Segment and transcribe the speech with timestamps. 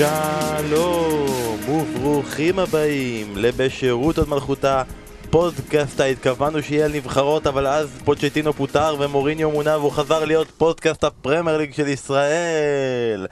[0.00, 4.82] שלום וברוכים הבאים לבשירות הוד מלכותה
[5.30, 11.04] פודקאסט התכוונו שיהיה על נבחרות אבל אז פוצ'טינו פוטר ומוריניו מונה והוא חזר להיות פודקאסט
[11.04, 13.26] הפרמייר ליג של ישראל.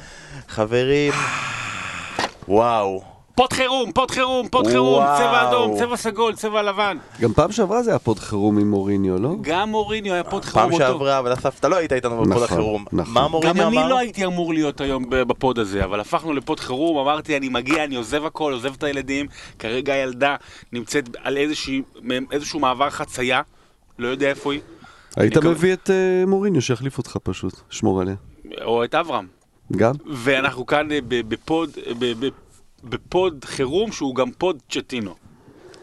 [0.49, 1.13] חברים
[2.49, 5.05] וואו פוד חירום, פוד חירום, פוד חירום.
[5.19, 6.99] צבע אדום, צבע סגול, צבע לבן.
[7.21, 9.35] גם פעם שעברה זה היה פוד חירום עם מוריניו, לא?
[9.41, 10.85] גם מוריניו היה פוד פעם חירום אותו.
[10.85, 13.15] שעברה אבל אסף אתה לא היית איתנו בפוד נכון, החירום נכון.
[13.15, 13.89] מה גם מוריניו אני אומר?
[13.89, 17.97] לא הייתי אמור להיות היום בפוד הזה, אבל הפכנו לפוד חירום, אמרתי אני מגיע, אני
[17.97, 19.27] עוזב הכל, עוזב את הילדים,
[19.59, 20.37] כרגע הילדה
[20.73, 21.37] נמצאת על
[22.31, 23.41] איזשהו מעבר חצייה,
[23.99, 24.61] לא יודע איפה היא,
[25.17, 28.15] היית אני מביא את אה, מוריניו שיחליף אותך פשוט, שמור עליה.
[28.65, 29.27] או את אברהם.
[29.77, 29.95] גם?
[30.07, 32.29] ואנחנו כאן אה, בפוד, ב-
[32.85, 35.15] בפוד חירום שהוא גם פוד צ'טינו.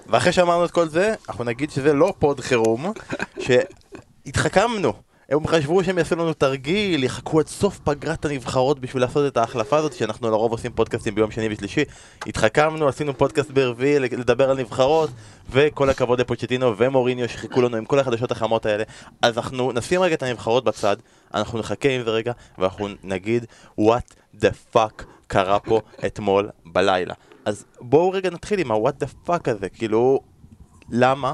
[0.07, 2.93] ואחרי שאמרנו את כל זה, אנחנו נגיד שזה לא פוד חירום,
[4.25, 4.93] שהתחכמנו.
[5.29, 9.77] הם חשבו שהם יעשו לנו תרגיל, יחכו עד סוף פגרת הנבחרות בשביל לעשות את ההחלפה
[9.77, 11.83] הזאת, שאנחנו לרוב עושים פודקאסטים ביום שני ושלישי.
[12.27, 15.09] התחכמנו, עשינו פודקאסט ברביעי לדבר על נבחרות,
[15.49, 18.83] וכל הכבוד לפוצ'טינו ומוריניו שחיכו לנו עם כל החדשות החמות האלה.
[19.21, 20.97] אז אנחנו נשים רגע את הנבחרות בצד,
[21.33, 23.45] אנחנו נחכה עם זה רגע, ואנחנו נגיד
[23.79, 27.13] what the fuck קרה פה אתמול בלילה.
[27.45, 30.19] אז בואו רגע נתחיל עם ה-what the fuck הזה, כאילו,
[30.89, 31.33] למה?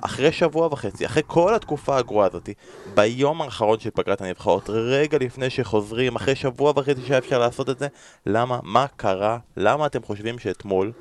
[0.00, 2.48] אחרי שבוע וחצי, אחרי כל התקופה הגרועה הזאת,
[2.94, 7.78] ביום האחרון של פגרת הנבחרות, רגע לפני שחוזרים, אחרי שבוע וחצי שהיה אפשר לעשות את
[7.78, 7.86] זה,
[8.26, 8.58] למה?
[8.62, 9.38] מה קרה?
[9.56, 10.92] למה אתם חושבים שאתמול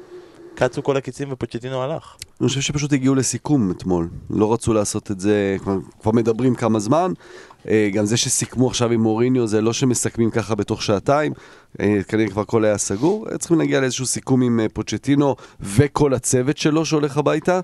[0.55, 2.15] קצו כל הקיצים ופוצ'טינו הלך?
[2.41, 4.09] אני חושב שפשוט הגיעו לסיכום אתמול.
[4.29, 7.13] לא רצו לעשות את זה, כבר, כבר מדברים כמה זמן.
[7.69, 11.33] אה, גם זה שסיכמו עכשיו עם מוריניו, זה לא שמסכמים ככה בתוך שעתיים.
[11.79, 13.27] אה, כנראה כבר הכל היה סגור.
[13.31, 17.59] אה, צריכים להגיע לאיזשהו סיכום עם פוצ'טינו וכל הצוות שלו שהולך הביתה.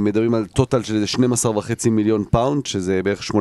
[0.00, 3.38] מדברים על total של איזה 12.5 מיליון פאונד, שזה בערך 8.5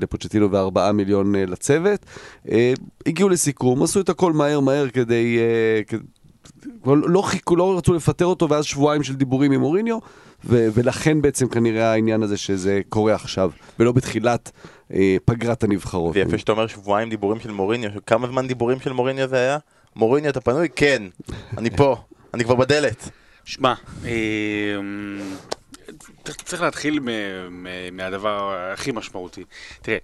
[0.00, 2.06] לפוצ'טינו ו-4 מיליון לצוות.
[3.06, 5.38] הגיעו לסיכום, עשו את הכל מהר מהר כדי...
[6.82, 9.98] כבר לא חיכו, לא רצו לפטר אותו, ואז שבועיים של דיבורים עם מוריניו,
[10.44, 14.50] ו- ולכן בעצם כנראה העניין הזה שזה קורה עכשיו, ולא בתחילת
[14.94, 16.16] אה, פגרת הנבחרות.
[16.16, 19.58] ויפה שאתה אומר שבועיים דיבורים של מוריניו, כמה זמן דיבורים של מוריניו זה היה?
[19.96, 20.68] מוריניו אתה פנוי?
[20.76, 21.02] כן,
[21.58, 21.96] אני פה,
[22.34, 23.10] אני כבר בדלת.
[23.44, 24.10] שמע, אה,
[26.24, 27.00] צריך- להתחיל
[27.92, 29.44] מהדבר הכי משמעותי.
[29.82, 29.98] תראה,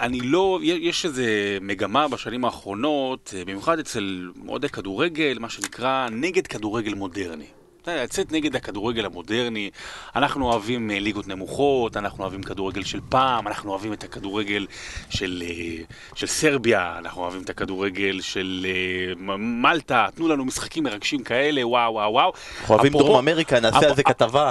[0.00, 1.22] אני לא, יש איזו
[1.60, 7.46] מגמה בשנים האחרונות, אה, במיוחד אצל אוהדי כדורגל, מה שנקרא נגד כדורגל מודרני.
[7.90, 9.70] יודע, לצאת נגד הכדורגל המודרני,
[10.16, 14.66] אנחנו אוהבים אה, ליגות נמוכות, אנחנו אוהבים כדורגל של פעם, אנחנו אוהבים את הכדורגל
[15.10, 15.84] של, אה,
[16.14, 21.92] של סרביה, אנחנו אוהבים את הכדורגל של אה, מלטה, תנו לנו משחקים מרגשים כאלה, וואו
[21.92, 22.32] וואו וואו.
[22.60, 24.50] אנחנו אוהבים דרום אמריקה, נעשה על זה כתבה.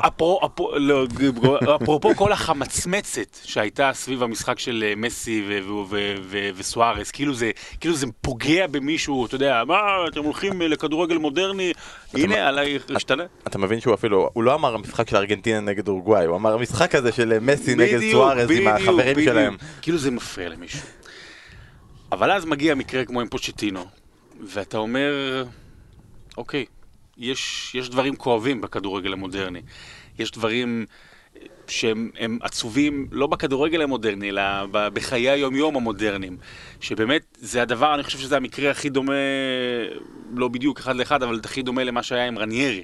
[0.73, 1.05] לא,
[1.83, 5.43] אפרופו כל החמצמצת שהייתה סביב המשחק של אה, מסי
[6.55, 9.77] וסוארס, כאילו זה, כאילו זה פוגע במישהו, אתה יודע, מה,
[10.11, 11.73] אתם הולכים אה, לכדורגל מודרני,
[12.13, 12.79] הנה, עליי
[13.23, 13.41] השתנה.
[13.47, 16.95] אתה מבין שהוא אפילו, הוא לא אמר המשחק של ארגנטינה נגד אורוגוואי, הוא אמר המשחק
[16.95, 19.29] הזה של מסי נגד סוארז עם החברים בדיוק.
[19.29, 19.57] שלהם.
[19.81, 20.79] כאילו זה מפריע למישהו.
[22.11, 23.85] אבל אז מגיע מקרה כמו עם פוצ'טינו,
[24.41, 25.43] ואתה אומר,
[26.37, 26.65] אוקיי,
[27.17, 29.61] יש, יש דברים כואבים בכדורגל המודרני.
[30.19, 30.85] יש דברים
[31.67, 36.37] שהם הם עצובים לא בכדורגל המודרני, אלא בחיי היומיום המודרניים.
[36.81, 39.13] שבאמת, זה הדבר, אני חושב שזה המקרה הכי דומה,
[40.35, 42.83] לא בדיוק אחד לאחד, אבל הכי דומה למה שהיה עם רניירי.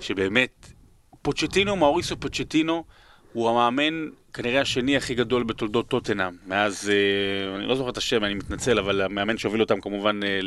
[0.00, 0.72] שבאמת,
[1.22, 2.84] פוצ'טינו, מאוריסו פוצ'טינו,
[3.32, 6.32] הוא המאמן כנראה השני הכי גדול בתולדות טוטנאם.
[6.46, 10.40] מאז, אה, אני לא זוכר את השם, אני מתנצל, אבל המאמן שהוביל אותם כמובן אה,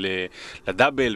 [0.68, 1.16] לדאבל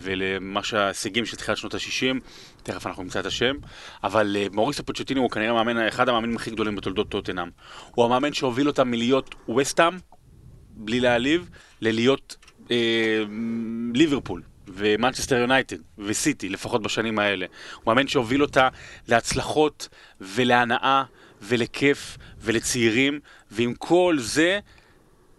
[0.00, 2.16] ולמה שההישגים של תחילת שנות ה-60,
[2.62, 3.56] תכף אנחנו נמצא את השם,
[4.04, 7.48] אבל אה, מאוריסו פוצ'טינו הוא כנראה המאמן, אחד המאמנים הכי גדולים בתולדות טוטנאם.
[7.94, 9.94] הוא המאמן שהוביל אותם מלהיות וסטאם,
[10.70, 11.50] בלי להעליב,
[11.80, 12.36] ללהיות
[12.70, 13.24] אה,
[13.94, 14.42] ליברפול.
[14.68, 17.46] ומנצ'סטר יונייטד וסיטי, לפחות בשנים האלה.
[17.74, 18.68] הוא מאמן שהוביל אותה
[19.08, 19.88] להצלחות
[20.20, 21.02] ולהנאה
[21.42, 23.20] ולכיף ולצעירים,
[23.50, 24.58] ועם כל זה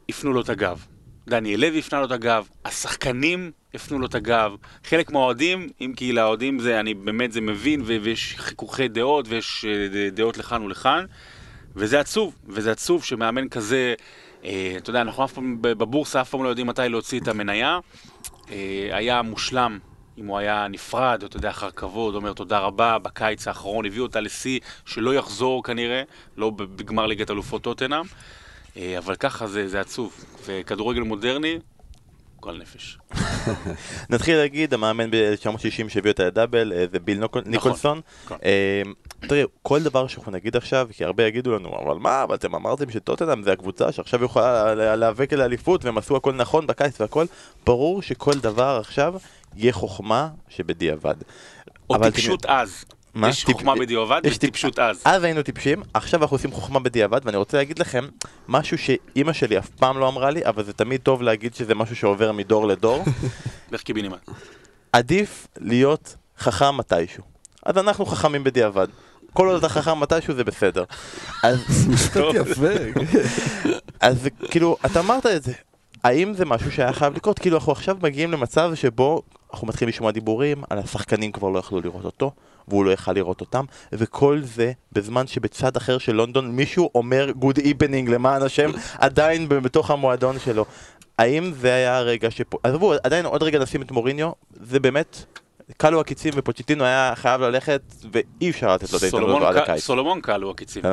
[0.09, 0.85] הפנו לו את הגב.
[1.27, 6.11] דניאל לוי הפנה לו את הגב, השחקנים הפנו לו את הגב, חלק מהאוהדים, אם כי
[6.11, 11.05] לאוהדים זה, אני באמת זה מבין, ו- ויש חיכוכי דעות ויש אה, דעות לכאן ולכאן,
[11.75, 13.93] וזה עצוב, וזה עצוב שמאמן כזה,
[14.45, 17.79] אה, אתה יודע, אנחנו אף פעם, בבורסה אף פעם לא יודעים מתי להוציא את המניה,
[18.91, 19.79] היה מושלם
[20.17, 24.19] אם הוא היה נפרד, אתה יודע, אחר כבוד, אומר תודה רבה, בקיץ האחרון הביאו אותה
[24.19, 26.03] לשיא שלא יחזור כנראה,
[26.37, 28.05] לא בגמר ליגת אלופות טוטנאם,
[28.77, 30.25] אה, אבל ככה זה, זה עצוב.
[30.45, 31.59] וכדורגל מודרני,
[32.39, 32.97] גועל נפש.
[34.09, 38.01] נתחיל להגיד, המאמן ב-1960 שהביא אותה לדאבל, אה, זה ביל נוקול- ניקולסון.
[38.25, 38.37] נכון.
[38.43, 38.81] אה,
[39.19, 42.89] תראי, כל דבר שאנחנו נגיד עכשיו, כי הרבה יגידו לנו, אבל מה, אבל אתם אמרתם
[42.89, 47.25] שטוטנאם זה הקבוצה שעכשיו יכולה לה- להיאבק על האליפות והם עשו הכל נכון בקיץ והכל,
[47.65, 49.13] ברור שכל דבר עכשיו
[49.55, 51.15] יהיה חוכמה שבדיעבד.
[51.89, 52.85] או טיפשות אז.
[53.17, 53.29] מה?
[53.29, 55.01] יש טיפ- חוכמה בדיעבד טיפ- וטיפשות אז.
[55.05, 58.05] אז היינו טיפשים, עכשיו אנחנו עושים חוכמה בדיעבד, ואני רוצה להגיד לכם
[58.47, 61.95] משהו שאימא שלי אף פעם לא אמרה לי, אבל זה תמיד טוב להגיד שזה משהו
[61.95, 63.03] שעובר מדור לדור.
[63.71, 64.29] לך קיבינימט.
[64.93, 67.23] עדיף להיות חכם מתישהו.
[67.65, 68.87] אז אנחנו חכמים בדיעבד.
[69.33, 70.83] כל עוד אתה חכם מתישהו זה בסדר.
[71.43, 71.59] אז,
[71.93, 72.67] משפט יפה.
[73.99, 75.53] אז כאילו, אתה אמרת את זה.
[76.03, 77.39] האם זה משהו שהיה חייב לקרות?
[77.39, 79.21] כאילו, אנחנו עכשיו מגיעים למצב שבו
[79.53, 82.31] אנחנו מתחילים לשמוע דיבורים, על השחקנים כבר לא יכלו לראות אותו,
[82.67, 87.57] והוא לא יכל לראות אותם, וכל זה בזמן שבצד אחר של לונדון מישהו אומר good
[87.57, 90.65] evening למען השם, עדיין בתוך המועדון שלו.
[91.17, 92.57] האם זה היה הרגע שפה...
[92.63, 95.25] עזבו, עדיין עוד רגע נשים את מוריניו, זה באמת...
[95.77, 97.81] כלו הקיצים ופוצ'טינו היה חייב ללכת,
[98.13, 99.83] ואי אפשר לתת לו את סולומון עד הקיץ.
[99.83, 100.83] סולומון קלו הקיצים.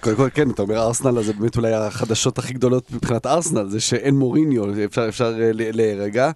[0.00, 3.68] קודם כל, כן, אתה אומר ארסנל, אז זה באמת אולי החדשות הכי גדולות מבחינת ארסנל,
[3.68, 6.30] זה שאין מוריניו, אפשר, אפשר אה, להירגע.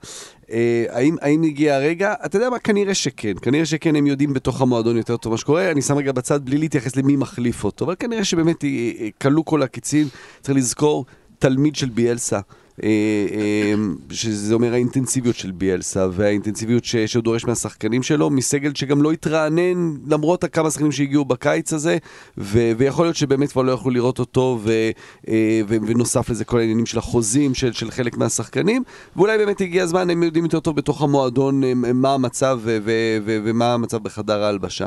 [0.52, 2.14] אה, האם, האם הגיע הרגע?
[2.24, 2.58] אתה יודע מה?
[2.58, 3.32] כנראה שכן.
[3.42, 5.70] כנראה שכן, הם יודעים בתוך המועדון יותר טוב מה שקורה.
[5.70, 8.68] אני שם רגע בצד בלי להתייחס למי מחליף אותו, אבל כנראה שבאמת אה,
[9.00, 10.06] אה, כלו כל הקיצים.
[10.40, 11.04] צריך לזכור,
[11.38, 12.40] תלמיד של ביאלסה.
[12.82, 13.74] אה, אה,
[14.10, 19.94] שזה אומר האינטנסיביות של ביאלסה והאינטנסיביות ש- שהוא דורש מהשחקנים שלו, מסגל שגם לא התרענן
[20.06, 21.98] למרות הכמה שחקנים שהגיעו בקיץ הזה,
[22.38, 24.90] ו- ויכול להיות שבאמת כבר לא יכלו לראות אותו, ו-
[25.28, 28.82] אה, ו- ונוסף לזה כל העניינים של החוזים של, של חלק מהשחקנים,
[29.16, 33.38] ואולי באמת הגיע הזמן, הם יודעים יותר טוב בתוך המועדון מה המצב ו- ו- ו-
[33.44, 34.86] ומה המצב בחדר ההלבשה.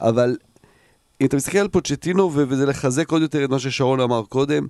[0.00, 0.36] אבל
[1.20, 4.66] אם אתה מסתכל על פוצ'טינו, וזה לחזק עוד יותר את מה ששרון אמר קודם,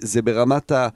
[0.00, 0.88] זה ברמת ה...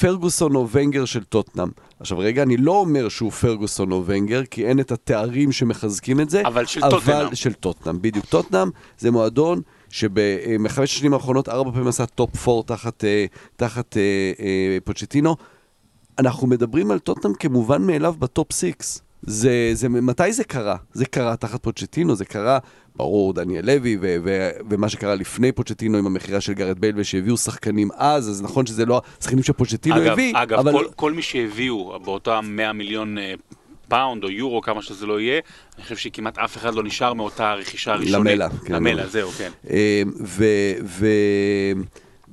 [0.00, 1.68] פרגוסון או ונגר של טוטנאם.
[2.00, 6.30] עכשיו רגע, אני לא אומר שהוא פרגוסון או ונגר, כי אין את התארים שמחזקים את
[6.30, 6.42] זה.
[6.46, 7.34] אבל של אבל טוטנהאם.
[7.34, 8.26] של טוטנאם, בדיוק.
[8.26, 8.68] טוטנאם
[8.98, 13.26] זה מועדון שבחמש השנים האחרונות ארבע פעמים עשה top four תחת, אה,
[13.56, 15.36] תחת אה, אה, פוצ'טינו.
[16.18, 19.02] אנחנו מדברים על טוטנאם כמובן מאליו ב top six.
[19.22, 20.76] זה, זה, מתי זה קרה?
[20.92, 22.58] זה קרה תחת פוצ'טינו, זה קרה,
[22.96, 27.36] ברור, דניאל לוי, ו, ו, ומה שקרה לפני פוצ'טינו עם המכירה של גארד בייל ושהביאו
[27.36, 30.72] שחקנים אז, אז נכון שזה לא השחקנים שפוצ'טינו אגב, הביא, אגב אבל...
[30.72, 33.34] כל, כל מי שהביאו באותם 100 מיליון אה,
[33.88, 35.40] פאונד או יורו, כמה שזה לא יהיה,
[35.76, 38.14] אני חושב שכמעט אף אחד לא נשאר מאותה רכישה ראשונית.
[38.14, 39.06] למלה, כן, למלה, למלה.
[39.06, 39.50] זהו, כן.
[39.70, 40.44] אה, ו,
[40.84, 41.06] ו,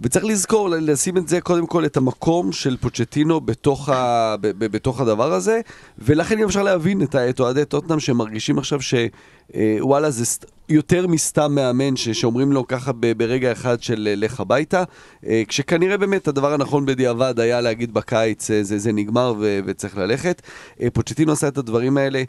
[0.01, 4.65] וצריך לזכור, לשים את זה קודם כל, את המקום של פוצ'טינו בתוך, ה, ב, ב,
[4.71, 5.61] בתוך הדבר הזה,
[5.99, 11.55] ולכן גם אפשר להבין את, את אוהדי טוטנאם שמרגישים עכשיו שוואלה זה סט- יותר מסתם
[11.55, 14.83] מאמן ש, שאומרים לו ככה ברגע אחד של אה, לך הביתה,
[15.25, 19.97] אה, כשכנראה באמת הדבר הנכון בדיעבד היה להגיד בקיץ אה, זה, זה נגמר ו, וצריך
[19.97, 20.41] ללכת.
[20.81, 22.23] אה, פוצ'טינו עשה את הדברים האלה.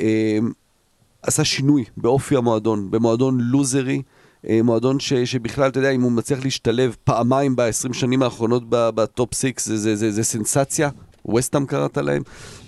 [0.00, 0.38] אה,
[1.22, 4.00] עשה שינוי באופי המועדון, במועדון לוזרי, אה,
[4.44, 9.44] מועדון ש, שבכלל, אתה יודע, אם הוא מצליח להשתלב פעמיים ב-20 שנים האחרונות בטופ 6,
[9.58, 10.90] זה, זה, זה, זה סנסציה.
[11.36, 12.22] וסטאם קראת להם,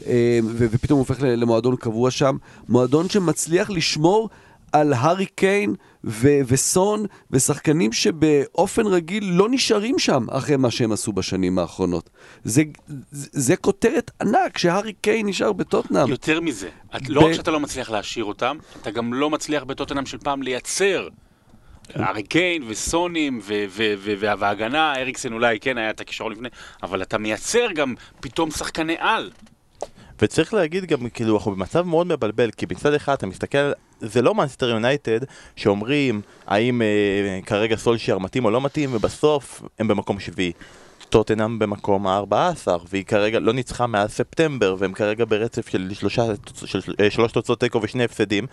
[0.06, 2.36] אה, ופתאום הופך למועדון קבוע שם.
[2.68, 4.28] מועדון שמצליח לשמור
[4.72, 5.74] על הארי קיין
[6.04, 12.10] ו- וסון ושחקנים שבאופן רגיל לא נשארים שם אחרי מה שהם עשו בשנים האחרונות.
[12.44, 12.62] זה,
[13.10, 16.08] זה, זה כותרת ענק שהארי קיין נשאר בטוטנאם.
[16.08, 19.64] יותר מזה, את, ב- לא רק שאתה לא מצליח להשאיר אותם, אתה גם לא מצליח
[19.64, 21.08] בטוטנאם של פעם לייצר.
[21.96, 23.40] ארי קיין וסונים
[24.18, 26.48] וההגנה, אריקסן אולי כן היה את הכישרון לפני,
[26.82, 29.30] אבל אתה מייצר גם פתאום שחקני על.
[30.22, 34.34] וצריך להגיד גם, כאילו, אנחנו במצב מאוד מבלבל, כי מצד אחד אתה מסתכל, זה לא
[34.34, 35.20] מאנסטר יונייטד
[35.56, 40.52] שאומרים האם אה, כרגע סולשייר מתאים או לא מתאים, ובסוף הם במקום שביעי.
[41.08, 46.22] טוטנאם במקום ה-14, והיא כרגע לא ניצחה מאז ספטמבר, והם כרגע ברצף של, שלושה,
[46.64, 48.46] של אה, שלוש תוצאות תיקו ושני הפסדים.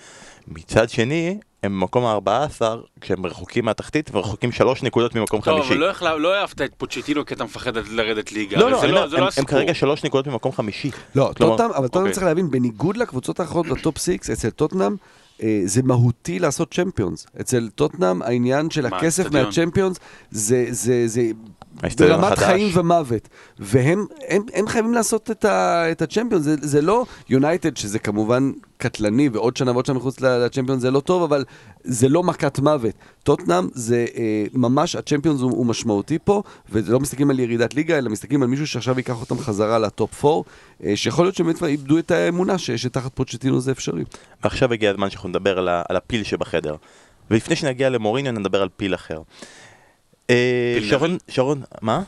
[0.48, 2.62] מצד שני, הם במקום ה-14,
[3.02, 5.74] כשהם רחוקים מהתחתית, ורחוקים שלוש נקודות ממקום טוב, חמישי.
[5.74, 8.58] אבל לא לא אהבת את פוצ'טינו כי אתה מפחד לרדת ליגה.
[8.58, 9.50] לא, אבל לא, זה לא, אומר, זה לא הם, הם הסיפור.
[9.50, 10.92] כרגע שלוש נקודות ממקום חמישי.
[11.16, 12.14] לא, כלומר- טוטנאם, אבל טוטנאם אוקיי.
[12.14, 14.96] צריך להבין, בניגוד לקבוצות האחרות בטופ 6, אצל טוטנאם
[15.66, 17.28] זה מהותי לעשות צ'מפיונס.
[17.42, 19.32] אצל טוטנאם העניין של מה, הכסף?
[19.32, 19.98] מהצ'מפיונס
[20.32, 21.32] זה, זה, זה
[21.98, 22.44] ברמת החדש.
[22.44, 23.30] חיים ומוות.
[23.60, 28.52] והם הם, הם חייבים לעשות את, ה, את הצ'מפיונס, זה, זה לא יונייטד, שזה כמובן
[28.78, 31.46] קטלני, ועוד שנה ועוד שנה מחוץ לצ'מפיונס זה לא טוב, אבל
[31.84, 32.94] זה לא מכת מוות.
[33.24, 38.10] טוטנאם זה אה, ממש, הצ'מפיונס הוא, הוא משמעותי פה, ולא מסתכלים על ירידת ליגה, אלא
[38.10, 40.50] מסתכלים על מישהו שעכשיו ייקח אותם חזרה לטופ 4,
[40.84, 44.04] אה, שיכול להיות שהם איבדו את האמונה ש, שתחת פוצ'טינו זה אפשרי.
[44.44, 46.76] ועכשיו הגיע הזמן שאנחנו נדבר על, ה- על הפיל שבחדר.
[47.32, 49.22] ולפני שנגיע למוריניו נדבר על פיל אחר.
[50.30, 52.04] אה, פיל שרון, שרון, מה?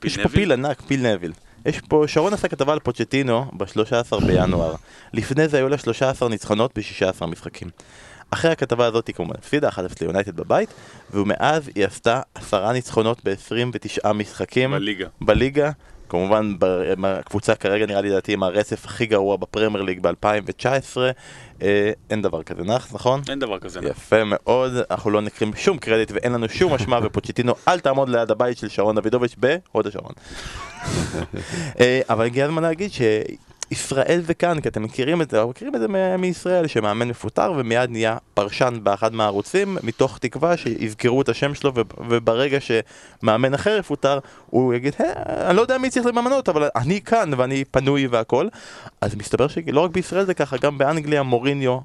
[0.00, 0.34] פיל יש פה נביל?
[0.40, 1.32] פיל ענק, פיל נביל.
[1.66, 4.74] יש פה, שרון עשה כתבה על פוצ'טינו ב-13 בינואר.
[5.12, 7.68] לפני זה היו לה 13 ניצחונות ב-16 משחקים.
[8.30, 10.68] אחרי הכתבה הזאת היא כמובן הפסידה 1-0 ליונייטד בבית,
[11.10, 14.70] ומאז היא עשתה עשרה ניצחונות ב-29 משחקים.
[14.70, 15.08] בליגה.
[15.20, 15.70] בליגה.
[16.10, 16.54] כמובן
[17.04, 20.96] הקבוצה כרגע נראה לי לדעתי עם הרצף הכי גרוע בפרמייר ליג ב-2019.
[21.62, 23.20] אה, אין דבר כזה נח, נכון?
[23.28, 23.80] אין דבר כזה.
[23.80, 23.90] נכון.
[23.90, 28.30] יפה מאוד, אנחנו לא נקרים שום קרדיט ואין לנו שום אשמה ופוצ'טינו אל תעמוד ליד
[28.30, 30.12] הבית של שרון דוידוביץ' בהוד השרון.
[31.80, 32.90] אה, אבל הגיע הזמן להגיד
[33.74, 35.86] שישראל זה כאן, כי אתם מכירים את זה, אנחנו מכירים את זה
[36.18, 41.92] מישראל, שמאמן מפוטר ומיד נהיה פרשן באחד מהערוצים, מתוך תקווה שיזכרו את השם שלו וב-
[42.08, 45.12] וברגע שמאמן אחר יפוטר, הוא יגיד, "אה,
[45.50, 48.48] אני לא יודע מי צריך לממנות, אבל אני כאן ואני פנוי והכל.
[49.00, 51.78] אז מסתבר שלא רק בישראל זה ככה, גם באנגליה מוריניו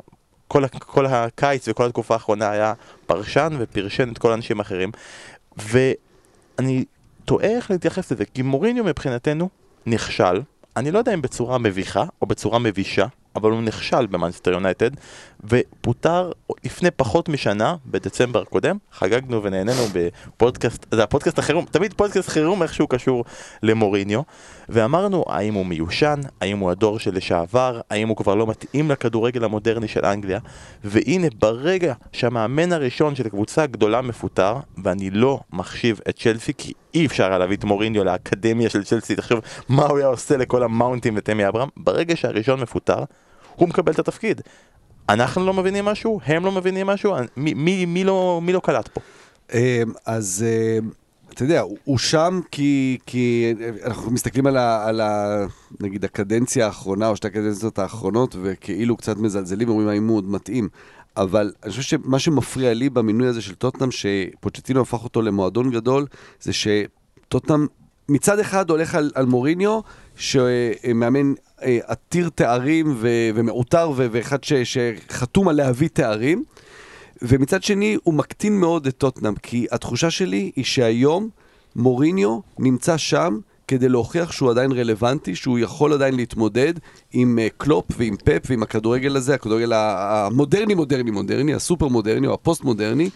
[0.48, 2.74] כל, כל הקיץ וכל התקופה האחרונה היה
[3.06, 4.92] פרשן ופרשן את כל האנשים האחרים
[5.58, 6.86] ואני
[7.26, 9.50] תוהה איך להתייחס לזה כי מוריניו מבחינתנו
[9.86, 10.42] נכשל
[10.78, 13.06] אני לא יודע אם בצורה מביכה או בצורה מבישה
[13.36, 14.92] אבל הוא נכשל במאנסטר יונייטד
[15.50, 16.32] ופוטר
[16.66, 22.88] לפני פחות משנה, בדצמבר הקודם, חגגנו ונהנינו בפודקאסט, זה הפודקאסט החירום, תמיד פודקאסט חירום איכשהו
[22.88, 23.26] קשור
[23.64, 24.22] למוריניו
[24.70, 29.44] ואמרנו האם הוא מיושן, האם הוא הדור של לשעבר, האם הוא כבר לא מתאים לכדורגל
[29.44, 30.40] המודרני של אנגליה
[30.84, 37.06] והנה ברגע שהמאמן הראשון של הקבוצה הגדולה מפוטר ואני לא מחשיב את צ'לסי כי אי
[37.06, 41.14] אפשר היה להביא את מוריניו לאקדמיה של צ'לסי, תחשוב מה הוא היה עושה לכל המאונטים
[41.18, 43.04] ותמי אברהם ברגע שהראשון מפוטר
[43.56, 44.42] הוא מקבל את התפקיד
[45.10, 48.88] אנחנו לא מבינים משהו, הם לא מבינים משהו, מי, מי, מי, לא, מי לא קלט
[48.88, 49.02] פה?
[49.54, 49.60] אמ,
[50.06, 50.46] אז
[50.80, 50.90] אמ,
[51.34, 53.54] אתה יודע, הוא- שם כי, כי
[53.86, 55.46] אנחנו מסתכלים על, ה, על ה,
[55.80, 60.70] נגיד הקדנציה האחרונה או שתי הקדנציות האחרונות וכאילו קצת מזלזלים ואומרים האם הוא עוד מתאים.
[61.18, 66.06] אבל אני חושב שמה שמפריע לי במינוי הזה של טוטנאם, שפוצ'טינו הפך אותו למועדון גדול,
[66.42, 67.68] זה שטוטנאם
[68.10, 69.80] מצד אחד הולך על, על מוריניו,
[70.16, 76.44] שמאמן עתיר תארים ו, ומעוטר ו, ואחד ש, שחתום על להביא תארים.
[77.22, 81.30] ומצד שני, הוא מקטין מאוד את טוטנאם, כי התחושה שלי היא שהיום
[81.76, 86.74] מוריניו נמצא שם כדי להוכיח שהוא עדיין רלוונטי, שהוא יכול עדיין להתמודד
[87.14, 92.34] עם אה, קלופ ועם פפ ועם הכדורגל הזה, הכדורגל המודרני, מודרני, מודרני, הסופר מודרני או
[92.34, 93.10] הפוסט מודרני,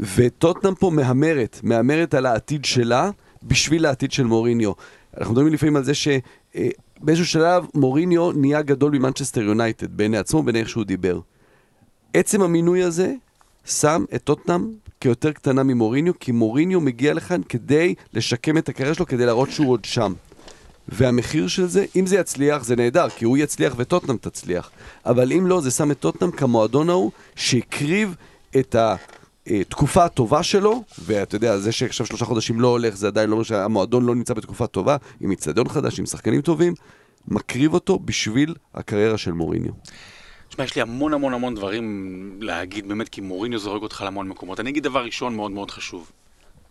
[0.00, 3.10] וטוטנאם פה מהמרת, מהמרת על העתיד שלה
[3.42, 4.72] בשביל העתיד של מוריניו.
[5.18, 5.92] אנחנו מדברים לפעמים על זה
[7.02, 11.20] שבאיזשהו שלב מוריניו נהיה גדול ממנצ'סטר יונייטד, בעיני עצמו, בעיני איך שהוא דיבר.
[12.14, 13.14] עצם המינוי הזה
[13.66, 14.68] שם את טוטנאם
[15.00, 19.70] כיותר קטנה ממוריניו, כי מוריניו מגיע לכאן כדי לשקם את הקריירה שלו, כדי להראות שהוא
[19.70, 20.12] עוד שם.
[20.88, 24.70] והמחיר של זה, אם זה יצליח, זה נהדר, כי הוא יצליח וטוטנאם תצליח.
[25.06, 28.14] אבל אם לא, זה שם את טוטנאם כמועדון ההוא שהקריב
[28.56, 28.76] את
[29.46, 33.44] התקופה הטובה שלו, ואתה יודע, זה שעכשיו שלושה חודשים לא הולך, זה עדיין לא אומר
[33.44, 36.74] שהמועדון לא נמצא בתקופה טובה, עם איצטדיון חדש, עם שחקנים טובים,
[37.28, 39.72] מקריב אותו בשביל הקריירה של מוריניו.
[40.48, 44.60] תשמע, יש לי המון המון המון דברים להגיד, באמת, כי מוריניו זורק אותך להמון מקומות.
[44.60, 46.10] אני אגיד דבר ראשון מאוד מאוד חשוב.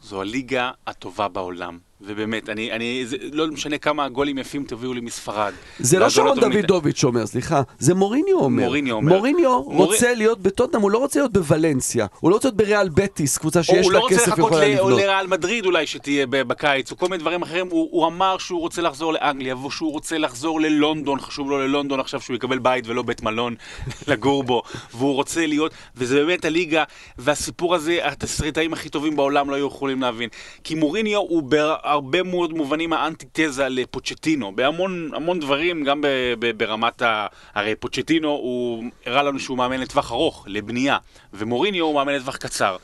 [0.01, 1.79] זו הליגה הטובה בעולם.
[2.05, 5.53] ובאמת, אני, אני, זה, לא משנה כמה גולים יפים תביאו לי מספרד.
[5.79, 8.63] זה לא שרון דוידוביץ' אומר, סליחה, זה מוריניו אומר.
[8.63, 9.15] מוריניו אומר.
[9.17, 12.89] מוריניו מור- רוצה להיות בטוטנאם, הוא לא רוצה להיות בוולנסיה, הוא לא רוצה להיות בריאל
[12.89, 15.01] בטיס, קבוצה שיש הוא לה לא רוצה כסף לחכות ויכולה ל- או לבנות.
[15.01, 17.67] לריאל מדריד אולי שתהיה בקיץ, או כל מיני דברים אחרים.
[17.69, 22.21] הוא, הוא אמר שהוא רוצה לחזור לאנגליה, ושהוא רוצה לחזור ללונדון, חשוב לו ללונדון עכשיו
[22.21, 23.55] שהוא יקבל בית ולא בית מלון
[24.07, 24.61] לגור בו,
[24.93, 26.83] והוא רוצה להיות, וזה באמת הליגה,
[27.17, 30.29] והסיפור הזה, התסריטאים הכי טובים בעולם לא היו יכולים להבין.
[30.63, 31.43] כי מוריניו הוא
[31.91, 36.07] בהרבה מאוד מובנים האנטיתזה לפוצ'טינו, בהמון המון דברים, גם ב,
[36.39, 37.27] ב, ברמת ה...
[37.53, 40.97] הרי פוצ'טינו הוא הראה לנו שהוא מאמן לטווח ארוך, לבנייה,
[41.33, 42.77] ומוריניו הוא מאמן לטווח קצר.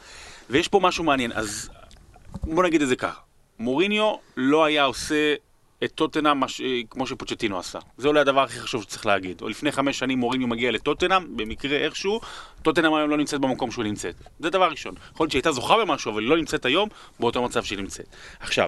[0.49, 1.69] ויש פה משהו מעניין, אז
[2.43, 3.19] בוא נגיד את זה ככה.
[3.59, 5.35] מוריניו לא היה עושה
[5.83, 6.61] את טוטנאם מש...
[6.89, 7.79] כמו שפוצ'טינו עשה.
[7.97, 9.41] זה אולי הדבר הכי חשוב שצריך להגיד.
[9.41, 12.19] אם לפני חמש שנים מוריניו מגיע לטוטנאם, במקרה איכשהו,
[12.61, 14.15] טוטנאם היום לא נמצאת במקום שהוא נמצאת.
[14.39, 14.95] זה דבר ראשון.
[15.13, 18.07] יכול להיות שהיא הייתה זוכה במשהו, אבל היא לא נמצאת היום באותו מצב שהיא נמצאת.
[18.39, 18.67] עכשיו,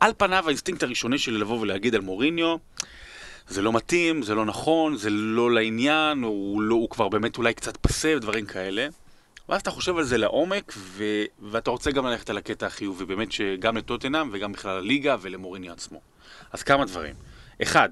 [0.00, 2.56] על פניו האינסטינקט הראשוני שלי לבוא ולהגיד על מוריניו,
[3.48, 7.54] זה לא מתאים, זה לא נכון, זה לא לעניין, הוא, לא, הוא כבר באמת אולי
[7.54, 8.88] קצת פסה ודברים כאלה.
[9.48, 11.04] ואז אתה חושב על זה לעומק, ו...
[11.42, 16.00] ואתה רוצה גם ללכת על הקטע החיובי, באמת שגם לטוטנאם וגם בכלל לליגה ולמוריניו עצמו.
[16.52, 17.14] אז כמה דברים.
[17.62, 17.88] אחד,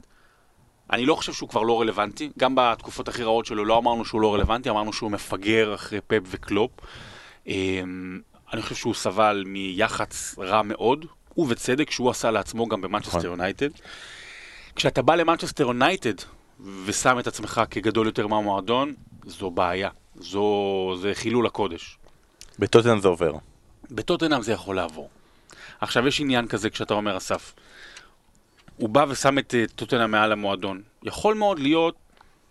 [0.91, 4.21] אני לא חושב שהוא כבר לא רלוונטי, גם בתקופות הכי רעות שלו לא אמרנו שהוא
[4.21, 6.71] לא רלוונטי, אמרנו שהוא מפגר אחרי פפ וקלופ.
[7.47, 8.21] אמ,
[8.53, 11.07] אני חושב שהוא סבל מיח"צ רע מאוד,
[11.39, 13.31] ובצדק, שהוא עשה לעצמו גם במנצ'סטר נכון.
[13.31, 13.69] יונייטד.
[14.77, 16.15] כשאתה בא למנצ'סטר יונייטד
[16.85, 18.95] ושם את עצמך כגדול יותר מהמועדון,
[19.27, 19.91] זו בעיה.
[20.17, 21.99] זו, זה חילול הקודש.
[22.59, 23.33] בטוטנאם זה עובר.
[23.91, 25.09] בטוטנאם זה יכול לעבור.
[25.81, 27.55] עכשיו, יש עניין כזה כשאתה אומר אסף.
[28.77, 30.83] הוא בא ושם את אה, טוטנאם מעל המועדון.
[31.03, 31.95] יכול מאוד להיות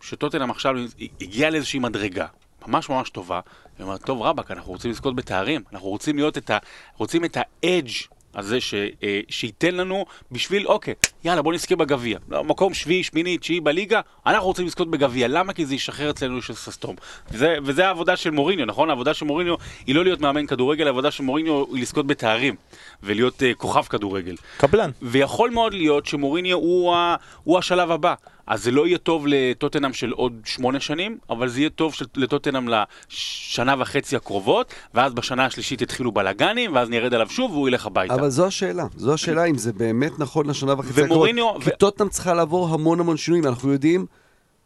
[0.02, 0.76] שטוטנאם עכשיו
[1.22, 2.28] הגיע לאיזושהי מדרגה,
[2.68, 3.40] ממש ממש טובה,
[3.78, 6.58] היא אומרת, טוב רבאק, אנחנו רוצים לזכות בתארים, אנחנו רוצים להיות את ה...
[6.98, 7.92] רוצים את האדג'
[8.36, 10.94] הזה ש, אה, שייתן לנו בשביל, אוקיי,
[11.24, 12.18] יאללה בוא נזכה בגביע.
[12.30, 15.28] לא, מקום שביעי, שמיני, תשיעי בליגה, אנחנו רוצים לזכות בגביע.
[15.28, 15.54] למה?
[15.54, 16.96] כי זה ישחרר אצלנו של ססטום.
[17.32, 18.90] וזה, וזה העבודה של מוריניו, נכון?
[18.90, 19.56] העבודה של מוריניו
[19.88, 22.56] היא לא להיות מאמן כדורגל, העבודה של מוריניו היא לזכות בתארים
[23.04, 24.36] ולהיות אה, כוכב כדורגל.
[24.58, 24.92] קבלן.
[25.02, 28.14] ויכול מאוד להיות שמוריניו הוא, ה, הוא השלב הבא.
[28.48, 32.06] אז זה לא יהיה טוב לטוטנאם של עוד שמונה שנים, אבל זה יהיה טוב של,
[32.16, 37.86] לטוטנאם לשנה וחצי הקרובות, ואז בשנה השלישית יתחילו בלאגנים, ואז נרד עליו שוב והוא ילך
[37.86, 38.14] הביתה.
[38.14, 41.50] אבל זו השאלה, זו השאלה אם זה באמת נכון לשנה וחצי ומוריניו...
[41.50, 41.64] הקרובות.
[41.74, 44.06] כי טוטנאם צריכה לעבור המון המון שינויים, אנחנו יודעים,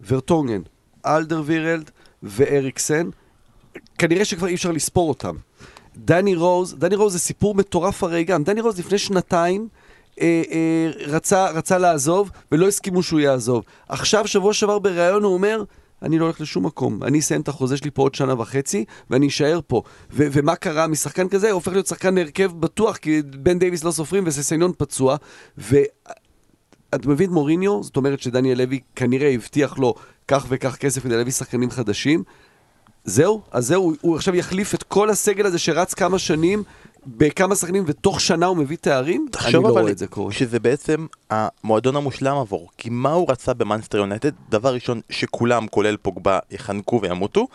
[0.07, 0.61] ורטונגן,
[1.05, 1.91] אלדר וירלד
[2.23, 3.09] ואריקסן,
[3.97, 5.35] כנראה שכבר אי אפשר לספור אותם.
[5.97, 9.67] דני רוז, דני רוז זה סיפור מטורף הרי גם, דני רוז לפני שנתיים
[10.21, 13.63] אה, אה, רצה, רצה לעזוב ולא הסכימו שהוא יעזוב.
[13.89, 15.63] עכשיו, שבוע שעבר בריאיון הוא אומר,
[16.01, 19.27] אני לא הולך לשום מקום, אני אסיים את החוזה שלי פה עוד שנה וחצי ואני
[19.27, 19.81] אשאר פה.
[20.11, 21.47] ו- ומה קרה משחקן כזה?
[21.47, 25.15] הוא הופך להיות שחקן הרכב בטוח כי בן דייוויס לא סופרים וססניון פצוע.
[25.57, 27.83] ואתה מבין מוריניו?
[27.83, 29.93] זאת אומרת שדניאל לוי כנראה הבטיח לו
[30.27, 32.23] כך וכך כסף כדי להביא שחקנים חדשים.
[33.03, 36.63] זהו, אז זהו, הוא עכשיו יחליף את כל הסגל הזה שרץ כמה שנים
[37.07, 39.27] בכמה שחקנים ותוך שנה הוא מביא תארים?
[39.45, 40.31] אני לא רואה את זה קורה.
[40.31, 42.69] שזה בעצם המועדון המושלם עבור.
[42.77, 44.29] כי מה הוא רצה במאנסטר יונייטד?
[44.49, 47.47] דבר ראשון, שכולם, כולל פוגבה, יחנקו וימותו,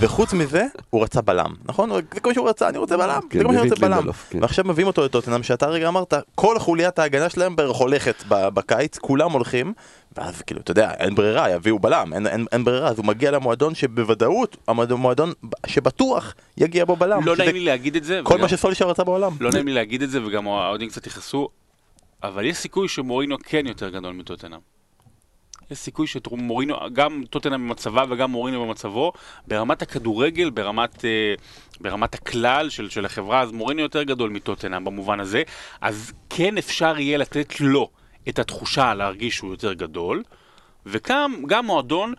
[0.00, 1.90] וחוץ מזה, הוא רצה בלם, נכון?
[2.14, 4.12] זה כמו שהוא רצה, אני רוצה בלם, כן, זה כמו שאני רוצה בלם.
[4.30, 4.42] כן.
[4.42, 9.32] ועכשיו מביאים אותו לטוטנאם, שאתה רגע אמרת, כל חוליית ההגנה שלהם בערך הולכת בקיץ, כולם
[9.32, 9.72] הולכים,
[10.16, 13.30] ואז כאילו, אתה יודע, אין ברירה, יביאו בלם, אין, אין, אין ברירה, אז הוא מגיע
[13.30, 15.32] למועדון שבוודאות, המועדון מועדון
[15.66, 17.26] שבטוח יגיע בו בלם.
[17.26, 19.32] לא נעים לי להגיד את זה, כל וגם- מה שסולישר רצה בעולם.
[19.40, 21.48] לא נעים לי להגיד את זה, וגם האוהדים קצת יכעסו,
[22.22, 24.58] אבל יש סיכוי שמורינו כן יותר גדול מטוטנאם.
[25.70, 29.12] יש סיכוי שמורינו, גם טוטנאם במצבה וגם מורינו במצבו,
[29.48, 31.34] ברמת הכדורגל, ברמת, אה,
[31.80, 35.42] ברמת הכלל של, של החברה, אז מורינו יותר גדול מטוטנאם במובן הזה,
[35.80, 37.90] אז כן אפשר יהיה לתת לו
[38.28, 40.22] את התחושה להרגיש שהוא יותר גדול,
[40.86, 42.14] וגם גם מועדון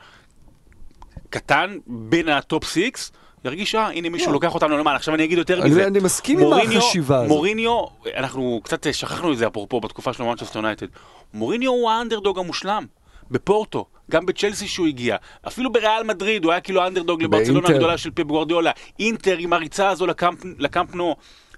[1.29, 3.11] קטן בין ה top six,
[3.45, 4.95] ירגיש, אה, הנה מישהו לוקח אותנו למעלה.
[4.95, 5.87] עכשיו אני אגיד יותר מזה.
[5.87, 7.27] אני מסכים עם מוריניו- החשיבה הזאת.
[7.27, 7.85] מוריניו,
[8.17, 10.87] אנחנו קצת שכחנו את זה אפרופו בתקופה של מנצ'סטר יונייטד.
[11.33, 12.85] מוריניו הוא האנדרדוג המושלם.
[13.31, 15.15] בפורטו, גם בצ'לסי שהוא הגיע,
[15.47, 17.69] אפילו בריאל מדריד, הוא היה כאילו האנדרדוג לברצלונה.
[17.69, 20.89] הגדולה של פפ גוורדיולה, אינטר עם הריצה הזו לקמפ, לקמפ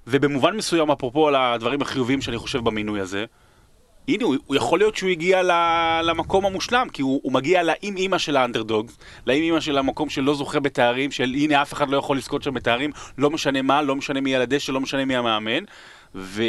[0.08, 3.26] ובמובן מסוים, אפרופו על הדברים החיוביים שאני חושב במינוי הזה,
[4.08, 5.52] הנה, הוא, הוא יכול להיות שהוא הגיע ל,
[6.04, 8.92] למקום המושלם, כי הוא, הוא מגיע לאם אימא של האנדרדוג,
[9.28, 12.54] לאם אימא של המקום שלא זוכה בתארים, של הנה אף אחד לא יכול לזכות שם
[12.54, 15.64] בתארים, לא משנה מה, לא משנה מי על הדשא, לא משנה מי המאמן,
[16.16, 16.44] ו...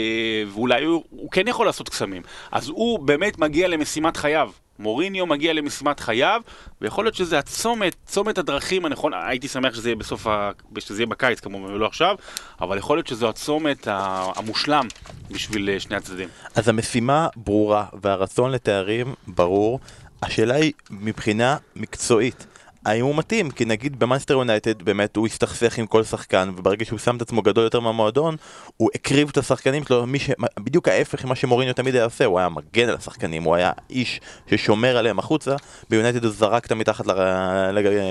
[0.47, 2.23] ואולי הוא, הוא כן יכול לעשות קסמים.
[2.53, 4.51] אז הוא באמת מגיע למשימת חייו.
[4.79, 6.41] מוריניו מגיע למשימת חייו,
[6.81, 10.51] ויכול להיות שזה הצומת, צומת הדרכים הנכון, הייתי שמח שזה יהיה בסוף, ה...
[10.79, 12.17] שזה יהיה בקיץ כמובן ולא עכשיו,
[12.61, 14.87] אבל יכול להיות שזו הצומת המושלם
[15.31, 16.29] בשביל אה, שני הצדדים.
[16.55, 19.81] אז המשימה ברורה והרצון לתארים ברור.
[20.23, 22.47] השאלה היא מבחינה מקצועית.
[22.87, 23.51] האם הוא מתאים?
[23.51, 27.43] כי נגיד במאנסטר יונייטד באמת הוא הסתכסך עם כל שחקן וברגע שהוא שם את עצמו
[27.43, 28.37] גדול יותר מהמועדון
[28.77, 30.31] הוא הקריב את השחקנים שלו, ש...
[30.61, 34.21] בדיוק ההפך ממה שמוריניו תמיד היה עושה, הוא היה מגן על השחקנים, הוא היה איש
[34.51, 35.57] ששומר עליהם החוצה,
[35.91, 37.19] ביונייטד הוא זרק אותם מתחת לר...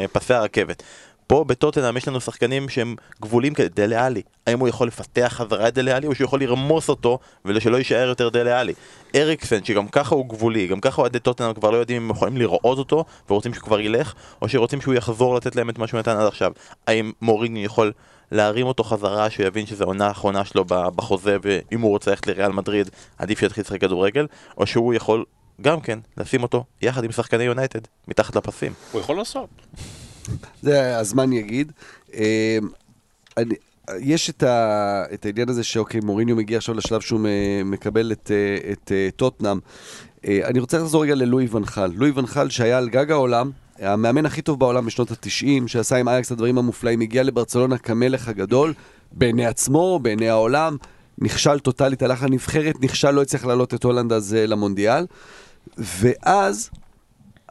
[0.04, 0.84] לפסי הרכבת.
[1.28, 4.22] פה בטוטנאם יש לנו שחקנים שהם גבולים כאלה, דלה עלי.
[4.48, 8.08] האם הוא יכול לפתח חזרה את דלה עלי או שהוא יכול לרמוס אותו ושלא יישאר
[8.08, 8.74] יותר דלה עלי?
[9.16, 12.38] אריקסן, שגם ככה הוא גבולי, גם ככה אוהדי טוטנאם כבר לא יודעים אם הם יכולים
[12.38, 16.00] לראות אותו ורוצים שהוא כבר ילך, או שרוצים שהוא יחזור לתת להם את מה שהוא
[16.00, 16.52] נתן עד עכשיו.
[16.88, 17.92] האם מוריני יכול
[18.32, 22.52] להרים אותו חזרה, שהוא יבין שזו העונה האחרונה שלו בחוזה, ואם הוא רוצה ללכת לריאל
[22.52, 25.26] מדריד, עדיף שיתחיל לשחק כדורגל, או שהוא יכול
[25.62, 28.74] גם כן לשים אותו יחד עם שחקני יונייטד, מתחת לפסים.
[28.92, 29.50] הוא יכול לעשות.
[30.62, 31.72] זה הזמן יגיד.
[32.14, 32.58] אה,
[33.38, 33.56] אני,
[34.00, 37.20] יש את, ה, את העניין הזה שאוקיי, מוריניו מגיע עכשיו לשלב שהוא
[37.66, 39.60] מקבל את, אה, את אה, טוטנאם.
[40.26, 41.92] אה, אני רוצה לחזור רגע ללואי ונחל.
[41.96, 46.28] לואי ונחל שהיה על גג העולם, המאמן הכי טוב בעולם בשנות ה-90, שעשה עם אייקס
[46.28, 48.74] את הדברים המופלאים, הגיע לברצלונה כמלך הגדול,
[49.12, 50.78] בעיני עצמו, בעיני העולם,
[51.18, 55.06] נכשל טוטאלית, הלך לנבחרת, נכשל, לא הצליח להעלות את הולנד אז למונדיאל.
[55.78, 56.70] ואז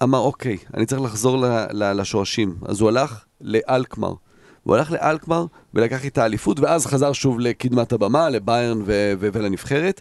[0.02, 2.54] אמר, אוקיי, אני צריך לחזור ל- ל- לשורשים.
[2.64, 4.12] אז הוא הלך לאלקמר.
[4.64, 10.00] הוא הלך לאלקמר ולקח איתה אליפות, ואז חזר שוב לקדמת הבמה, לביירן ו- ו- ולנבחרת.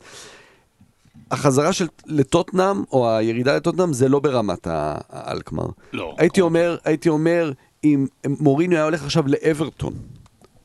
[1.32, 5.66] החזרה של לטוטנאם, או הירידה לטוטנאם, זה לא ברמת האלקמר.
[5.94, 6.16] לא.
[6.18, 7.52] הייתי אומר, הייתי אומר,
[7.84, 8.08] אם
[8.40, 9.94] מוריניו היה הולך עכשיו לאברטון,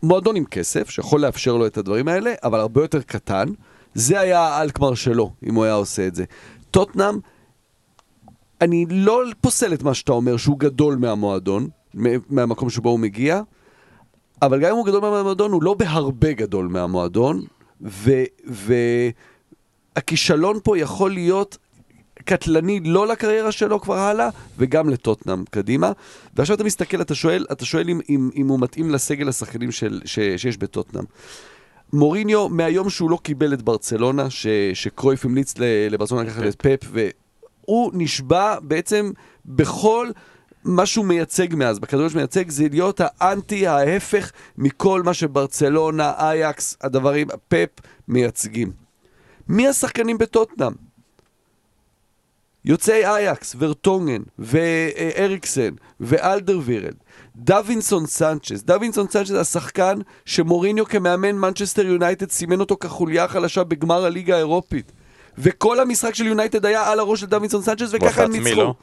[0.03, 3.49] מועדון עם כסף, שיכול לאפשר לו את הדברים האלה, אבל הרבה יותר קטן,
[3.95, 6.25] זה היה האלקמר שלו, אם הוא היה עושה את זה.
[6.71, 7.19] טוטנאם,
[8.61, 11.69] אני לא פוסל את מה שאתה אומר, שהוא גדול מהמועדון,
[12.31, 13.41] מהמקום שבו הוא מגיע,
[14.43, 17.43] אבל גם אם הוא גדול מהמועדון, הוא לא בהרבה גדול מהמועדון,
[19.97, 21.59] והכישלון פה יכול להיות
[22.25, 25.93] קטלני לא לקריירה שלו כבר הלאה, וגם לטוטנאם קדימה.
[26.37, 30.01] ועכשיו אתה מסתכל, אתה שואל, אתה שואל אם, אם, אם הוא מתאים לסגל השחקנים של,
[30.05, 31.05] ש, שיש בטוטנאם.
[31.93, 35.55] מוריניו, מהיום שהוא לא קיבל את ברצלונה, ש, שקרויף המליץ
[35.91, 36.91] לברצלונה לקחת את פפ,
[37.71, 39.11] והוא נשבע בעצם
[39.47, 40.11] בכל
[40.65, 46.77] מה שהוא מייצג מאז, בכדורגל שהוא מייצג, זה להיות האנטי, ההפך מכל מה שברצלונה, אייקס,
[46.81, 47.69] הדברים, פפ
[48.09, 48.73] מייצגים.
[49.49, 50.73] מי השחקנים בטוטנאם?
[52.65, 56.95] יוצאי אייקס, ורטונגן, ואריקסן, ואלדרווירלד,
[57.37, 58.63] דווינסון סנצ'ס.
[58.63, 64.93] דווינסון סנצ'ס השחקן שמוריניו כמאמן מנצ'סטר יונייטד סימן אותו כחוליה החלשה בגמר הליגה האירופית.
[65.43, 68.61] וכל המשחק של יונייטד היה על הראש של דווינסון סנצ'ס, וככה הם ניצחו.
[68.61, 68.75] לא?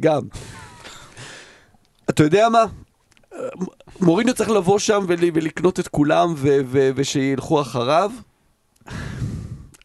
[0.00, 0.22] גם.
[2.10, 2.64] אתה יודע מה?
[4.00, 8.10] מוריניו צריך לבוא שם ול, ולקנות את כולם ו, ו, ושילכו אחריו.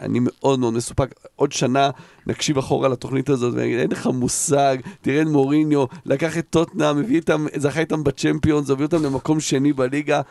[0.01, 1.13] אני מאוד מאוד מסופק.
[1.35, 1.89] עוד שנה
[2.27, 7.15] נקשיב אחורה לתוכנית הזאת ונגיד, אין לך מושג, תראה את מוריניו, לקח את טוטנאם, הביא
[7.15, 10.21] איתם, זכה איתם בצ'מפיונס, הביא אותם למקום שני בליגה.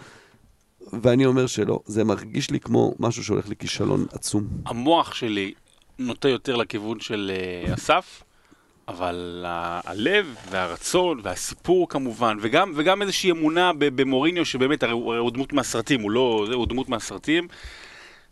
[1.03, 4.45] ואני אומר שלא, זה מרגיש לי כמו משהו שהולך לכישלון עצום.
[4.67, 5.53] המוח שלי
[6.01, 7.33] נוטה יותר לכיוון של
[7.69, 8.23] אה, אסף,
[8.89, 15.21] אבל ה- הלב והרצון והסיפור כמובן, וגם, וגם איזושהי אמונה במוריניו, שבאמת, הרי הוא, הרי
[15.21, 17.49] הוא דמות מהסרטים, הוא לא, הוא דמות מהסרטים.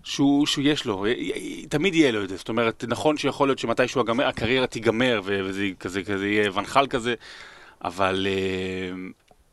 [0.05, 3.49] שהוא, שהוא יש לו, י- י- תמיד יהיה לו את זה, זאת אומרת, נכון שיכול
[3.49, 7.15] להיות שמתישהו הגמר, הקריירה תיגמר וזה כזה, כזה יהיה ונחל כזה,
[7.85, 8.97] אבל אה,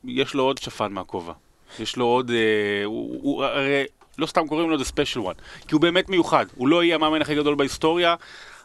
[0.06, 1.34] יש לו עוד שפן מהכובע.
[1.80, 3.84] יש לו עוד, אה, הוא, הוא הרי
[4.18, 7.22] לא סתם קוראים לו The Special One, כי הוא באמת מיוחד, הוא לא יהיה המאמן
[7.22, 8.16] הכי גדול בהיסטוריה,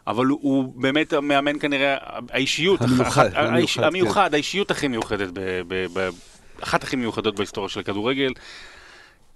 [0.06, 1.96] אבל הוא, הוא באמת המאמן כנראה,
[2.30, 3.84] האישיות, המיוחד, אחת- המיוחד, האיש- כן.
[3.84, 6.08] המיוחד, האישיות הכי מיוחדת, ב, ב, ב,
[6.62, 8.32] אחת הכי מיוחדות בהיסטוריה של הכדורגל.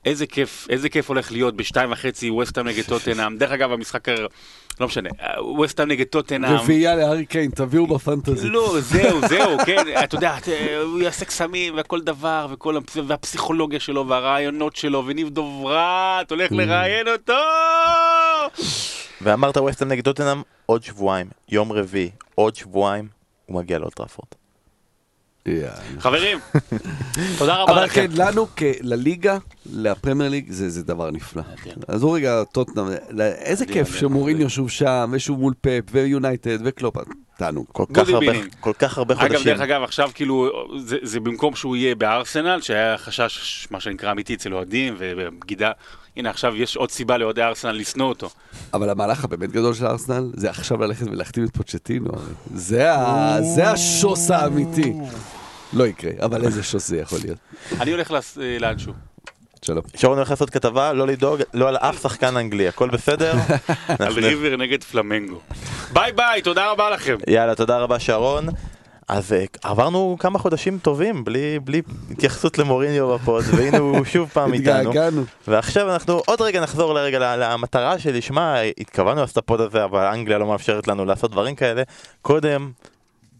[0.04, 3.36] איזה כיף, איזה כיף הולך להיות בשתיים וחצי ווסטהאם נגד טוטנאם.
[3.38, 4.26] דרך אגב, המשחק, הר-
[4.80, 6.54] לא משנה, ווסטהאם נגד טוטנאם.
[6.56, 8.48] רביעייה להארי קיין, תביאו בפנטזי.
[8.48, 13.80] לא, זהו, זהו, כן, אתה יודע, אה, הוא יעשה קסמים וכל דבר, וכל, הפ- והפסיכולוגיה
[13.80, 17.32] שלו, והרעיונות שלו, וניב דוברת הולך לראיין אותו!
[19.20, 23.08] ואמרת ווסטהאם נגד טוטנאם עוד שבועיים, יום רביעי, עוד שבועיים,
[23.46, 24.28] הוא מגיע לאולד טראפורד.
[25.98, 26.38] חברים,
[27.38, 28.06] תודה רבה אבל לכם.
[28.08, 28.46] כן, לנו
[28.80, 29.38] לליגה,
[29.72, 31.42] לפרמייר ליג, זה, זה דבר נפלא.
[31.88, 32.86] עזבו רגע טוטנאם,
[33.20, 33.96] איזה כיף.
[33.96, 36.96] שמוריניו שוב שם, ושהוא מול פפ, ויונייטד, וקלופ,
[37.36, 37.66] תענוג.
[37.72, 38.26] כל כך הרבה-.
[38.60, 39.46] כל כך הרבה אגב, חודשים.
[39.46, 44.34] דרך אגב, עכשיו כאילו, זה, זה במקום שהוא יהיה בארסנל, שהיה חשש, מה שנקרא אמיתי
[44.34, 45.70] אצל אוהדים ובגידה,
[46.16, 48.30] הנה עכשיו יש עוד סיבה לאוהדי ארסנל לשנוא אותו.
[48.74, 52.10] אבל המהלך הבאמת גדול של ארסנל, זה עכשיו ללכת ולהחתים את פוצ'טינו.
[52.54, 54.92] זה ה- זה השוס האמיתי.
[55.72, 57.38] לא יקרה, אבל איזה שוס זה יכול להיות.
[57.80, 58.12] אני הולך
[58.60, 58.92] לאנשהו.
[59.64, 59.82] שלום.
[59.96, 63.34] שרון הולך לעשות כתבה, לא לדאוג, לא על אף שחקן אנגלי, הכל בסדר.
[63.98, 65.40] על ריבר נגד פלמנגו.
[65.92, 67.16] ביי ביי, תודה רבה לכם.
[67.26, 68.46] יאללה, תודה רבה שרון.
[69.08, 74.52] אז אה, עברנו כמה חודשים טובים בלי, בלי התייחסות למוריניו בפוד, והנה הוא שוב פעם
[74.54, 74.88] איתנו.
[74.90, 75.24] התגעגענו.
[75.48, 80.04] ועכשיו אנחנו עוד רגע נחזור לרגע ל- למטרה שלשמה התכוונו לעשות את הפוד הזה, אבל
[80.06, 81.82] אנגליה לא מאפשרת לנו לעשות דברים כאלה.
[82.22, 82.70] קודם,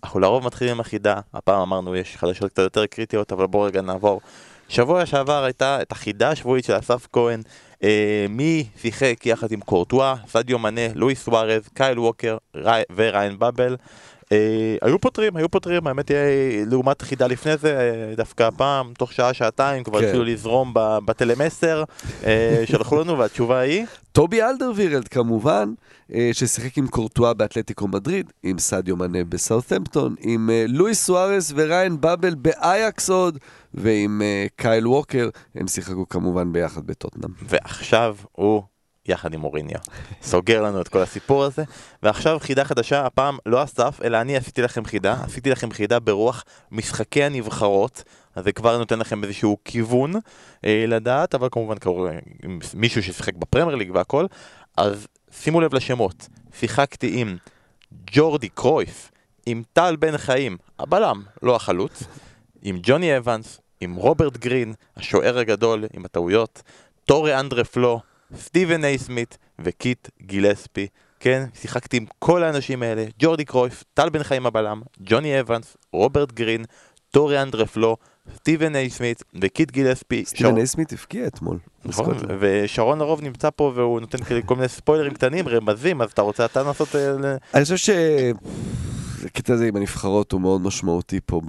[0.05, 3.81] אנחנו לרוב מתחילים עם החידה, הפעם אמרנו יש חדשות קצת יותר קריטיות, אבל בואו רגע
[3.83, 4.21] נעבור.
[4.69, 7.43] שבוע שעבר הייתה את החידה השבועית של אסף כהן,
[7.83, 13.77] אה, מי שיחק יחד עם קורטואה, סדיו מנה, לואיס סוארז, קייל ווקר, וריאן באבל.
[14.33, 19.13] אה, היו פותרים, היו פותרים, האמת היא, לעומת חידה לפני זה, אה, דווקא הפעם, תוך
[19.13, 20.05] שעה, שעתיים, כבר כן.
[20.05, 21.85] התחילו לזרום בטלמסר,
[22.27, 25.73] אה, שלחו לנו, והתשובה היא, טובי אלדרווירלד כמובן,
[26.33, 33.11] ששיחק עם קורטואה באתלטיקו מדריד, עם סדיו מנה בסאות'מפטון, עם לואיס סוארס וריין באבל באייקס
[33.11, 33.39] עוד,
[33.75, 34.23] ועם
[34.57, 37.31] קייל ווקר, הם שיחקו כמובן ביחד בטוטנאם.
[37.49, 38.63] ועכשיו הוא
[39.07, 39.79] יחד עם מוריניו.
[40.23, 41.65] סוגר לנו את כל הסיפור הזה,
[42.03, 46.45] ועכשיו חידה חדשה, הפעם לא אסף, אלא אני עשיתי לכם חידה, עשיתי לכם חידה ברוח
[46.73, 48.03] משחקי הנבחרות,
[48.35, 50.13] אז זה כבר נותן לכם איזשהו כיוון
[50.65, 52.13] אה, לדעת, אבל כמובן קורה
[52.43, 54.27] עם מישהו ששיחק בפרמייר ליג והכל,
[54.77, 57.37] אז שימו לב לשמות, שיחקתי עם
[58.07, 59.11] ג'ורדי קרויף,
[59.47, 62.03] עם טל בן חיים, הבלם, לא החלוץ,
[62.63, 66.63] עם ג'וני אבנס, עם רוברט גרין, השוער הגדול עם הטעויות,
[67.05, 67.65] טורה אנדרה פלו
[68.39, 70.87] סטיבן נייסמית' וקית' גילספי.
[71.21, 76.33] כן, שיחקתי עם כל האנשים האלה, ג'ורדי קרויף, טל בן חיים הבלם, ג'וני אבנס, רוברט
[76.33, 76.65] גרין,
[77.11, 77.97] טורה אנדרה פלו,
[78.37, 80.25] סטיבן נייסמית' וקית' גילספי.
[80.25, 81.59] סטיבן נייסמית' הבקיע אתמול.
[81.85, 82.17] נכון.
[82.41, 86.63] ושרון לרוב נמצא פה והוא נותן כל מיני ספוילרים קטנים, רמזים, אז אתה רוצה אתה
[86.63, 86.97] לנסות...
[86.97, 87.91] אה, אני חושב ש...
[89.25, 91.41] הקטע הזה עם הנבחרות הוא מאוד משמעותי פה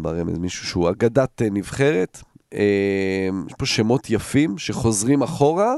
[0.00, 2.22] ברמז, מישהו שהוא אגדת אה, נבחרת.
[2.54, 5.74] אה, יש פה שמות יפים שחוזרים אחורה,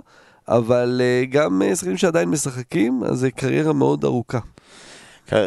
[0.49, 4.39] אבל אה, גם אה, שחקנים שעדיין משחקים, אז זה קריירה מאוד ארוכה.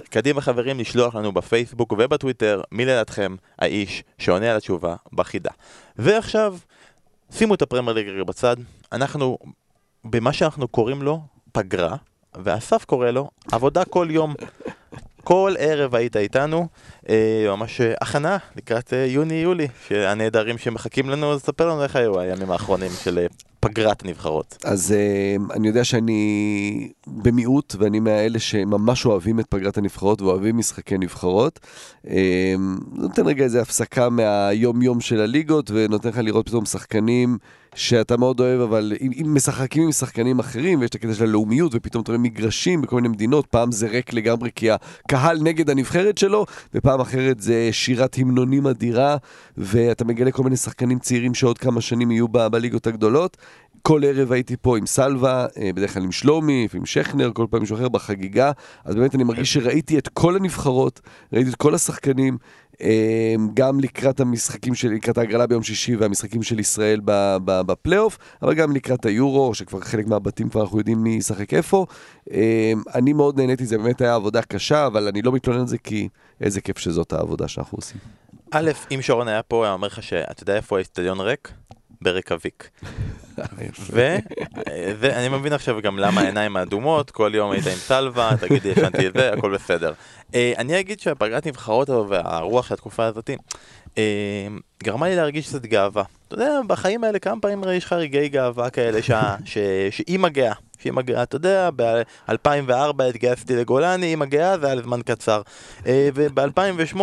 [0.10, 5.52] קדימה חברים לשלוח לנו בפייסבוק ובטוויטר מי לדעתכם האיש שעונה על התשובה בחידה.
[5.96, 6.58] ועכשיו,
[7.32, 8.56] שימו את הפרמייר ליג רגע בצד,
[8.92, 9.38] אנחנו,
[10.06, 11.96] במה שאנחנו קוראים לו פגרה,
[12.36, 14.34] ואסף קורא לו עבודה כל יום.
[15.24, 16.68] כל ערב היית איתנו,
[17.10, 22.20] אה, ממש אה, הכנה לקראת אה, יוני-יולי, שהנהדרים שמחכים לנו, אז ספר לנו איך היו
[22.20, 23.26] הימים האחרונים של
[23.60, 24.58] פגרת הנבחרות.
[24.64, 24.96] אז
[25.54, 31.60] אני יודע שאני במיעוט, ואני מהאלה שממש אוהבים את פגרת הנבחרות ואוהבים משחקי נבחרות.
[32.92, 37.38] נותן רגע איזה הפסקה מהיום-יום של הליגות, ונותן לך לראות פתאום שחקנים
[37.76, 42.04] שאתה מאוד אוהב, אבל אם, משחקים עם שחקנים אחרים, ויש את הקטע של הלאומיות, ופתאום
[42.04, 46.46] אתה רואה מגרשים בכל מיני מדינות, פעם זה ריק לגמרי כי הקהל נגד הנבחרת שלו,
[46.74, 49.18] ופעם אחרת זה שירת המנונים אדירה,
[49.58, 53.38] ואתה מגלה כל מיני שחקנים צעירים שעוד כמה שנים יהיו בליגות הגדולות.
[53.88, 57.60] כל ערב הייתי פה עם סלווה, אה, בדרך כלל עם שלומי, עם שכנר, כל פעם
[57.60, 58.52] מישהו אחר בחגיגה.
[58.86, 61.02] אז באמת אני מרגיש שראיתי את כל הנבחרות,
[61.34, 62.38] ראיתי את כל השחקנים,
[62.82, 67.00] אה, גם לקראת המשחקים של, לקראת ההגרלה ביום שישי והמשחקים של ישראל
[67.36, 71.86] בפלייאוף, אבל גם לקראת היורו, שכבר חלק מהבתים כבר אנחנו יודעים מי ישחק איפה.
[72.32, 75.78] אה, אני מאוד נהניתי, זה באמת היה עבודה קשה, אבל אני לא מתלונן על זה
[75.78, 76.10] כי
[76.41, 77.98] איזה כיף שזאת העבודה שאנחנו עושים.
[78.52, 81.52] א', אם שרון היה פה, הוא היה אומר לך שאתה יודע איפה האצטדיון ריק?
[82.04, 82.70] ברקאביק.
[85.00, 89.13] ואני מבין עכשיו גם למה העיניים האדומות, כל יום היית עם סלווה, תגידי ישנתי את
[89.13, 89.94] זה, הכל בסדר.
[90.36, 93.30] אה, אני אגיד שהפגרת נבחרות והרוח של התקופה הזאת
[93.98, 94.48] אה,
[94.84, 96.04] גרמה לי להרגיש קצת גאווה.
[96.28, 99.00] אתה יודע, בחיים האלה כמה פעמים יש לך רגעי גאווה כאלה
[99.89, 100.54] שאימא גאה.
[100.84, 105.41] שאימא גאה, אתה יודע, ב-2004 התגייסתי לגולני, אימא גאה, זה היה לזמן קצר.
[105.86, 107.02] וב-2008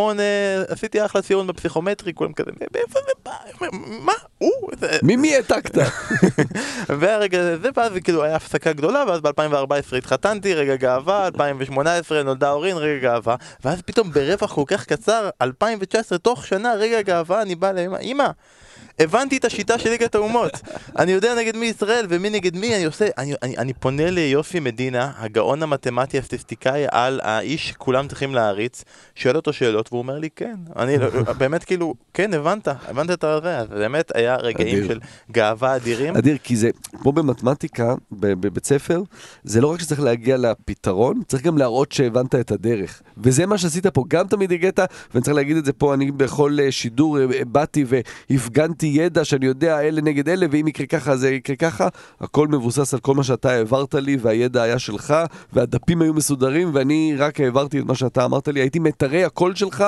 [0.68, 3.32] עשיתי אחלה ציון בפסיכומטרי, כולם כזה, מאיפה זה בא?
[3.86, 4.12] מה?
[4.38, 4.52] הוא?
[5.02, 5.78] ממי העתקת?
[7.00, 12.76] והרגע זה, ואז כאילו היה הפסקה גדולה, ואז ב-2014 התחתנתי, רגע גאווה, 2018 נולדה אורין,
[12.76, 17.72] רגע גאווה, ואז פתאום ברווח כל כך קצר, 2019, תוך שנה, רגע גאווה, אני בא
[17.72, 18.30] לאמא, אמא,
[19.00, 20.52] הבנתי את השיטה של ליגת האומות,
[20.98, 24.60] אני יודע נגד מי ישראל ומי נגד מי, אני עושה, אני, אני, אני פונה ליוסי
[24.60, 28.84] מדינה, הגאון המתמטי הסטטיסטיקאי על האיש שכולם צריכים להעריץ,
[29.14, 31.08] שואל אותו שאלות, והוא אומר לי כן, אני לא,
[31.38, 34.88] באמת כאילו, כן, הבנת, הבנת את הזה, אז באמת היה רגעים אדיר.
[34.88, 36.16] של גאווה אדירים.
[36.16, 39.02] אדיר, כי זה, כמו במתמטיקה, בבית ספר,
[39.44, 43.02] זה לא רק שצריך להגיע לפתרון, צריך גם להראות שהבנת את הדרך.
[43.18, 44.78] וזה מה שעשית פה, גם תמיד הגעת,
[45.14, 49.46] ואני צריך להגיד את זה פה, אני בכל אה, שידור אה, באתי והפגנתי ידע שאני
[49.46, 51.88] יודע אלה נגד אלה, ואם יקרה ככה זה יקרה ככה,
[52.20, 55.14] הכל מבוסס על כל מה שאתה העברת לי, והידע היה שלך,
[55.52, 59.84] והדפים היו מסודרים, ואני רק העברתי את מה שאתה אמרת לי, הייתי מטרי הקול שלך,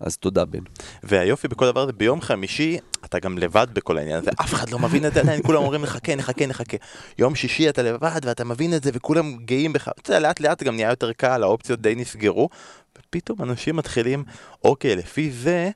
[0.00, 0.60] אז תודה בן.
[1.02, 5.06] והיופי בכל דבר ביום חמישי אתה גם לבד בכל העניין הזה, אף אחד לא מבין
[5.06, 6.76] את זה עדיין, כולם אומרים נחכה, נחכה, נחכה.
[7.18, 9.88] יום שישי אתה לבד ואתה מבין את זה וכולם גאים בך.
[9.88, 12.48] אתה יודע, לאט לאט גם נהיה יותר קל, האופציות די נסגרו,
[12.98, 14.24] ופתאום אנשים מתחילים,
[14.64, 15.70] אוקיי, לפי זה,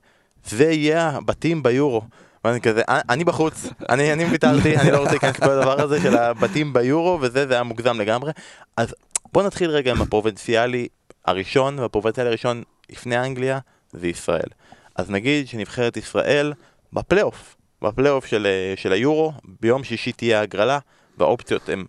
[0.48, 2.02] זה יהיה הבתים ביורו.
[2.44, 6.00] ואני כזה, "אה, אני בחוץ, אני, אני ויתרתי, אני לא רוצה להיכנס לכל הדבר הזה
[6.02, 8.32] של הבתים ביורו וזה, זה היה מוגזם לגמרי.
[8.76, 8.94] אז
[9.32, 10.88] בוא נתחיל רגע עם הפרובינציאלי
[11.24, 13.58] הראשון, והפרובינציאלי הראשון לפני אנגליה
[13.92, 14.48] זה ישראל.
[14.96, 16.52] אז נגיד שנבחרת ישראל
[16.92, 20.78] בפלייאוף, בפלייאוף של, של היורו, ביום שישי תהיה הגרלה,
[21.18, 21.84] והאופציות הן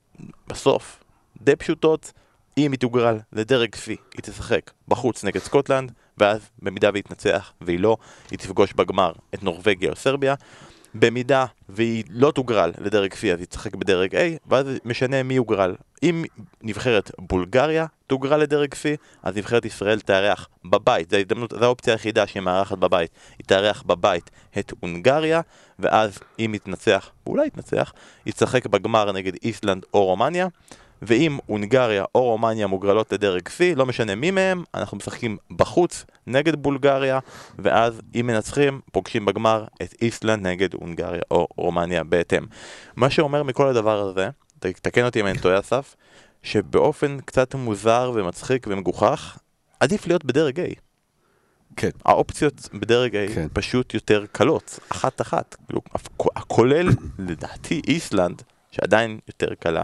[0.48, 1.04] בסוף
[1.42, 2.12] די פשוטות.
[2.58, 7.80] אם היא תוגרל לדרג C, היא תשחק בחוץ נגד סקוטלנד, ואז במידה והיא תנצח והיא
[7.80, 7.98] לא,
[8.32, 10.36] היא תפגוש בגמר את נורבגיה או סרביה.
[10.96, 15.76] במידה והיא לא תוגרל לדרג C, אז היא תשחק בדרג A, ואז משנה מי יוגרל.
[16.04, 16.24] אם
[16.62, 18.78] נבחרת בולגריה תוגרל לדרג C,
[19.24, 23.84] אז נבחרת ישראל תארח בבית, זו ההזדמנות, זו האופציה היחידה שהיא מארחת בבית, היא תארח
[23.86, 25.42] בבית את הונגריה,
[25.80, 27.94] ואז אם היא תנצח, היא תנצח,
[28.26, 30.48] היא תשחק בגמר נגד איסלנד או רומניה,
[31.02, 36.56] ואם הונגריה או רומניה מוגרלות לדרג C, לא משנה מי מהם, אנחנו משחקים בחוץ נגד
[36.56, 37.20] בולגריה,
[37.60, 42.44] ואז אם מנצחים, פוגשים בגמר את איסלנד נגד הונגריה או רומניה בהתאם.
[42.96, 45.96] מה שאומר מכל הדבר הזה, תקן אותי אם אני טועה אסף,
[46.44, 49.38] שבאופן קצת מוזר ומצחיק ומגוחך,
[49.80, 50.64] עדיף להיות בדרג A.
[51.76, 51.90] כן.
[52.06, 53.48] האופציות בדרג A כן.
[53.54, 55.56] פשוט יותר קלות, אחת-אחת.
[55.68, 55.82] כאילו,
[56.36, 59.84] הכולל, לדעתי, איסלנד, שעדיין יותר קלה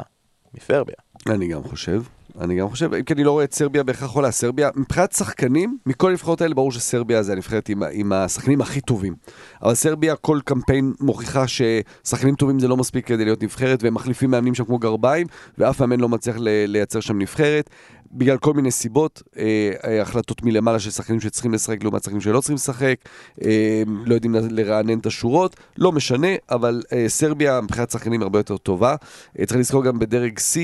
[0.53, 0.95] מסרביה.
[1.29, 2.01] אני גם חושב.
[2.41, 4.31] אני גם חושב, אם כי אני לא רואה את סרביה בהכרח עולה.
[4.31, 9.15] סרביה, מבחינת שחקנים, מכל הנבחרות האלה ברור שסרביה זה הנבחרת עם, עם השחקנים הכי טובים.
[9.63, 14.31] אבל סרביה, כל קמפיין מוכיחה ששחקנים טובים זה לא מספיק כדי להיות נבחרת, והם מחליפים
[14.31, 15.27] מאמנים שם כמו גרביים,
[15.57, 17.69] ואף מאמן לא מצליח לייצר שם נבחרת.
[18.11, 22.39] בגלל כל מיני סיבות, אה, אה, החלטות מלמעלה של שחקנים שצריכים לשחק לעומת שחקנים שלא
[22.39, 22.95] צריכים לשחק,
[23.43, 28.57] אה, לא יודעים לרענן את השורות, לא משנה, אבל אה, סרביה מבחינת שחקנים הרבה יותר
[28.57, 28.95] טובה.
[29.39, 30.57] אה, צריך לזכור גם בדרג C,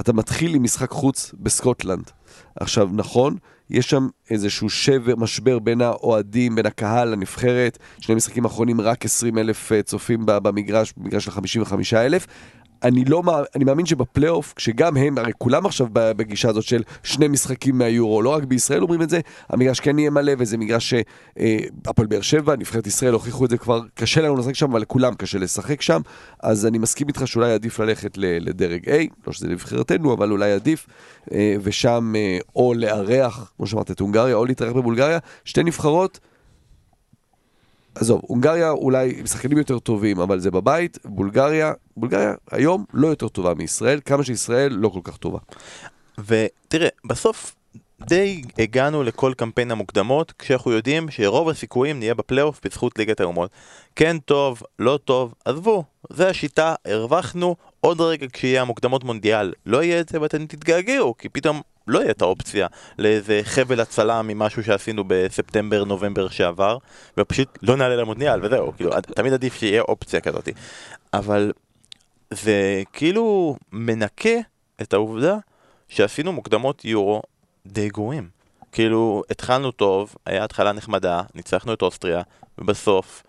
[0.00, 2.10] אתה מתחיל עם משחק חוץ בסקוטלנד.
[2.56, 3.36] עכשיו, נכון,
[3.70, 9.38] יש שם איזשהו שבר, משבר בין האוהדים, בין הקהל לנבחרת, שני משחקים אחרונים רק 20
[9.38, 12.26] אלף אה, צופים במגרש, במגרש של 55 אלף.
[12.82, 17.28] אני לא מאמין, אני מאמין שבפלייאוף, כשגם הם, הרי כולם עכשיו בגישה הזאת של שני
[17.28, 22.06] משחקים מהיורו, לא רק בישראל אומרים את זה, המגרש כן יהיה מלא, וזה מגרש שהפועל
[22.06, 25.38] באר שבע, נבחרת ישראל הוכיחו את זה כבר, קשה לנו לשחק שם, אבל לכולם קשה
[25.38, 26.00] לשחק שם,
[26.42, 28.92] אז אני מסכים איתך שאולי עדיף ללכת לדרג A,
[29.26, 30.86] לא שזה נבחרתנו, אבל אולי עדיף,
[31.32, 36.20] אה, ושם אה, או לארח, כמו שאמרת, את הונגריה, או להתארח בבולגריה, שתי נבחרות.
[37.94, 43.28] עזוב, הונגריה אולי עם שחקנים יותר טובים, אבל זה בבית, בולגריה, בולגריה היום לא יותר
[43.28, 45.38] טובה מישראל, כמה שישראל לא כל כך טובה.
[46.18, 47.56] ותראה, בסוף
[48.00, 53.50] די הגענו לכל קמפיין המוקדמות, כשאנחנו יודעים שרוב הסיכויים נהיה בפלייאוף בזכות ליגת האומות.
[53.96, 60.00] כן טוב, לא טוב, עזבו, זה השיטה, הרווחנו, עוד רגע כשיהיה המוקדמות מונדיאל, לא יהיה
[60.00, 62.66] את זה ואתם תתגעגעו, כי פתאום לא יהיה את האופציה
[62.98, 66.78] לאיזה חבל הצלה ממשהו שעשינו בספטמבר, נובמבר שעבר,
[67.18, 70.48] ופשוט לא נעלה למונדיאל וזהו, כאילו, תמיד עדיף שיהיה אופציה כזאת.
[71.12, 71.52] אבל
[72.30, 74.38] זה כאילו מנקה
[74.82, 75.36] את העובדה
[75.88, 77.22] שעשינו מוקדמות יורו
[77.66, 78.28] די גרועים.
[78.72, 82.22] כאילו, התחלנו טוב, היה התחלה נחמדה, ניצחנו את אוסטריה,
[82.58, 83.22] ובסוף,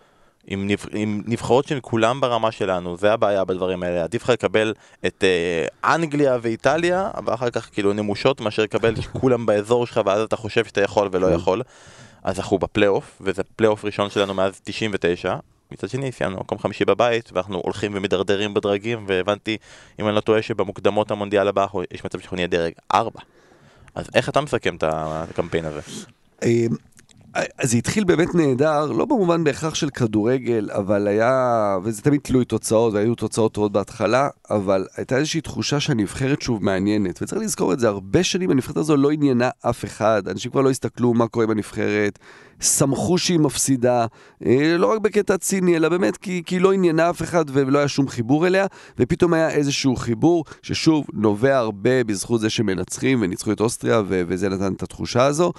[0.47, 0.85] עם, נבח...
[0.93, 4.03] עם נבחרות שהן כולם ברמה שלנו, זה הבעיה בדברים האלה.
[4.03, 4.73] עדיף לך לקבל
[5.05, 10.35] את אה, אנגליה ואיטליה, ואחר כך כאילו נמושות, מאשר לקבל שכולם באזור שלך, ואז אתה
[10.35, 11.61] חושב שאתה יכול ולא יכול.
[12.23, 15.35] אז אנחנו בפלייאוף, וזה פלייאוף ראשון שלנו מאז 99.
[15.71, 19.57] מצד שני סיימנו מקום חמישי בבית, ואנחנו הולכים ומדרדרים בדרגים, והבנתי,
[19.99, 23.19] אם אני לא טועה, שבמוקדמות המונדיאל הבא יש מצב שאנחנו נהיה דרג 4.
[23.95, 25.81] אז איך אתה מסכם את הקמפיין הזה?
[27.63, 32.93] זה התחיל באמת נהדר, לא במובן בהכרח של כדורגל, אבל היה, וזה תמיד תלוי תוצאות,
[32.93, 37.87] והיו תוצאות טובות בהתחלה, אבל הייתה איזושהי תחושה שהנבחרת שוב מעניינת, וצריך לזכור את זה,
[37.87, 42.19] הרבה שנים הנבחרת הזו לא עניינה אף אחד, אנשים כבר לא הסתכלו מה קורה בנבחרת,
[42.61, 44.05] שמחו שהיא מפסידה,
[44.45, 47.87] אה, לא רק בקטע ציני, אלא באמת כי, כי לא עניינה אף אחד ולא היה
[47.87, 48.65] שום חיבור אליה,
[48.99, 54.49] ופתאום היה איזשהו חיבור, ששוב, נובע הרבה בזכות זה שמנצחים וניצחו את אוסטריה, ו- וזה
[54.49, 55.51] נתן את התחושה הזו.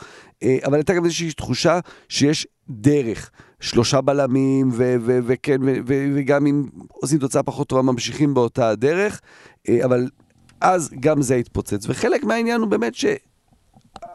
[0.43, 3.31] אה, אבל הייתה גם איזושהי תחושה שיש דרך.
[3.61, 8.69] שלושה בלמים, ו- ו- וכן, ו- ו- וגם אם עושים תוצאה פחות טובה, ממשיכים באותה
[8.69, 9.21] הדרך,
[9.69, 10.09] אה, אבל
[10.61, 11.85] אז גם זה התפוצץ.
[11.88, 12.95] וחלק מהעניין הוא באמת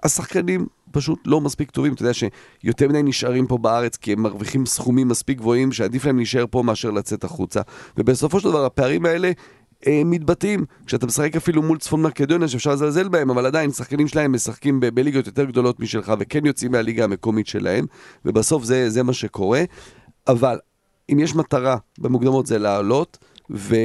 [0.03, 1.93] שהשחקנים פשוט לא מספיק טובים.
[1.93, 6.17] אתה יודע שיותר מדי נשארים פה בארץ כי הם מרוויחים סכומים מספיק גבוהים שעדיף להם
[6.17, 7.61] להישאר פה מאשר לצאת החוצה.
[7.97, 9.31] ובסופו של דבר הפערים האלה
[9.87, 10.65] אה, מתבטאים.
[10.85, 14.85] כשאתה משחק אפילו מול צפון מקדוניה שאפשר לזלזל בהם, אבל עדיין שחקנים שלהם משחקים ב-
[14.85, 17.85] בליגות יותר גדולות משלך וכן יוצאים מהליגה המקומית שלהם,
[18.25, 19.63] ובסוף זה, זה מה שקורה.
[20.27, 20.59] אבל
[21.11, 23.17] אם יש מטרה במוקדמות זה לעלות,
[23.51, 23.75] ו...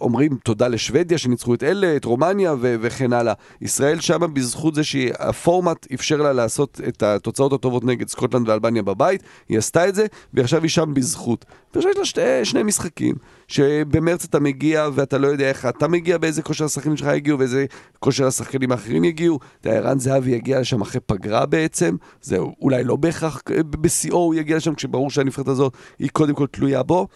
[0.00, 3.32] אומרים תודה לשוודיה שניצחו את אלה, את רומניה ו- וכן הלאה.
[3.60, 9.22] ישראל שמה בזכות זה שהפורמט אפשר לה לעשות את התוצאות הטובות נגד סקוטלנד ואלבניה בבית,
[9.48, 11.44] היא עשתה את זה, ועכשיו היא שם בזכות.
[11.74, 13.14] ועכשיו יש לה שתי, שני משחקים,
[13.48, 17.66] שבמרץ אתה מגיע ואתה לא יודע איך אתה מגיע, באיזה כושר השחקנים שלך יגיעו ואיזה
[17.98, 19.38] כושר השחקנים האחרים יגיעו.
[19.60, 24.16] אתה יודע, ערן זהבי יגיע לשם אחרי פגרה בעצם, זהו, אולי לא בהכרח אה, בשיאו
[24.18, 27.06] הוא יגיע לשם, כשברור שהנבחרת הזאת היא קודם כל תלויה בו.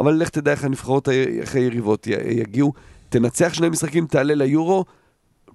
[0.00, 2.72] אבל לך תדע איך הנבחרות, איך היריבות יגיעו.
[3.08, 4.84] תנצח שני משחקים, תעלה ליורו,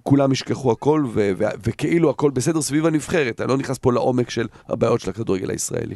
[0.02, 3.40] כולם ישכחו הכל, ו- ו- וכאילו הכל בסדר סביב הנבחרת.
[3.40, 5.94] אני לא נכנס פה לעומק של הבעיות של הכדורגל הישראלי.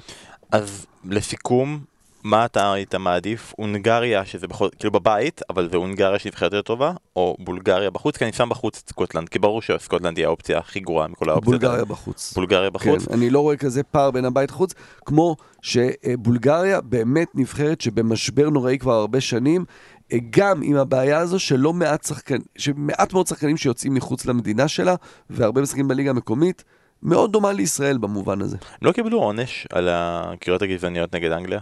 [0.52, 1.80] אז לסיכום,
[2.24, 3.52] מה אתה היית מעדיף?
[3.56, 8.16] הונגריה, שזה בכל, כאילו בבית, אבל זה הונגריה שהיא נבחרת יותר טובה, או בולגריה בחוץ?
[8.16, 11.60] כי אני שם בחוץ את סקוטלנד, כי ברור שסקוטלנד היא האופציה הכי גרועה מכל האופציות.
[11.60, 11.84] בולגריה.
[11.84, 12.32] בחוץ.
[12.32, 13.06] בולגריה בחוץ?
[13.06, 18.78] כן, אני לא רואה כזה פער בין הבית לחוץ, כמו שבולגריה באמת נבחרת שבמשבר נוראי
[18.78, 19.64] כבר הרבה שנים,
[20.12, 24.94] אה, גם עם הבעיה הזו שלא מעט שחקנים, שמעט מאוד שחקנים שיוצאים מחוץ למדינה שלה,
[25.30, 26.64] והרבה משחקים בליגה המקומית,
[27.02, 28.56] מאוד דומה לישראל במובן הזה.
[28.62, 31.60] הם לא קיבלו עונש על הקריאות הגזעניות נגד אנגליה?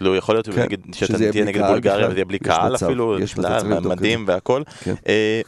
[0.00, 2.06] כאילו יכול להיות כן, נגיד שזה שאתה תהיה נגד בולגריה.
[2.06, 3.18] וזה יהיה בלי קהל מצב, אפילו,
[3.78, 4.62] את מדים והכל.
[4.80, 4.94] כן.
[5.08, 5.40] אה,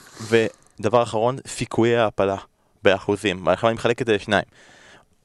[0.80, 2.36] ודבר אחרון, סיכויי ההעפלה
[2.82, 3.48] באחוזים.
[3.48, 4.44] עכשיו אני מחלק את זה לשניים.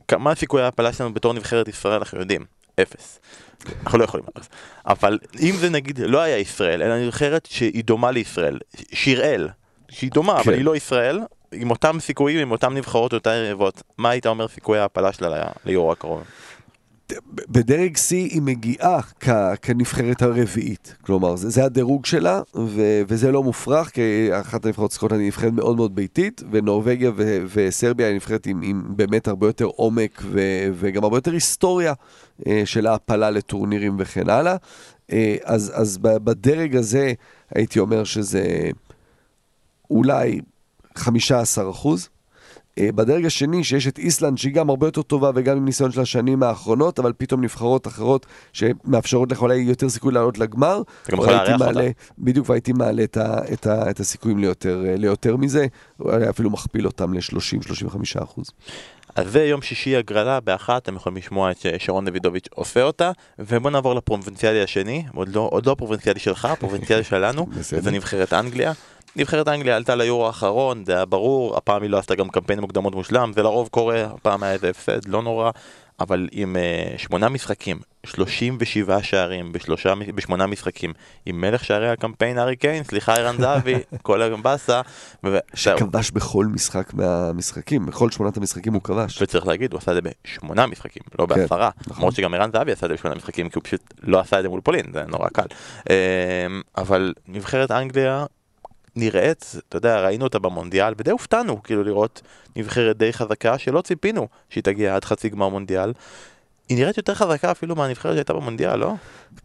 [0.07, 2.45] כמה סיכויי ההעפלה שלנו בתור נבחרת ישראל אנחנו יודעים?
[2.82, 3.19] אפס.
[3.84, 4.49] אנחנו לא יכולים אפס.
[4.88, 8.59] אבל אם זה נגיד לא היה ישראל, אלא נבחרת שהיא דומה לישראל,
[8.93, 9.47] שיראל,
[9.89, 10.53] שהיא דומה, אבל כן.
[10.53, 11.19] היא לא ישראל,
[11.51, 13.82] עם אותם סיכויים, עם אותם נבחרות אותה יריבות.
[13.97, 16.23] מה היית אומר סיכויי ההעפלה שלה ליורו הקרוב?
[17.49, 23.43] בדרג C היא מגיעה כ- כנבחרת הרביעית, כלומר זה, זה הדירוג שלה ו- וזה לא
[23.43, 28.45] מופרך כי אחת הנבחרות סקוטלנד היא נבחרת מאוד מאוד ביתית ונורבגיה ו- וסרביה היא נבחרת
[28.45, 31.93] עם, עם באמת הרבה יותר עומק ו- וגם הרבה יותר היסטוריה
[32.47, 34.55] אה, של העפלה לטורנירים וכן הלאה.
[35.12, 37.14] אה, אז, אז בדרג הזה
[37.55, 38.70] הייתי אומר שזה
[39.91, 40.41] אולי
[40.95, 42.10] 15 אחוז.
[42.78, 46.01] אה, בדרג השני, שיש את איסלנד, שהיא גם הרבה יותר טובה וגם עם ניסיון של
[46.01, 50.82] השנים האחרונות, אבל פתאום נבחרות אחרות שמאפשרות לך אולי יותר סיכוי לעלות לגמר.
[51.03, 51.80] אתה גם יכול לארח אותה.
[52.19, 55.65] בדיוק, והייתי מעלה את, ה, את, ה, את הסיכויים ליותר, אה, ליותר מזה,
[56.30, 58.51] אפילו מכפיל אותם ל-30-35 אחוז.
[59.15, 63.11] אז זה יום שישי הגרלה באחת, אתם יכולים לשמוע את ש- שרון דוידוביץ' עושה אותה,
[63.39, 67.47] ובוא נעבור לפרובינציאלי השני, עוד לא, עוד לא הפרובינציאלי שלך, הפרובינציאלי שלנו.
[67.84, 68.73] זה נבחרת אנגליה.
[69.16, 72.95] נבחרת אנגליה עלתה ליורו האחרון, זה היה ברור, הפעם היא לא עשתה גם קמפיין מוקדמות
[72.95, 75.51] מושלם, זה לרוב קורה, הפעם היה איזה הפסד, לא נורא,
[75.99, 80.93] אבל עם uh, שמונה משחקים, 37 שערים בשלושה, בשמונה משחקים,
[81.26, 84.82] עם מלך שערי הקמפיין הארי קיין, סליחה ערן זהבי, כל הבאסה,
[85.26, 89.22] ו- שכבש בכל משחק מהמשחקים, בכל שמונת המשחקים הוא כבש.
[89.22, 91.70] וצריך להגיד, הוא עשה את זה בשמונה משחקים, לא כן, בעשרה.
[91.82, 91.97] נכון.
[91.97, 94.43] למרות שגם ערן זהבי עשה את זה בשמונה משחקים, כי הוא פשוט לא עשה את
[94.43, 95.45] זה מול פולין, זה נורא קל.
[95.89, 98.26] אמ, אבל נבחרת אנגליה
[98.97, 102.21] נראית, אתה יודע, ראינו אותה במונדיאל, ודי הופתענו, כאילו לראות
[102.55, 105.93] נבחרת די חזקה, שלא ציפינו שהיא תגיע עד חצי גמר מונדיאל.
[106.70, 108.93] היא נראית יותר חזקה אפילו מהנבחרת שהייתה במונדיאל, לא?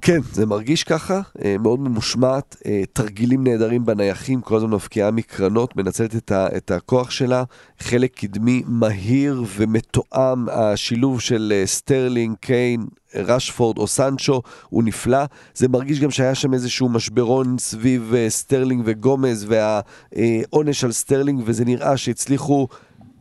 [0.03, 5.77] כן, זה מרגיש ככה, אה, מאוד ממושמעת, אה, תרגילים נהדרים בנייחים, כל הזמן מבקיעה מקרנות,
[5.77, 7.45] מנצלת את, ה, את הכוח שלה,
[7.79, 15.25] חלק קדמי מהיר ומתואם, השילוב של אה, סטרלינג, קיין, רשפורד או סנצ'ו הוא נפלא.
[15.55, 21.97] זה מרגיש גם שהיה שם איזשהו משברון סביב סטרלינג וגומז והעונש על סטרלינג, וזה נראה
[21.97, 22.68] שהצליחו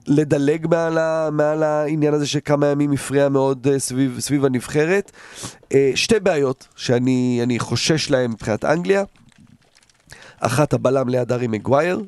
[0.07, 0.97] לדלג מעל,
[1.31, 5.11] מעל העניין הזה שכמה ימים הפריע מאוד אה, סביב, סביב הנבחרת.
[5.73, 9.03] אה, שתי בעיות שאני אני חושש להן מבחינת אנגליה.
[10.39, 12.01] אחת הבלם ליד הארי מגווייר.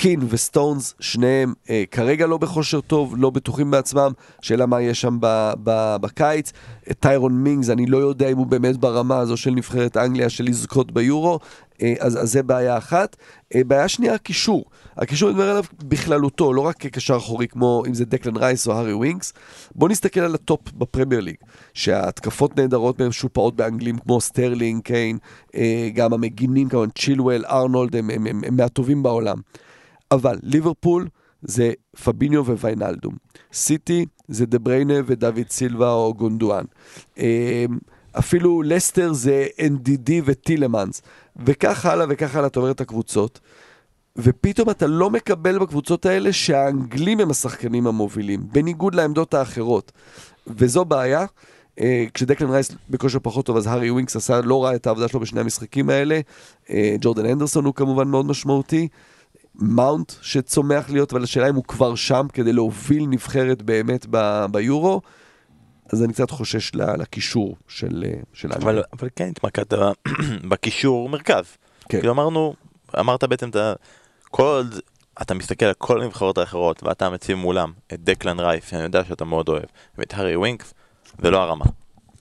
[0.00, 4.94] אה, קין וסטונס, שניהם אה, כרגע לא בכושר טוב, לא בטוחים בעצמם, שאלה מה יהיה
[4.94, 6.52] שם ב, ב, בקיץ.
[6.88, 10.44] אה, טיירון מינגס, אני לא יודע אם הוא באמת ברמה הזו של נבחרת אנגליה של
[10.44, 11.38] לזכות ביורו,
[11.82, 13.16] אה, אז, אז זה בעיה אחת.
[13.54, 14.64] אה, בעיה שנייה, הקישור.
[14.96, 18.72] הקישור אני מדבר עליו בכללותו, לא רק כקשר אחורי כמו אם זה דקלן רייס או
[18.72, 19.32] הארי ווינקס.
[19.74, 21.36] בוא נסתכל על הטופ בפרמייר ליג,
[21.74, 25.18] שההתקפות נהדרות משופעות באנגלים כמו סטרלינג, קיין,
[25.54, 29.36] אה, גם המגינים כמובן צ'ילואל, ארנולד, הם, הם, הם, הם מהטובים בעולם.
[30.10, 31.08] אבל ליברפול
[31.42, 31.72] זה
[32.04, 33.14] פביניו וויינלדום.
[33.52, 36.64] סיטי זה דה בריינה ודוד סילבה או גונדואן.
[37.18, 37.64] אה,
[38.18, 41.02] אפילו לסטר זה אנדידי וטילמנס.
[41.36, 43.40] וכך הלאה וכך הלאה, אתה אומר את הקבוצות.
[44.16, 49.92] ופתאום אתה לא מקבל בקבוצות האלה שהאנגלים הם השחקנים המובילים, בניגוד לעמדות האחרות.
[50.46, 51.26] וזו בעיה.
[51.80, 55.20] אה, כשדקלן רייס בכושר פחות טוב, אז הארי ווינקס עשה לא רע את העבודה שלו
[55.20, 56.20] בשני המשחקים האלה.
[56.70, 58.88] אה, ג'ורדן הנדרסון הוא כמובן מאוד משמעותי.
[59.54, 65.00] מאונט שצומח להיות, אבל השאלה אם הוא כבר שם כדי להוביל נבחרת באמת ב- ביורו.
[65.92, 68.70] אז אני קצת חושש לקישור של, אה, של אנגליה.
[68.70, 69.72] אבל, אבל כן התמקדת
[70.50, 71.44] בקישור מרכז.
[71.88, 71.98] כן.
[71.98, 72.54] כאילו אמרנו,
[72.98, 73.72] אמרת בעצם את ה...
[74.30, 74.74] כל עוד
[75.22, 79.24] אתה מסתכל על כל הנבחרות האחרות ואתה מציב מולם את דקלן רייס, שאני יודע שאתה
[79.24, 79.64] מאוד אוהב,
[79.98, 80.74] ואת הארי ווינקס,
[81.22, 81.64] זה לא הרמה.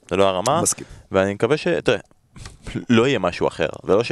[0.09, 0.86] זה לא הרמה, מסכים.
[1.11, 1.67] ואני מקווה ש...
[1.67, 1.99] תראה,
[2.89, 4.03] לא יהיה משהו אחר, ולא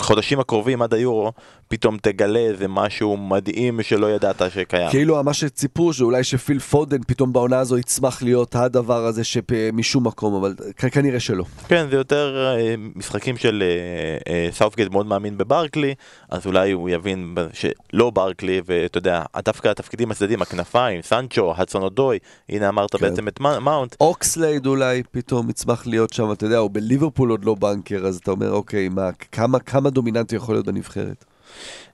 [0.00, 1.32] שבחודשים הקרובים עד היורו,
[1.72, 4.90] פתאום תגלה איזה משהו מדהים שלא ידעת שקיים.
[4.90, 10.34] כאילו מה שציפו שאולי שפיל פודן פתאום בעונה הזו יצמח להיות הדבר הזה שמשום מקום,
[10.34, 10.54] אבל
[10.92, 11.44] כנראה שלא.
[11.68, 15.94] כן, זה יותר אה, משחקים של אה, אה, סאופגייט מאוד מאמין בברקלי,
[16.30, 22.18] אז אולי הוא יבין שלא ברקלי, ואתה יודע, דווקא התפקידים הצדדים, הכנפיים, סנצ'ו, הדסון אודוי,
[22.48, 23.08] הנה אמרת כן.
[23.08, 27.54] בעצם את מאונט, אוקסלייד אולי פתאום יצמח להיות שם, אתה יודע, הוא בליברפול עוד לא
[27.54, 31.31] בנקר, אז אתה אומר, אוקיי, מה, כמה, כמה דומיננטי יכול להיות בנבחרת?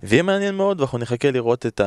[0.03, 1.81] זה יהיה מעניין מאוד, ואנחנו נחכה לראות את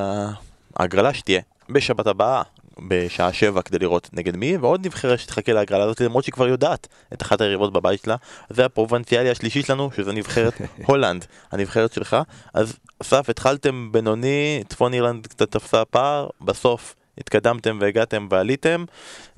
[0.75, 2.41] ההגרלה שתהיה בשבת הבאה.
[2.87, 6.87] בשעה שבע כדי לראות נגד מי, ועוד נבחרת שתחכה להגרלה הזאת, למרות שהיא כבר יודעת
[7.13, 8.15] את אחת היריבות בבית שלה,
[8.49, 10.53] זה הפרובנציאלי השלישי שלנו, שזה נבחרת
[10.87, 12.17] הולנד, הנבחרת שלך.
[12.53, 18.85] אז אסף, התחלתם בינוני, צפון אירלנד קצת תפסה פער, בסוף התקדמתם והגעתם ועליתם.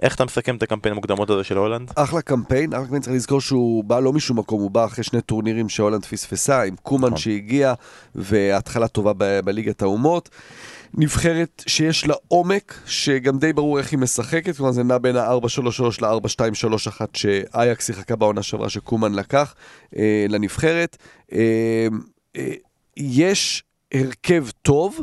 [0.02, 1.92] איך אתה מסכם את הקמפיין המוקדמות הזה של הולנד?
[1.96, 5.22] אחלה קמפיין, אחלה קמפיין צריך לזכור שהוא בא לא משום מקום, הוא בא אחרי שני
[5.22, 7.18] טורנירים שהולנד פספסה, עם קומן נכון.
[7.18, 7.74] שהגיע,
[8.16, 10.30] והתחלה טובה ב- בליגת האומות.
[10.94, 15.84] נבחרת שיש לה עומק, שגם די ברור איך היא משחקת, כלומר זה נע בין ה-4-3-3
[16.02, 19.56] ל-4-2-3-1 שאייקס שיחקה בעונה שעברה שקומן לקח
[19.98, 20.98] אה, לנבחרת.
[21.34, 21.88] אה,
[22.38, 22.54] אה,
[22.98, 23.64] יש
[23.94, 25.00] הרכב טוב.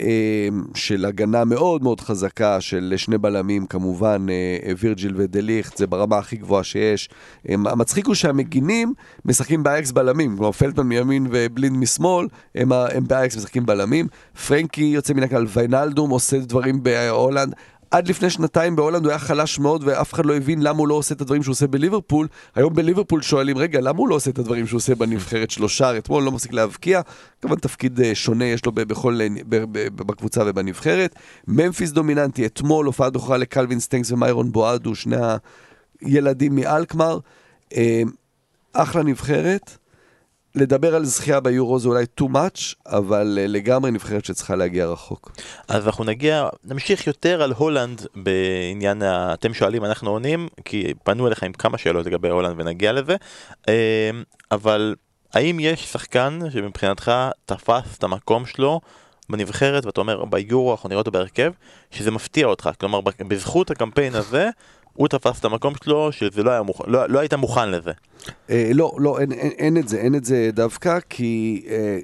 [0.00, 5.86] אה, של הגנה מאוד מאוד חזקה של שני בלמים כמובן, אה, וירג'יל ודה ליכט, זה
[5.86, 7.08] ברמה הכי גבוהה שיש.
[7.48, 8.94] אה, המצחיק הוא שהמגינים
[9.24, 14.06] משחקים באייאקס בלמים, כלומר ולטמן מימין ובלינד משמאל, הם, הם באייאקס משחקים בלמים.
[14.46, 17.54] פרנקי יוצא מן הכלל, ויינלדום עושה דברים בהולנד.
[17.90, 20.94] עד לפני שנתיים בהולנד הוא היה חלש מאוד ואף אחד לא הבין למה הוא לא
[20.94, 22.28] עושה את הדברים שהוא עושה בליברפול.
[22.54, 25.68] היום בליברפול שואלים, רגע, למה הוא לא עושה את הדברים שהוא עושה בנבחרת שלו?
[25.68, 27.00] שער אתמול, לא מפסיק להבקיע.
[27.42, 29.26] כמובן תפקיד אה, שונה יש לו בכל, אה,
[29.94, 31.14] בקבוצה ובנבחרת.
[31.48, 35.16] ממפיס דומיננטי, אתמול הופעת בכורה לקלווין סטנקס ומיירון בואדו, שני
[36.00, 37.18] הילדים מאלקמר.
[37.76, 38.02] אה,
[38.72, 39.78] אחלה נבחרת.
[40.54, 45.32] לדבר על זכייה ביורו זה אולי too much, אבל אה, לגמרי נבחרת שצריכה להגיע רחוק.
[45.68, 49.34] אז אנחנו נגיע, נמשיך יותר על הולנד בעניין, ה...
[49.34, 53.16] אתם שואלים, אנחנו עונים, כי פנו אליך עם כמה שאלות לגבי הולנד ונגיע לזה,
[53.68, 54.10] אה,
[54.50, 54.94] אבל
[55.34, 57.12] האם יש שחקן שמבחינתך
[57.44, 58.80] תפס את המקום שלו
[59.28, 61.52] בנבחרת, ואתה אומר ביורו אנחנו נראה אותו בהרכב,
[61.90, 64.48] שזה מפתיע אותך, כלומר בזכות הקמפיין הזה,
[64.98, 67.90] הוא תפס את המקום שלו, שזה לא היה מוכן, לא, לא היית מוכן לזה.
[68.50, 71.98] אה, לא, לא, אין, אין, אין את זה, אין את זה דווקא, כי אה,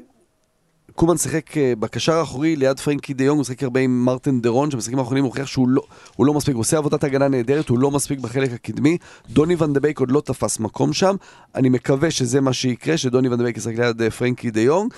[0.95, 4.71] קומן שיחק אה, בקשר האחורי ליד פרנקי דה יונג, הוא שיחק הרבה עם מרטין דרון,
[4.71, 5.83] שבמשחקים האחרונים הוכיח שהוא לא,
[6.17, 8.99] הוא לא מספיק, הוא עושה עבודת הגנה נהדרת, הוא לא מספיק בחלק הקדמי.
[9.31, 11.17] דוני ון דה בייק עוד לא תפס מקום שם,
[11.55, 14.93] אני מקווה שזה מה שיקרה, שדוני ון דה בייק ישחק ליד אה, פרנקי דה יונג.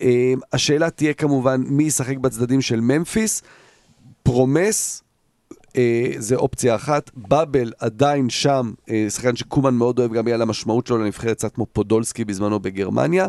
[0.00, 3.42] אה, השאלה תהיה כמובן מי ישחק בצדדים של ממפיס.
[4.22, 5.01] פרומס,
[6.18, 7.10] זה אופציה אחת.
[7.14, 11.66] באבל עדיין שם, אה, שחקן שקומן מאוד אוהב גם בגלל המשמעות שלו לנבחרת, קצת כמו
[11.66, 13.26] פודולסקי בזמנו בגרמניה.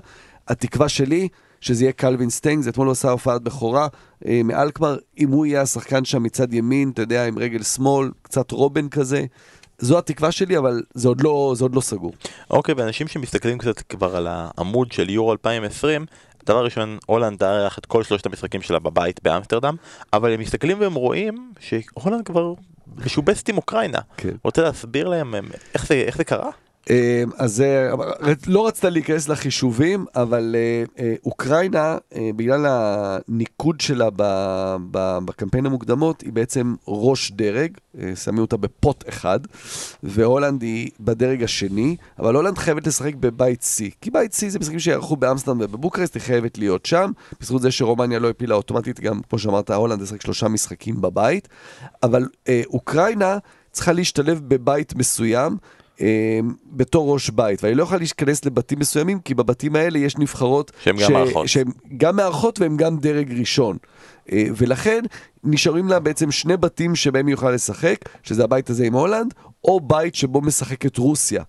[0.48, 1.28] התקווה שלי,
[1.62, 3.88] שזה יהיה קלווין סטיינג, זה אתמול הוא עשה הופעת בכורה
[4.28, 8.52] אה, מאלקמר, אם הוא יהיה השחקן שם מצד ימין, אתה יודע, עם רגל שמאל, קצת
[8.52, 9.26] רובן כזה.
[9.80, 12.14] זו התקווה שלי, אבל זה עוד לא, זה עוד לא סגור.
[12.50, 16.06] אוקיי, ואנשים שמסתכלים קצת כבר על העמוד של יורו 2020,
[16.46, 19.76] דבר ראשון, הולנד תארח את כל שלושת המשחקים שלה בבית באמסטרדם,
[20.14, 22.54] אבל הם מסתכלים והם רואים שהולנד כבר
[23.06, 24.00] משובצת עם אוקראינה.
[24.18, 24.30] כן.
[24.44, 26.50] רוצה להסביר להם הם, איך זה, איך זה קרה?
[26.90, 27.64] אה, אז
[28.48, 34.10] לא רצית להיכנס לחישובים, אבל אה, אה, אוקראינה, אה, בגלל הניקוד שלה
[35.26, 37.72] בקמפיין המוקדמות, היא בעצם ראש דרג,
[38.16, 39.40] שמים אותה בפוט אחד,
[40.04, 44.80] והולנד היא בדרג השני, אבל הולנד חייבת לשחק בבית C, כי בית C זה משחקים
[44.80, 47.12] שיערכו באמסטרדם ובבוקרסט, היא חייבת להיות שם,
[47.42, 51.48] בזכות זה שרומניה לא הפילה אוטומטית, גם כמו שאמרת, הולנד תשחק שלושה משחקים בבית,
[52.04, 52.28] אבל
[52.66, 53.38] אוקראינה
[53.72, 55.58] צריכה להשתלב בבית מסוים.
[56.02, 56.40] אה,
[56.72, 60.96] בתור ראש בית, ואני לא יכול להיכנס לבתים מסוימים, כי בבתים האלה יש נבחרות שהן
[61.02, 61.48] גם מארחות.
[61.48, 61.68] שהן
[61.98, 63.78] גם מארחות והן גם דרג ראשון.
[64.32, 65.02] אה, ולכן
[65.44, 69.34] נשארים לה בעצם שני בתים שבהם היא יכולה לשחק, שזה הבית הזה עם הולנד,
[69.64, 71.44] או בית שבו משחקת רוסיה.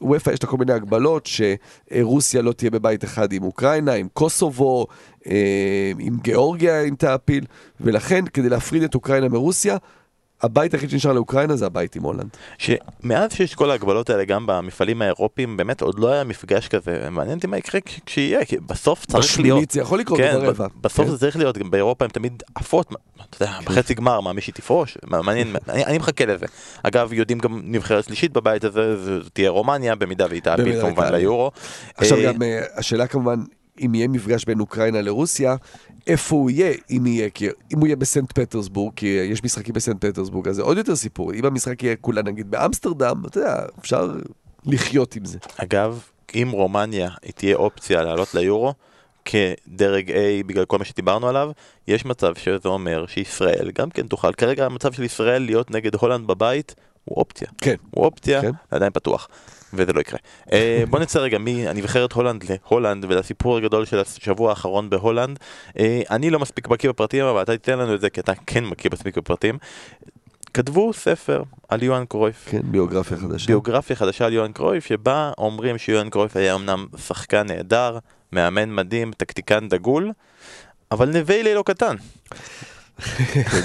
[0.00, 4.86] ווופא יש לה כל מיני הגבלות שרוסיה לא תהיה בבית אחד עם אוקראינה, עם קוסובו,
[5.26, 7.44] אה, עם גיאורגיה אם תעפיל,
[7.80, 9.76] ולכן כדי להפריד את אוקראינה מרוסיה,
[10.42, 12.28] הבית היחיד שנשאר לאוקראינה זה הבית עם הולנד.
[12.58, 17.36] שמאז שיש כל ההגבלות האלה גם במפעלים האירופיים, באמת עוד לא היה מפגש כזה, מעניין
[17.36, 19.28] אותי מה יקרה כש- כשיהיה, כי בסוף צריך להיות...
[19.30, 20.66] בשמינית זה יכול לקרות כן, ברבע.
[20.80, 21.10] בסוף כן.
[21.12, 22.92] זה צריך להיות, גם באירופה הם תמיד עפות,
[23.30, 26.46] אתה יודע, בחצי גמר, מה מישהי תפרוש, מעניין, אני אני מחכה לזה.
[26.82, 31.12] אגב, יודעים גם נבחרת שלישית בבית הזה, זו תהיה רומניה, במידה והיא תעפיל במידה כמובן.
[31.12, 31.50] ליורו.
[31.96, 33.40] עכשיו אה, גם אה, השאלה כמובן,
[33.80, 35.56] אם יהיה מפגש בין אוקראינה לרוסיה,
[36.06, 40.04] איפה הוא יהיה, אם יהיה, כי אם הוא יהיה בסנט פטרסבורג, כי יש משחקים בסנט
[40.04, 41.32] פטרסבורג, אז זה עוד יותר סיפור.
[41.32, 44.12] אם המשחק יהיה כולה נגיד באמסטרדם, אתה יודע, אפשר
[44.66, 45.38] לחיות עם זה.
[45.56, 46.04] אגב,
[46.34, 48.74] אם רומניה היא תהיה אופציה לעלות ליורו
[49.24, 51.50] כדרג A בגלל כל מה שדיברנו עליו,
[51.88, 54.32] יש מצב שזה אומר שישראל גם כן תוכל.
[54.32, 56.74] כרגע המצב של ישראל להיות נגד הולנד בבית
[57.04, 57.48] הוא אופציה.
[57.58, 57.74] כן.
[57.90, 58.50] הוא אופציה, כן.
[58.70, 59.28] עדיין פתוח.
[59.74, 60.18] וזה לא יקרה.
[60.52, 65.38] אה, בוא נצא רגע מהנבחרת הולנד להולנד ולסיפור הגדול של השבוע האחרון בהולנד.
[65.78, 68.64] אה, אני לא מספיק בקיא בפרטים, אבל אתה תיתן לנו את זה כי אתה כן
[68.64, 69.58] מכיר מספיק בפרטים.
[70.54, 72.48] כתבו ספר על יוהאן קרויף.
[72.50, 73.46] כן, ביוגרפיה חדשה.
[73.46, 77.98] ביוגרפיה חדשה על יוהאן קרויף, שבה אומרים שיוהאן קרויף היה אמנם שחקן נהדר,
[78.32, 80.12] מאמן מדהים, טקטיקן דגול,
[80.92, 81.96] אבל נווילי לא קטן.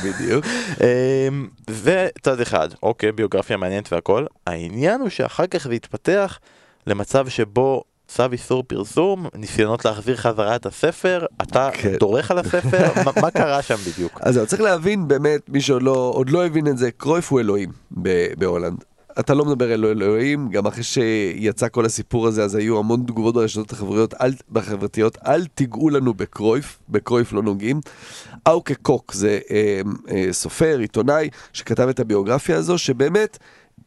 [0.05, 0.45] בדיוק.
[0.81, 4.25] אמ, זה צד אחד, אוקיי, ביוגרפיה מעניינת והכל.
[4.47, 6.39] העניין הוא שאחר כך זה התפתח
[6.88, 11.95] למצב שבו צו איסור פרסום, ניסיונות להחזיר חזרה את הספר, אתה כן.
[11.99, 14.19] דורך על הספר, מה, מה קרה שם בדיוק?
[14.21, 17.69] אז צריך להבין באמת, מי שעוד לא, לא הבין את זה, קרויף הוא אלוהים
[18.38, 18.83] בהולנד.
[19.20, 23.36] אתה לא מדבר אל אלוהים, גם אחרי שיצא כל הסיפור הזה, אז היו המון תגובות
[23.36, 27.82] ברשתות החברתיות, אל, בחברתיות, אל תיגעו לנו בקרויף, בקרויף לא נוגעים.
[28.47, 33.38] אאוקה קוק זה אה, אה, סופר, עיתונאי, שכתב את הביוגרפיה הזו, שבאמת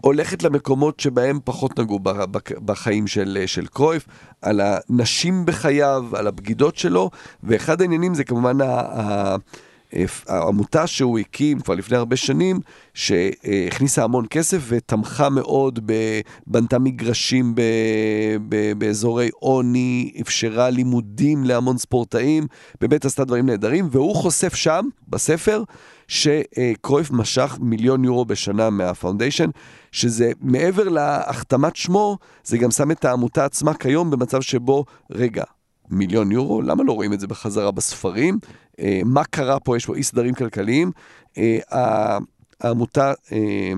[0.01, 2.01] הולכת למקומות שבהם פחות נגעו
[2.65, 4.07] בחיים של, של קרויף,
[4.43, 7.11] על הנשים בחייו, על הבגידות שלו,
[7.43, 8.65] ואחד העניינים זה כמובן ה...
[8.65, 9.37] ה
[10.29, 12.61] העמותה שהוא הקים כבר לפני הרבה שנים,
[12.95, 15.91] שהכניסה המון כסף ותמכה מאוד,
[16.47, 17.63] בנתה מגרשים ב,
[18.49, 22.47] ב, באזורי עוני, אפשרה לימודים להמון ספורטאים,
[22.81, 25.63] באמת עשתה דברים נהדרים, והוא חושף שם, בספר,
[26.09, 29.51] שקרויף משך מיליון יורו בשנה מהפאונדיישן,
[29.93, 35.45] שזה מעבר להחתמת שמו, זה גם שם את העמותה עצמה כיום במצב שבו, רגע,
[35.91, 38.39] מיליון יורו, למה לא רואים את זה בחזרה בספרים?
[38.81, 39.77] אה, מה קרה פה?
[39.77, 40.91] יש פה אי סדרים כלכליים.
[41.39, 42.19] אה,
[42.61, 43.73] העמותה אה,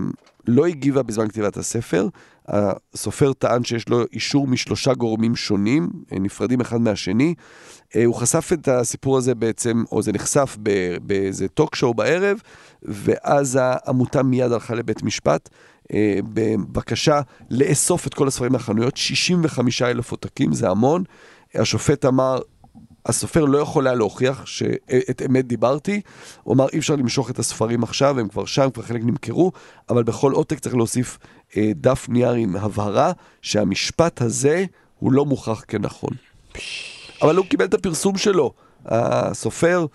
[0.46, 2.08] לא הגיבה בזמן כתיבת הספר.
[2.48, 7.34] הסופר טען שיש לו אישור משלושה גורמים שונים, אה, נפרדים אחד מהשני.
[7.96, 10.56] אה, הוא חשף את הסיפור הזה בעצם, או זה נחשף
[11.02, 12.38] באיזה טוק שואו בערב,
[12.82, 15.48] ואז העמותה מיד הלכה לבית משפט.
[15.92, 21.04] אה, בבקשה לאסוף את כל הספרים מהחנויות, 65 אלף עותקים, זה המון.
[21.54, 22.38] השופט אמר,
[23.06, 26.00] הסופר לא יכול היה להוכיח שאת אמת דיברתי,
[26.42, 29.52] הוא אמר אי אפשר למשוך את הספרים עכשיו, הם כבר שם, כבר חלק נמכרו,
[29.88, 31.18] אבל בכל עותק צריך להוסיף
[31.56, 34.64] אה, דף נייר עם הבהרה שהמשפט הזה
[34.98, 36.12] הוא לא מוכח כנכון.
[37.22, 38.52] אבל הוא קיבל את הפרסום שלו,
[38.86, 39.86] הסופר,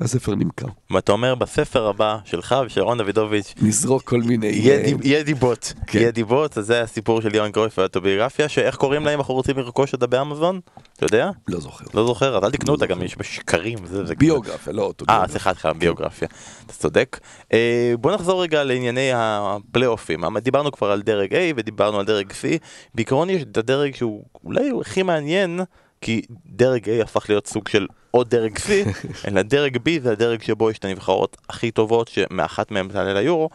[0.00, 0.66] והספר נמכר.
[0.90, 4.46] ואתה אומר בספר הבא שלך ושל רון דוידוביץ', נזרוק כל מיני...
[4.46, 5.98] יהיה אה, דיבות, כן.
[5.98, 9.92] יהיה דיבות, אז זה הסיפור של יוהן קרויף והאוטוביוגרפיה, שאיך קוראים להם אנחנו רוצים לרכוש
[9.92, 10.60] אותה באמזון?
[10.96, 11.30] אתה יודע?
[11.48, 11.84] לא זוכר.
[11.94, 13.04] לא זוכר, אז אל תקנו לא אותה, גם זוכר.
[13.04, 13.78] יש בה שקרים.
[14.18, 15.28] ביוגרפיה, לא אה, אוטוביוגרפיה.
[15.28, 16.28] סליחה, סליחה, ביוגרפיה,
[16.66, 17.20] אתה צודק.
[17.52, 20.24] אה, בוא נחזור רגע לענייני הפלייאופים.
[20.24, 22.58] אמ- דיברנו כבר על דרג A ודיברנו על דרג C.
[22.94, 25.60] בעיקרון יש את הדרג שהוא אולי הכי מעניין,
[26.00, 28.68] כי דרג A הפך להיות סוג של עוד דרג C,
[29.28, 33.50] אלא דרג B זה הדרג שבו יש את הנבחרות הכי טובות, שמאחת מהן תעלה ליורו.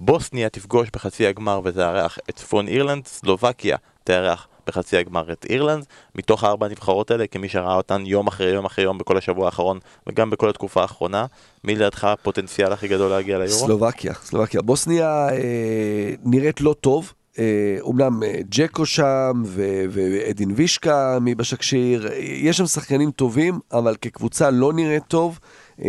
[0.00, 5.84] בוסניה תפגוש בחצי הגמר ותארח את צפון אירלנד, סלובקיה תארח בחצי הגמר את אירלנד,
[6.14, 9.78] מתוך הארבע הנבחרות האלה, כמי שראה אותן יום אחרי יום אחרי יום בכל השבוע האחרון
[10.06, 11.26] וגם בכל התקופה האחרונה,
[11.64, 13.66] מי לדעתך הפוטנציאל הכי גדול להגיע ליורו?
[13.66, 14.62] סלובקיה, סלובקיה.
[14.62, 17.12] בוסניה אה, נראית לא טוב.
[17.38, 23.96] אה, אומנם אה, ג'קו שם ו- ואדין וישקה מבשקשיר, אה, יש שם שחקנים טובים, אבל
[24.00, 25.38] כקבוצה לא נראית טוב.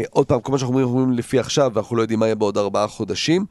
[0.09, 2.57] עוד פעם, כל מה שאנחנו אומרים, אומרים לפי עכשיו, ואנחנו לא יודעים מה יהיה בעוד
[2.57, 3.45] ארבעה חודשים.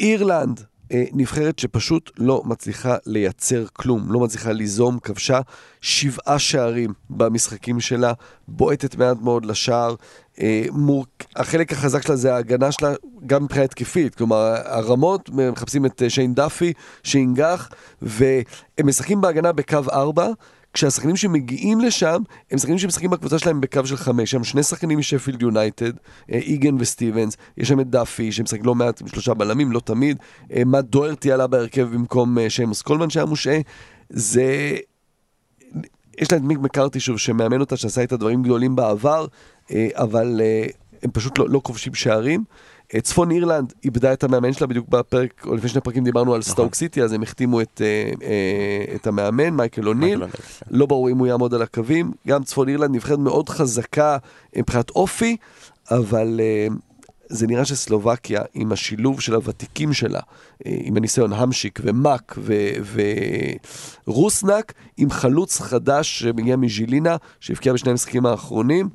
[0.00, 0.60] אירלנד,
[0.92, 5.40] נבחרת שפשוט לא מצליחה לייצר כלום, לא מצליחה ליזום, כבשה
[5.80, 8.12] שבעה שערים במשחקים שלה,
[8.48, 9.94] בועטת מעט מאוד לשער.
[10.40, 11.06] אה, מור...
[11.36, 12.94] החלק החזק שלה זה ההגנה שלה,
[13.26, 16.72] גם מבחינה התקפית, כלומר הרמות, מחפשים את אה, שיין דאפי,
[17.02, 17.68] שינגח,
[18.02, 18.44] והם
[18.84, 20.28] משחקים בהגנה בקו 4.
[20.72, 25.42] כשהשחקנים שמגיעים לשם, הם שחקנים שמשחקים בקבוצה שלהם בקו של חמש, שם שני שחקנים משפילד
[25.42, 25.92] יונייטד,
[26.32, 30.16] אה, איגן וסטיבנס, יש שם את דאפי, שמשחק לא מעט עם שלושה בלמים, לא תמיד,
[30.52, 33.58] אה, מאט דוארטי עלה בהרכב במקום אה, שיימוס קולמן שהיה מושעה,
[34.10, 34.76] זה...
[36.18, 39.26] יש לה את מיק מקארתי שוב, שמאמן אותה, שעשה איתה דברים גדולים בעבר,
[39.94, 40.40] אבל
[41.02, 42.44] הם פשוט לא, לא כובשים שערים.
[42.94, 46.42] אה, צפון אירלנד איבדה את המאמן שלה בדיוק בפרק, או לפני שני פרקים דיברנו על
[46.42, 50.26] סטוק סיטי, אז הם החתימו את, אה, אה, את המאמן, מייקל אוניל.
[50.26, 50.42] כן.
[50.70, 52.12] לא ברור אם הוא יעמוד על הקווים.
[52.28, 54.16] גם צפון אירלנד נבחרת מאוד חזקה
[54.56, 55.36] מבחינת אופי,
[55.90, 56.66] אבל אה,
[57.28, 60.20] זה נראה שסלובקיה, עם השילוב של הוותיקים שלה,
[60.66, 62.38] אה, עם הניסיון המשיק ומאק
[64.06, 68.88] ורוסנק, עם חלוץ חדש שמגיע מז'ילינה, שהבקיע בשני המשחקים האחרונים,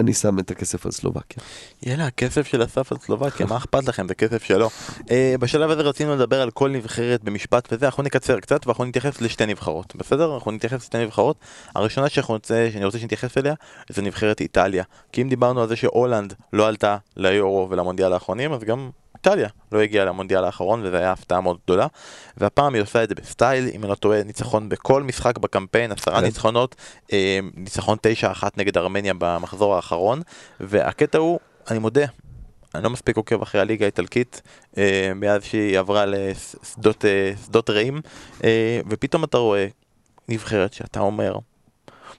[0.00, 1.42] אני שם את הכסף על סלובקיה.
[1.82, 4.08] יאללה, הכסף של אסף על סלובקיה, מה אכפת לכם?
[4.08, 4.70] זה כסף שלו.
[5.10, 9.20] אה, בשלב הזה רצינו לדבר על כל נבחרת במשפט וזה, אנחנו נקצר קצת ואנחנו נתייחס
[9.20, 10.34] לשתי נבחרות, בסדר?
[10.34, 11.36] אנחנו נתייחס לשתי נבחרות.
[11.74, 13.54] הראשונה רוצה, שאני רוצה שנתייחס אליה,
[13.88, 14.84] זה נבחרת איטליה.
[15.12, 19.80] כי אם דיברנו על זה שהולנד לא עלתה ליורו ולמונדיאל האחרונים, אז גם איטליה לא
[19.80, 21.86] הגיעה למונדיאל האחרון וזו הייתה הפתעה מאוד גדולה.
[22.36, 26.18] והפעם היא עושה את זה בסטייל, אם אני לא טועה, ניצחון בכל משחק בקמפיין, עשרה
[26.18, 26.24] כן.
[26.24, 26.76] ניצחונות,
[27.12, 27.98] אה, ניצחון
[28.42, 30.22] 9-1 נגד ארמניה במחזור האחרון.
[30.60, 31.38] והקטע הוא,
[31.70, 32.04] אני מודה,
[32.74, 34.42] אני לא מספיק עוקב אחרי הליגה האיטלקית
[34.78, 38.00] אה, מאז שהיא עברה לשדות אה, רעים,
[38.44, 39.66] אה, ופתאום אתה רואה
[40.28, 41.34] נבחרת שאתה אומר,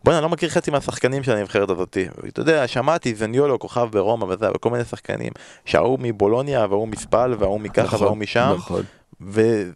[0.03, 1.97] בוא'נה, אני לא מכיר חצי מהשחקנים של הנבחרת הזאת.
[2.27, 5.31] אתה יודע, שמעתי זניולו, כוכב ברומא וזה, וכל מיני שחקנים,
[5.65, 8.83] שההוא מבולוניה, וההוא מספל, וההוא מככה, וההוא משם, נכון.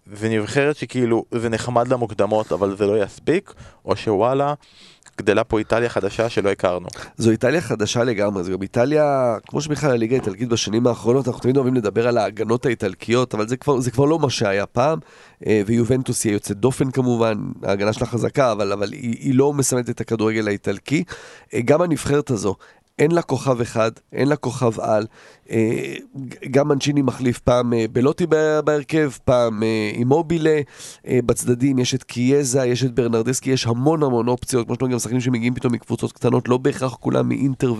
[0.07, 3.53] ונבחרת שכאילו זה נחמד למוקדמות אבל זה לא יספיק,
[3.85, 4.53] או שוואלה,
[5.17, 6.87] גדלה פה איטליה חדשה שלא הכרנו.
[7.17, 11.57] זו איטליה חדשה לגמרי, זו גם איטליה, כמו שבכלל הליגה האיטלקית בשנים האחרונות, אנחנו תמיד
[11.57, 14.99] אוהבים לדבר על ההגנות האיטלקיות, אבל זה כבר, זה כבר לא מה שהיה פעם,
[15.45, 19.89] אה, ויובנטוס היא יוצאת דופן כמובן, ההגנה שלה חזקה, אבל, אבל היא, היא לא מסמנת
[19.89, 21.03] את הכדורגל האיטלקי.
[21.53, 22.55] אה, גם הנבחרת הזו,
[22.99, 25.05] אין לה כוכב אחד, אין לה כוכב על.
[25.51, 25.95] אה,
[26.51, 28.25] גם מנצ'יני מחליף פעם אה, בלוטי
[28.65, 30.61] בהרכב, פעם אה, עם מובילה.
[31.07, 35.21] בצדדים יש את קיאזה, יש את ברנרדסקי, יש המון המון אופציות, כמו שאתם גם שחקנים
[35.21, 37.73] שמגיעים פתאום מקבוצות קטנות, לא בהכרח כולם מאינטר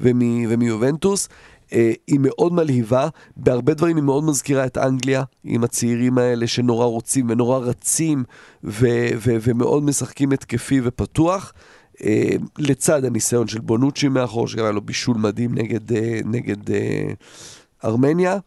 [0.00, 1.28] ומיובנטוס.
[2.06, 7.30] היא מאוד מלהיבה, בהרבה דברים היא מאוד מזכירה את אנגליה, עם הצעירים האלה שנורא רוצים
[7.30, 8.24] ונורא רצים
[8.64, 11.52] ו- ו- ומאוד משחקים התקפי ופתוח.
[12.04, 17.12] אה, לצד הניסיון של בונוצ'י מאחור, שגם היה לו בישול מדהים נגד, אה, נגד אה,
[17.84, 18.38] ארמניה.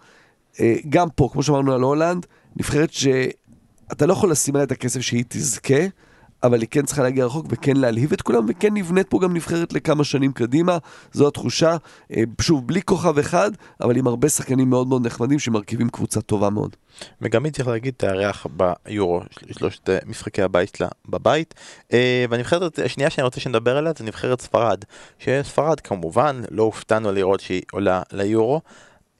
[0.89, 2.25] גם פה, כמו שאמרנו על הולנד,
[2.55, 5.83] נבחרת שאתה לא יכול לשים עליה את הכסף שהיא תזכה,
[6.43, 9.73] אבל היא כן צריכה להגיע רחוק וכן להלהיב את כולם, וכן נבנית פה גם נבחרת
[9.73, 10.77] לכמה שנים קדימה,
[11.11, 11.77] זו התחושה.
[12.11, 16.49] אה, שוב, בלי כוכב אחד, אבל עם הרבה שחקנים מאוד מאוד נחמדים שמרכיבים קבוצה טובה
[16.49, 16.75] מאוד.
[17.21, 18.47] וגם היא צריך להגיד תארח
[18.85, 19.21] ביורו,
[19.51, 21.53] שלושת משחקי הבית שלה בבית.
[21.93, 24.83] אה, והנבחרת השנייה שאני רוצה שנדבר עליה זה נבחרת ספרד.
[25.19, 28.61] שספרד כמובן, לא הופתענו לראות שהיא עולה ליורו.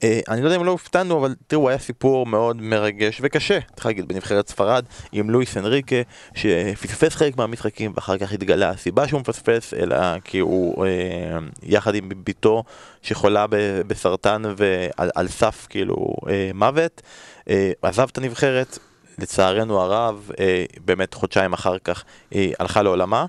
[0.00, 3.86] Uh, אני לא יודע אם לא הופתענו, אבל תראו, היה סיפור מאוד מרגש וקשה, צריך
[3.86, 5.96] להגיד, בנבחרת ספרד, עם לואיס אנריקה,
[6.34, 10.88] שפספס חלק מהמשחקים, ואחר כך התגלה הסיבה שהוא מפספס, אלא כי הוא uh,
[11.62, 12.64] יחד עם בתו
[13.02, 13.46] שחולה
[13.86, 17.02] בסרטן ועל סף כאילו uh, מוות,
[17.40, 17.50] uh,
[17.82, 18.78] עזב את הנבחרת,
[19.18, 20.36] לצערנו הרב, uh,
[20.84, 23.26] באמת חודשיים אחר כך היא הלכה לעולמה.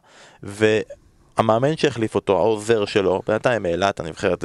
[1.38, 4.44] המאמן שהחליף אותו, העוזר שלו, בינתיים העלה את הנבחרת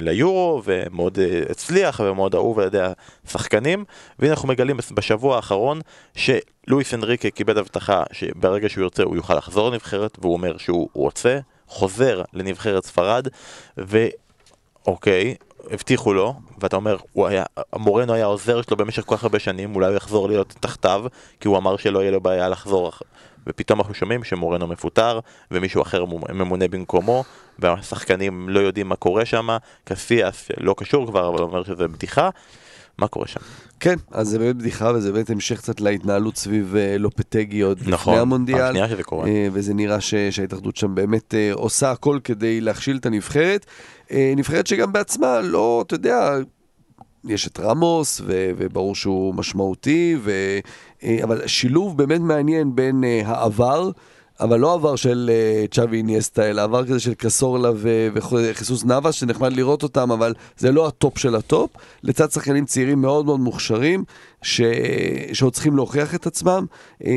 [0.00, 2.80] ליורו ומאוד אה, הצליח ומאוד אהוב על ידי
[3.26, 3.84] השחקנים.
[4.18, 5.80] והנה אנחנו מגלים בשבוע האחרון
[6.14, 11.38] שלואיס אנריקה קיבל הבטחה שברגע שהוא ירצה הוא יוכל לחזור לנבחרת והוא אומר שהוא רוצה,
[11.68, 13.28] חוזר לנבחרת ספרד
[13.76, 15.34] ואוקיי,
[15.70, 17.44] הבטיחו לו, ואתה אומר, הוא היה,
[17.76, 21.04] מורנו היה עוזר שלו במשך כל כך הרבה שנים, אולי הוא יחזור להיות תחתיו,
[21.40, 22.92] כי הוא אמר שלא יהיה לו בעיה לחזור
[23.46, 25.20] ופתאום אנחנו שומעים שמורנו מפוטר
[25.50, 27.24] ומישהו אחר ממונה במקומו
[27.58, 29.48] והשחקנים לא יודעים מה קורה שם,
[29.84, 32.30] קסיאס לא קשור כבר אבל אומר שזה בדיחה
[32.98, 33.40] מה קורה שם?
[33.80, 38.12] כן, אז זה באמת בדיחה וזה באמת המשך קצת להתנהלות סביב uh, לופטגי עוד נכון,
[38.12, 38.72] לפני המונדיאל.
[38.72, 39.24] נכון, שזה קורה.
[39.24, 43.66] Uh, וזה נראה ש, שההתאחדות שם באמת uh, עושה הכל כדי להכשיל את הנבחרת.
[44.10, 46.36] נבחרת שגם בעצמה לא, אתה יודע,
[47.28, 50.58] יש את רמוס, ו, וברור שהוא משמעותי, ו,
[51.04, 53.90] אה, אבל שילוב באמת מעניין בין אה, העבר,
[54.40, 57.70] אבל לא עבר של אה, צ'אבי אינייסטה, אלא עבר כזה של קסורלה
[58.14, 61.70] וחסוס נבאס, שנחמד לראות אותם, אבל זה לא הטופ של הטופ,
[62.02, 64.04] לצד שחקנים צעירים מאוד מאוד מוכשרים,
[64.42, 64.60] ש...
[65.32, 66.66] שעוד צריכים להוכיח את עצמם.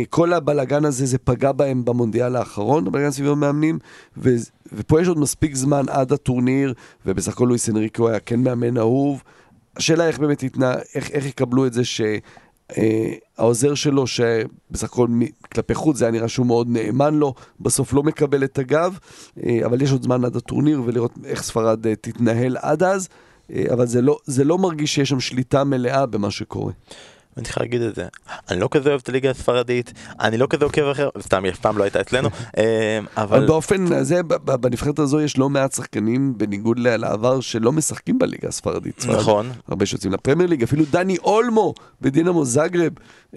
[0.10, 3.80] כל הבלגן הזה, זה פגע בהם במונדיאל האחרון, הבלגן סביב המאמנים,
[4.18, 4.30] ו...
[4.74, 6.74] ופה יש עוד מספיק זמן עד הטורניר,
[7.05, 9.24] ובסך הכל לואיס אנריקו היה כן מאמן אהוב.
[9.80, 15.08] השאלה איך באמת יתנע, איך, איך יקבלו את זה שהעוזר אה, שלו, שבסך הכל
[15.54, 19.00] כלפי חוץ זה היה נראה שהוא מאוד נאמן לו, בסוף לא מקבל את הגב,
[19.46, 23.10] אה, אבל יש עוד זמן עד הטורניר ולראות איך ספרד אה, תתנהל עד אז,
[23.52, 26.72] אה, אבל זה לא, זה לא מרגיש שיש שם שליטה מלאה במה שקורה.
[27.40, 28.06] אני צריך להגיד את זה.
[28.50, 31.60] אני לא כזה אוהב את הליגה הספרדית, אני לא כזה עוקב אחר, סתם היא אף
[31.60, 33.48] פעם לא הייתה אצלנו, אה, אבל...
[33.48, 39.06] באופן הזה, בנבחרת הזו יש לא מעט שחקנים, בניגוד לעבר, שלא משחקים בליגה הספרדית.
[39.08, 39.52] נכון.
[39.68, 42.92] הרבה שיוצאים לפרמייר ליג, אפילו דני אולמו בדינמו זאגרב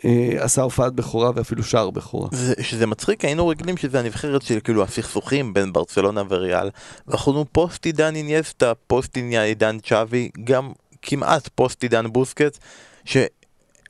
[0.04, 2.28] אה, עשה הופעת בכורה ואפילו שער בכורה.
[2.60, 6.70] שזה מצחיק, היינו רגילים שזה הנבחרת של כאילו הסכסוכים בין ברצלונה וריאל,
[7.08, 10.72] ואנחנו פוסט עידן אינייסטה, פוסט עידן צ'אבי, גם
[11.02, 12.58] כמעט פוסט עידן בוסקטס,
[13.04, 13.16] ש...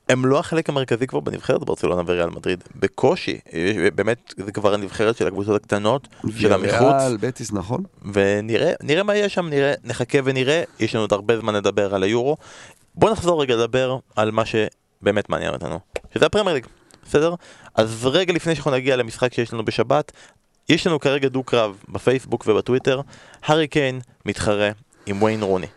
[0.09, 3.39] הם לא החלק המרכזי כבר בנבחרת ברצלונה וריאל מדריד, בקושי,
[3.95, 6.81] באמת זה כבר הנבחרת של הקבוצות הקטנות, של המחוץ.
[6.81, 7.83] וריאל, בטיס, נכון.
[8.13, 12.37] ונראה מה יהיה שם, נראה, נחכה ונראה, יש לנו עוד הרבה זמן לדבר על היורו.
[12.95, 15.79] בוא נחזור רגע לדבר על מה שבאמת מעניין אותנו,
[16.13, 16.65] שזה הפרמייר ליג,
[17.05, 17.35] בסדר?
[17.75, 20.11] אז רגע לפני שאנחנו נגיע למשחק שיש לנו בשבת,
[20.69, 23.01] יש לנו כרגע דו-קרב בפייסבוק ובטוויטר,
[23.43, 24.71] הארי קיין מתחרה
[25.05, 25.67] עם ויין רוני.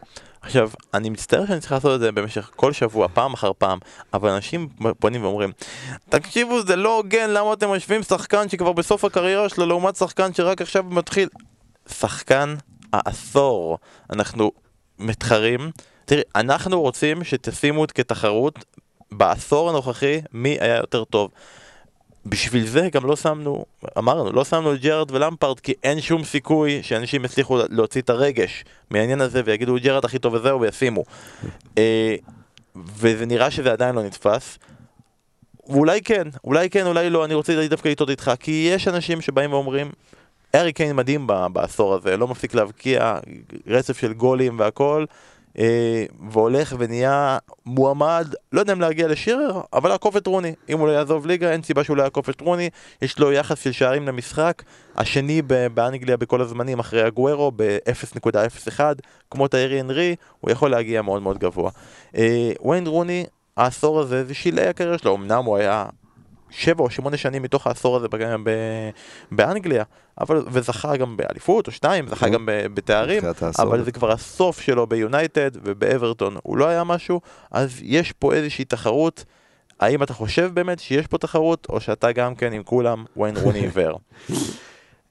[0.46, 3.78] עכשיו, אני מצטער שאני צריך לעשות את זה במשך כל שבוע, פעם אחר פעם,
[4.14, 4.68] אבל אנשים
[4.98, 5.52] פונים ואומרים,
[6.08, 10.62] תקשיבו, זה לא הוגן, למה אתם משווים שחקן שכבר בסוף הקריירה שלו לעומת שחקן שרק
[10.62, 11.28] עכשיו מתחיל?
[11.88, 12.54] שחקן
[12.92, 13.78] העשור,
[14.12, 14.52] אנחנו
[14.98, 15.70] מתחרים.
[16.04, 18.64] תראי, אנחנו רוצים שתשימו כתחרות
[19.12, 21.30] בעשור הנוכחי מי היה יותר טוב.
[22.28, 23.64] בשביל זה גם לא שמנו,
[23.98, 28.64] אמרנו, לא שמנו את ג'רד ולמפרד כי אין שום סיכוי שאנשים יצליחו להוציא את הרגש
[28.90, 31.04] מהעניין הזה ויגידו ג'רד הכי טוב וזהו וישימו.
[31.78, 32.16] אה,
[32.96, 34.58] וזה נראה שזה עדיין לא נתפס.
[35.68, 39.52] ואולי כן, אולי כן, אולי לא, אני רוצה דווקא לטעות איתך, כי יש אנשים שבאים
[39.52, 39.90] ואומרים,
[40.54, 43.18] ארי קיין מדהים בעשור הזה, לא מפסיק להבקיע,
[43.66, 45.04] רצף של גולים והכל,
[46.30, 50.54] והולך ונהיה מועמד, לא יודע אם להגיע לשירר, אבל לעקוף את רוני.
[50.68, 52.70] אם הוא לא יעזוב ליגה, אין סיבה שהוא לא יעקוף את רוני,
[53.02, 54.62] יש לו יחס של שערים למשחק,
[54.96, 55.42] השני
[55.74, 58.80] באנגליה בכל הזמנים אחרי הגוורו ב-0.01,
[59.30, 61.70] כמו טיירי אנרי, הוא יכול להגיע מאוד מאוד גבוה.
[62.16, 63.24] אה, ויין רוני,
[63.56, 65.84] העשור הזה זה שלהי הקריירה שלו, אמנם הוא היה
[66.50, 68.90] שבע או שמונה שנים מתוך העשור הזה בג- ב-
[69.32, 69.84] באנגליה,
[70.20, 72.28] אבל, וזכה גם באליפות או שתיים, זכה.
[72.28, 73.22] גם בתארים.
[73.62, 77.20] אבל זה כבר הסוף שלו ביונייטד ובאברטון, הוא לא היה משהו,
[77.50, 79.24] אז יש פה איזושהי תחרות.
[79.80, 83.58] האם אתה חושב באמת שיש פה תחרות, או שאתה גם כן עם כולם ויין רוני
[83.60, 83.98] עיוור?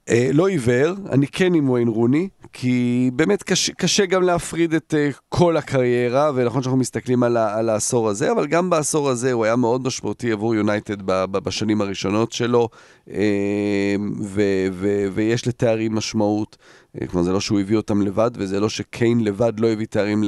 [0.09, 4.93] אה, לא עיוור, אני כן עם ויין רוני, כי באמת קשה, קשה גם להפריד את
[4.97, 9.45] אה, כל הקריירה, ונכון שאנחנו מסתכלים על, על העשור הזה, אבל גם בעשור הזה הוא
[9.45, 11.01] היה מאוד משמעותי עבור יונייטד
[11.31, 12.69] בשנים הראשונות שלו,
[13.11, 14.41] אה, ו,
[14.71, 16.57] ו, ויש לתארים משמעות.
[17.01, 20.23] אה, כלומר, זה לא שהוא הביא אותם לבד, וזה לא שקיין לבד לא הביא תארים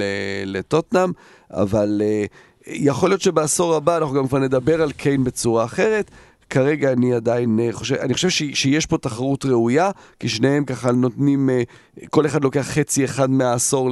[0.46, 1.12] לטוטנאם,
[1.52, 2.26] אבל אה,
[2.68, 6.12] יכול להיות שבעשור הבא אנחנו גם כבר נדבר על קיין בצורה אחרת.
[6.50, 10.92] כרגע אני עדיין אה, חושב, אני חושב ש, שיש פה תחרות ראויה, כי שניהם ככה
[10.92, 11.62] נותנים, אה,
[12.10, 13.90] כל אחד לוקח חצי אחד מהעשור,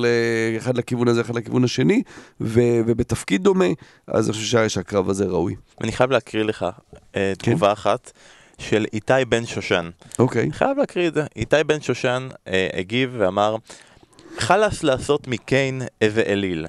[0.57, 2.01] אחד לכיוון הזה, אחד לכיוון השני,
[2.41, 3.65] ו, ובתפקיד דומה,
[4.07, 5.55] אז אני חושב שה- שהקרב הזה ראוי.
[5.81, 6.65] אני חייב להקריא לך
[7.15, 8.11] אה, תגובה אחת
[8.57, 9.89] של איתי בן שושן.
[10.19, 10.43] אוקיי.
[10.43, 11.23] אני חייב להקריא את זה.
[11.35, 13.55] איתי בן שושן אה, הגיב ואמר,
[14.37, 16.65] חלאס לעשות מקיין איזה אליל.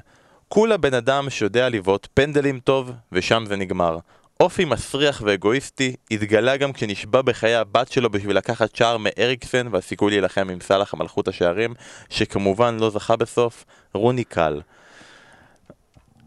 [0.48, 3.98] כולה בן אדם שיודע לבעוט פנדלים טוב, ושם זה נגמר.
[4.40, 10.48] אופי מסריח ואגואיסטי התגלה גם כשנשבע בחיי הבת שלו בשביל לקחת שער מאריקסן והסיכוי להילחם
[10.50, 11.74] עם סאלח מלכות השערים,
[12.10, 13.64] שכמובן לא זכה בסוף,
[13.94, 14.60] רוני קל.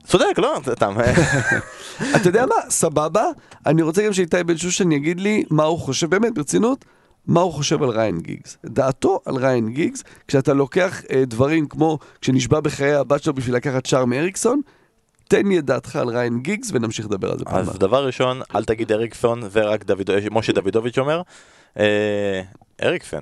[0.03, 0.57] צודק, לא?
[0.73, 0.89] אתה...
[2.25, 2.69] יודע מה?
[2.69, 3.25] סבבה.
[3.65, 6.85] אני רוצה גם שאיתי בן שושן יגיד לי מה הוא חושב, באמת, ברצינות,
[7.27, 8.57] מה הוא חושב על ריין גיגס.
[8.65, 13.85] דעתו על ריין גיגס, כשאתה לוקח אה, דברים כמו כשנשבע בחיי הבת שלו בשביל לקחת
[13.85, 14.61] שער מאריקסון,
[15.29, 17.79] תן לי את דעתך על ריין גיגס ונמשיך לדבר על זה פעם אז.
[17.79, 21.21] דבר ראשון, אל תגיד אריקסון, זה רק דוד, משה דוידוביץ' אומר.
[21.79, 22.41] אה,
[22.83, 23.21] אריקסן.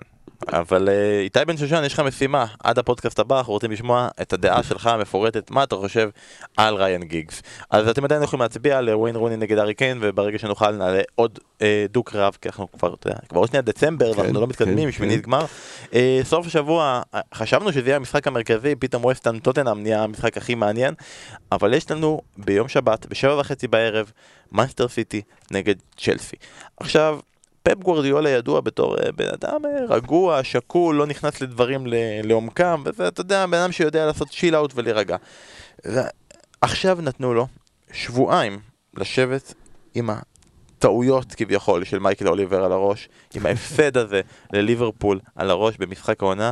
[0.54, 4.34] אבל אה, איתי בן שושן, יש לך משימה, עד הפודקאסט הבא אנחנו רוצים לשמוע את
[4.34, 6.10] הדעה שלך המפורטת, מה אתה חושב
[6.58, 7.42] על ריין גיגס.
[7.70, 11.86] אז אתם עדיין יכולים להצביע לוויין רוני נגד ארי קיין, וברגע שנוכל נעלה עוד אה,
[11.92, 14.98] דו-קרב, כי אנחנו כבר, אתה יודע, כבר עוד שנייה דצמבר, כן, ואנחנו לא מתקדמים, כן,
[14.98, 15.32] שמינית כן.
[15.32, 15.46] גמר.
[15.94, 20.56] אה, סוף השבוע, אה, חשבנו שזה יהיה המשחק המרכזי, פתאום ווסטן טוטנאם נהיה המשחק הכי
[20.56, 20.94] מעניין,
[21.52, 24.12] אבל יש לנו ביום שבת, בשבע וחצי בערב,
[24.52, 25.22] מנסטר סיטי
[25.52, 26.36] נגד צ'לסי.
[26.80, 27.20] עכשיו,
[27.68, 31.84] פפ גוורדיולה ידוע בתור אה, בן אדם אה, רגוע, שקול, לא נכנס לדברים
[32.24, 35.18] לעומקם, וזה, אתה יודע, בן אדם שיודע לעשות צ'יל אאוט ולהירגע.
[36.61, 37.47] עכשיו נתנו לו
[37.91, 38.59] שבועיים
[38.97, 39.53] לשבת
[39.95, 44.22] עם הטעויות כביכול של מייקל אוליבר על הראש, עם ההפסד הזה
[44.53, 46.51] לליברפול על הראש במשחק העונה.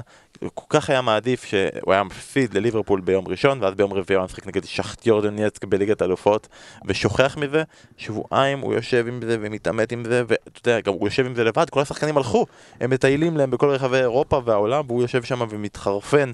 [0.54, 4.26] כל כך היה מעדיף שהוא היה מפסיד לליברפול ביום ראשון, ואז ביום רביעי הוא היה
[4.26, 6.48] משחק נגד שחטיור דונייצק בליגת האלופות,
[6.86, 7.64] ושוכח מזה,
[7.98, 11.44] שבועיים הוא יושב עם זה ומתעמת עם זה, ואתה יודע, גם הוא יושב עם זה
[11.44, 12.46] לבד, כל השחקנים הלכו,
[12.80, 16.32] הם מטיילים להם בכל רחבי אירופה והעולם, והוא יושב שם ומתחרפן.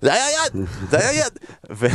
[0.00, 0.66] זה היה יד!
[0.90, 1.38] זה היה יד!
[1.70, 1.86] ו...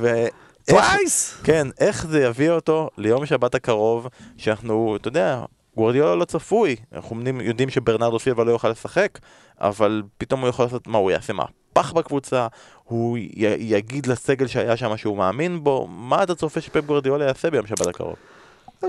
[0.00, 0.26] ו...
[0.64, 1.40] טווייס!
[1.44, 5.44] כן, איך זה יביא אותו ליום שבת הקרוב, שאנחנו, אתה יודע,
[5.78, 9.18] גוורדיולה לא צפוי, אנחנו יודעים- שברנרדו סילבה לא יוכל לשחק,
[9.60, 12.46] אבל פתאום הוא יכול לעשות, מה, הוא יעשה מהפך בקבוצה,
[12.84, 13.26] הוא י-
[13.60, 17.86] יגיד לסגל שהיה שם שהוא מאמין בו, מה אתה צופה שפפ גוורדיולה יעשה ביום שבת
[17.86, 18.16] הקרוב?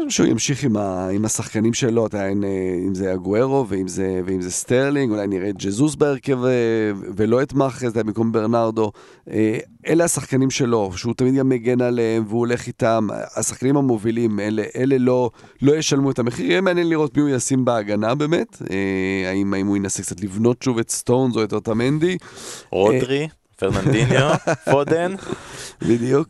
[0.10, 2.28] שהוא ימשיך עם, ה, עם השחקנים שלו, אתה יודע,
[2.88, 6.52] אם זה אגוארו ואם זה, ואם זה סטרלינג, אולי נראה את ג'זוס בהרכב אה,
[7.16, 8.92] ולא את מאחרז, במקום ברנרדו.
[9.32, 13.08] אה, אלה השחקנים שלו, שהוא תמיד גם מגן עליהם והוא הולך איתם.
[13.36, 15.30] השחקנים המובילים, אלה, אלה לא,
[15.62, 16.46] לא ישלמו את המחיר.
[16.46, 18.62] יהיה מעניין לראות מי הוא ישים בהגנה באמת.
[18.70, 22.18] אה, האם, האם הוא ינסה קצת לבנות שוב את סטונס או את אוטמנדי.
[22.72, 23.28] רודרי,
[23.60, 24.32] פרננדיניו,
[24.72, 25.16] פודן,
[25.82, 26.28] בדיוק.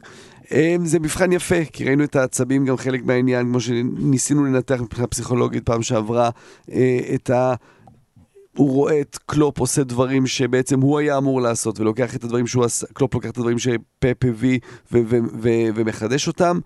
[0.51, 5.07] אמ, זה מבחן יפה, כי ראינו את העצבים גם חלק מהעניין, כמו שניסינו לנתח מבחינה
[5.07, 6.29] פסיכולוגית פעם שעברה,
[6.71, 7.53] אה, את ה...
[8.57, 12.65] הוא רואה את קלופ עושה דברים שבעצם הוא היה אמור לעשות, ולוקח את הדברים שהוא
[12.65, 14.59] עשה, קלופ לוקח את הדברים שפפ הביא
[15.75, 16.59] ומחדש אותם.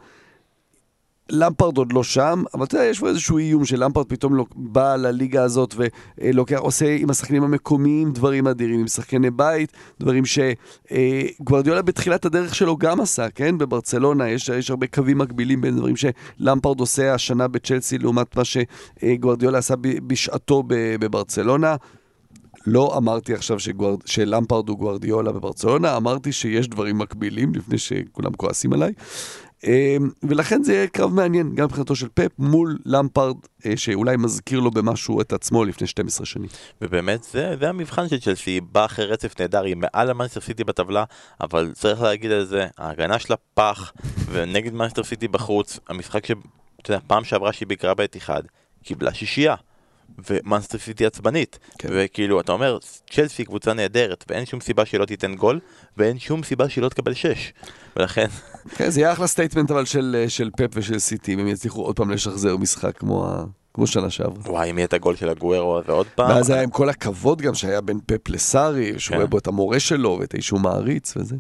[1.34, 4.96] למפרד עוד לא שם, אבל אתה יודע, יש פה איזשהו איום שלמפרד פתאום לא, בא
[4.96, 12.26] לליגה הזאת ולוקח, עושה עם השחקנים המקומיים דברים אדירים, עם שחקני בית, דברים שגוורדיולה בתחילת
[12.26, 13.58] הדרך שלו גם עשה, כן?
[13.58, 19.58] בברצלונה יש, יש הרבה קווים מקבילים בין דברים שלמפרד עושה השנה בצ'לסי לעומת מה שגוורדיולה
[19.58, 19.76] עשה
[20.08, 21.76] בשעתו בברצלונה.
[22.68, 28.74] לא אמרתי עכשיו שגוארד, שלמפרד הוא גוארדיולה בברצלונה, אמרתי שיש דברים מקבילים לפני שכולם כועסים
[28.74, 28.94] עליי.
[29.68, 33.36] אה, ולכן זה יהיה קרב מעניין, גם מבחינתו של פפ מול למפרד,
[33.66, 36.50] אה, שאולי מזכיר לו במשהו את עצמו לפני 12 שנים.
[36.82, 40.64] ובאמת זה, זה המבחן של צ'לסי, היא באה אחרי רצף נהדר, היא מעל המאנסטר סיטי
[40.64, 41.04] בטבלה,
[41.42, 43.94] אבל צריך להגיד על זה, ההגנה שלה פח,
[44.32, 46.32] ונגד מאנסטר סיטי בחוץ, המשחק ש...
[46.82, 48.42] אתה יודע, פעם שעברה שהיא ביקרה באתיחד,
[48.84, 49.56] קיבלה שישייה.
[50.30, 51.90] ומאנסטר סיטי עצבנית, כן.
[51.92, 52.78] וכאילו אתה אומר
[53.10, 55.60] צ'לסי קבוצה נהדרת ואין שום סיבה שהיא לא תיתן גול
[55.98, 57.54] ואין שום סיבה שהיא לא תקבל שש
[57.98, 58.28] ולכן
[58.76, 61.96] כן, זה יהיה אחלה statement אבל של, של פפ ושל סיטי, אם הם יצליחו עוד
[61.96, 63.44] פעם לשחזר משחק כמו, ה...
[63.74, 64.52] כמו שנה שעברה.
[64.52, 67.42] וואי אם יהיה את הגול של אגוארו הזה עוד פעם ואז היה עם כל הכבוד
[67.42, 69.16] גם שהיה בין פפ לסארי, שהוא כן.
[69.16, 71.36] רואה בו את המורה שלו ואת האיש שהוא מעריץ וזה.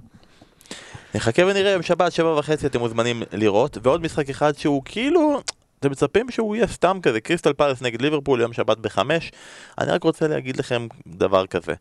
[1.16, 5.42] נחכה ונראה יום שבת שבע וחצי אתם מוזמנים לראות ועוד משחק אחד שהוא כאילו
[5.84, 9.32] אתם מצפים שהוא יהיה סתם כזה קריסטל פאלאס נגד ליברפול יום שבת בחמש?
[9.78, 11.74] אני רק רוצה להגיד לכם דבר כזה.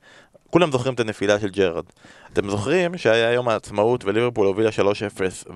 [0.51, 1.85] כולם זוכרים את הנפילה של ג'רארד.
[2.33, 4.73] אתם זוכרים שהיה יום העצמאות וליברפול הובילה 3-0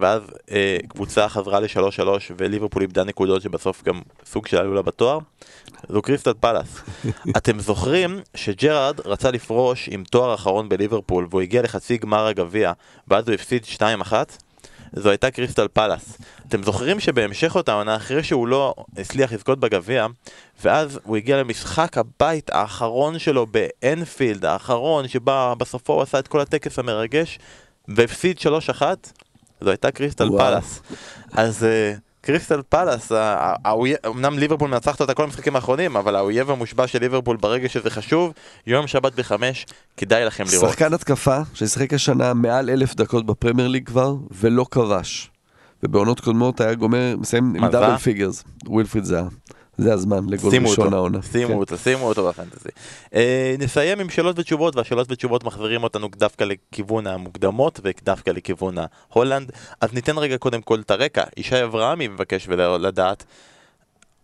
[0.01, 5.19] ואז אה, קבוצה חזרה ל-3-3 וליברפול איבדה נקודות שבסוף גם סוג של עלו לה בתואר?
[5.89, 6.81] זו קריסטל פלס
[7.37, 12.73] אתם זוכרים שג'רארד רצה לפרוש עם תואר אחרון בליברפול והוא הגיע לחצי גמר הגביע
[13.09, 14.13] ואז הוא הפסיד 2-1
[14.93, 16.19] זו הייתה קריסטל פלאס.
[16.49, 20.07] אתם זוכרים שבהמשך אותה עונה, אחרי שהוא לא הצליח לזכות בגביע,
[20.65, 26.41] ואז הוא הגיע למשחק הבית האחרון שלו באנפילד, האחרון, שבה בסופו הוא עשה את כל
[26.41, 27.39] הטקס המרגש,
[27.89, 28.83] והפסיד 3-1,
[29.61, 30.39] זו הייתה קריסטל וואו.
[30.39, 30.81] פלאס.
[31.33, 31.95] אז אה,
[32.27, 33.13] קריסטל פלאס,
[34.07, 38.33] אמנם ליברפול מנצחת אותה כל המשחקים האחרונים, אבל האויב המושבע של ליברפול ברגע שזה חשוב,
[38.67, 39.67] יום שבת בחמש,
[39.97, 40.71] כדאי לכם לראות.
[40.71, 45.31] שחקן התקפה ששיחק השנה מעל אלף דקות בפרמייר ליג כבר, ולא כבש.
[45.83, 47.97] ובעונות קודמות היה גומר, מסיים עם דאבל?
[47.97, 49.25] פיגרס, ווילפריד זאהה.
[49.79, 51.23] זה הזמן לגול ראשון העונה.
[51.23, 51.55] שימו כן.
[51.55, 52.69] אותו, שימו אותו בפנטזי.
[53.15, 59.53] אה, נסיים עם שאלות ותשובות, והשאלות ותשובות מחזירים אותנו דווקא לכיוון המוקדמות ודווקא לכיוון ההולנד.
[59.81, 61.23] אז ניתן רגע קודם כל את הרקע.
[61.37, 63.25] ישי אברהמי מבקש לדעת,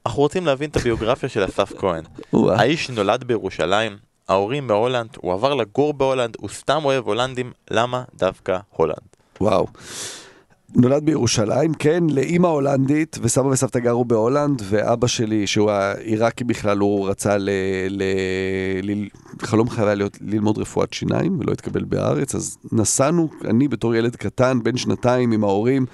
[0.07, 2.05] אנחנו רוצים להבין את הביוגרפיה של אסף כהן.
[2.33, 3.97] האיש נולד בירושלים,
[4.29, 8.97] ההורים מהולנד, הוא עבר לגור בהולנד, הוא סתם אוהב הולנדים, למה דווקא הולנד?
[9.41, 9.67] וואו.
[10.77, 17.09] נולד בירושלים, כן, לאימא הולנדית, וסבא וסבתא גרו בהולנד, ואבא שלי, שהוא העיראקי בכלל, הוא
[17.09, 17.51] רצה ל...
[17.89, 18.03] ל...
[18.83, 19.09] ל...
[19.43, 24.17] חלום חייו היה להיות ללמוד רפואת שיניים, ולא התקבל בארץ, אז נסענו, אני בתור ילד
[24.17, 25.87] קטן, בן שנתיים עם ההורים,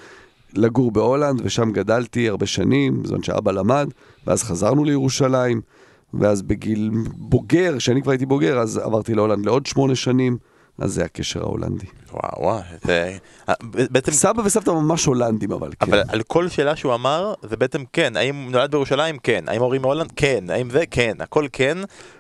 [0.55, 3.89] לגור בהולנד, ושם גדלתי הרבה שנים, בזמן שאבא למד,
[4.26, 5.61] ואז חזרנו לירושלים,
[6.14, 10.37] ואז בגיל בוגר, כשאני כבר הייתי בוגר, אז עברתי להולנד לעוד שמונה שנים,
[10.79, 11.87] אז זה הקשר ההולנדי.
[12.13, 13.17] וואו וואו, זה...
[13.49, 13.55] אה,
[13.91, 15.93] בעצם סבא וסבתא ממש הולנדים, אבל כן.
[15.93, 18.17] אבל על כל שאלה שהוא אמר, זה בעצם כן.
[18.17, 19.19] האם נולד בירושלים?
[19.19, 19.45] כן.
[19.47, 20.13] האם ההורים מהולנד?
[20.17, 20.45] כן.
[20.49, 20.87] האם זה?
[20.87, 21.13] כן.
[21.21, 21.79] הכל כן.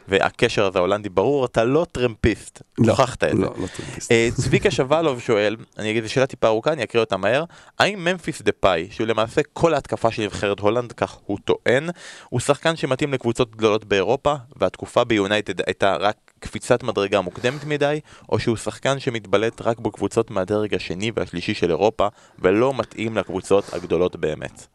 [0.08, 2.62] והקשר הזה ההולנדי ברור, אתה לא טרמפיסט.
[2.78, 3.42] לא, הוכחת את זה.
[3.42, 4.12] לא, לא טרמפיסט.
[4.12, 7.44] אה, צביקה שוולוב שואל, אני אגיד, זו שאלה טיפה ארוכה, אני אקריא אותה מהר.
[7.78, 11.88] האם ממפיס דפאי, שהוא למעשה כל ההתקפה של נבחרת הולנד, כך הוא טוען,
[12.28, 18.38] הוא שחקן שמתאים לקבוצות גדולות באירופה, והתקופה ביונייטד הייתה רק קפיצת מדרגה מוקדמת מדי, או
[18.38, 22.08] שהוא שחקן שמתבלט רק בקבוצות מהדרג השני והשלישי של אירופה,
[22.38, 24.66] ולא מתאים לקבוצות הגדולות באמת.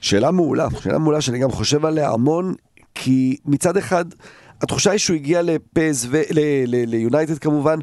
[0.00, 2.54] שאלה מעולה, שאלה מעולה שאני גם חושב עליה המון,
[2.94, 4.04] כי מצד אחד,
[4.62, 6.08] התחושה היא שהוא הגיע לפז,
[6.66, 7.78] ליונייטד כמובן,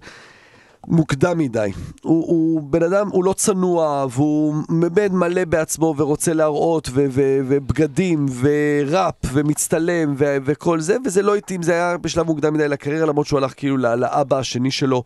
[0.88, 1.72] מוקדם מדי.
[2.02, 7.40] הוא, הוא בן אדם, הוא לא צנוע, והוא באמת מלא בעצמו ורוצה להראות, ו- ו-
[7.48, 13.06] ובגדים, וראפ, ומצטלם, ו- וכל זה, וזה לא התאים, זה היה בשלב מוקדם מדי לקריירה,
[13.06, 15.04] למרות שהוא הלך כאילו לא- לאבא השני שלו,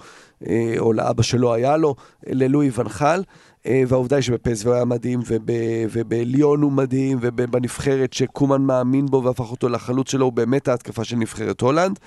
[0.47, 1.95] אה, או לאבא שלו היה לו,
[2.27, 3.23] ללואי ונחל.
[3.67, 5.49] אה, והעובדה היא שבפסו היה מדהים, וב,
[5.91, 11.15] ובליון הוא מדהים, ובנבחרת שקומן מאמין בו והפך אותו לחלוץ שלו, הוא באמת ההתקפה של
[11.15, 11.99] נבחרת הולנד.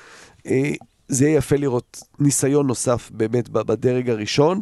[1.08, 4.60] זה יהיה יפה לראות ניסיון נוסף באמת בדרג הראשון.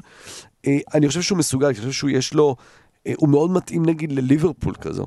[0.67, 2.57] אה, אני חושב שהוא מסוגל, אני חושב שהוא יש לו,
[3.07, 5.07] אה, הוא מאוד מתאים נגיד לליברפול כזו.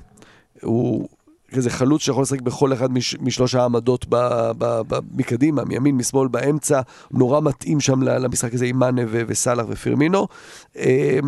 [0.62, 1.10] הוא
[1.54, 4.16] כזה חלוץ שיכול לשחק בכל אחד מש, משלוש העמדות ב,
[4.58, 6.82] ב, ב, מקדימה, מימין, משמאל, באמצע,
[7.12, 10.28] נורא מתאים שם למשחק הזה עם מאנה וסאלח ופירמינו.
[10.78, 11.20] אה,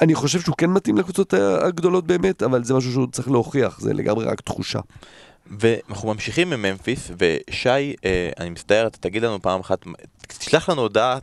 [0.00, 3.92] אני חושב שהוא כן מתאים לקבוצות הגדולות באמת, אבל זה משהו שהוא צריך להוכיח, זה
[3.92, 4.80] לגמרי רק תחושה.
[5.46, 7.68] ואנחנו ממשיכים מממפיס, ושי,
[8.04, 9.84] אה, אני מצטער, אתה תגיד לנו פעם אחת,
[10.26, 11.18] תשלח לנו הודעה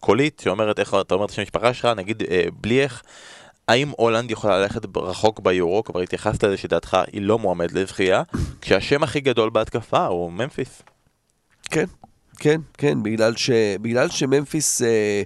[0.00, 3.02] קולית שאומרת איך אתה אומר את השם המשפחה שלך, נגיד אה, בלי איך,
[3.68, 8.22] האם הולנד יכולה ללכת רחוק ביורו, כבר התייחסת לזה שדעתך היא לא מועמדת לזכייה,
[8.60, 10.82] כשהשם הכי גדול בהתקפה הוא ממפיס.
[11.70, 11.84] כן,
[12.38, 13.50] כן, כן, בגלל, ש,
[13.80, 14.82] בגלל שממפיס...
[14.82, 15.22] אה,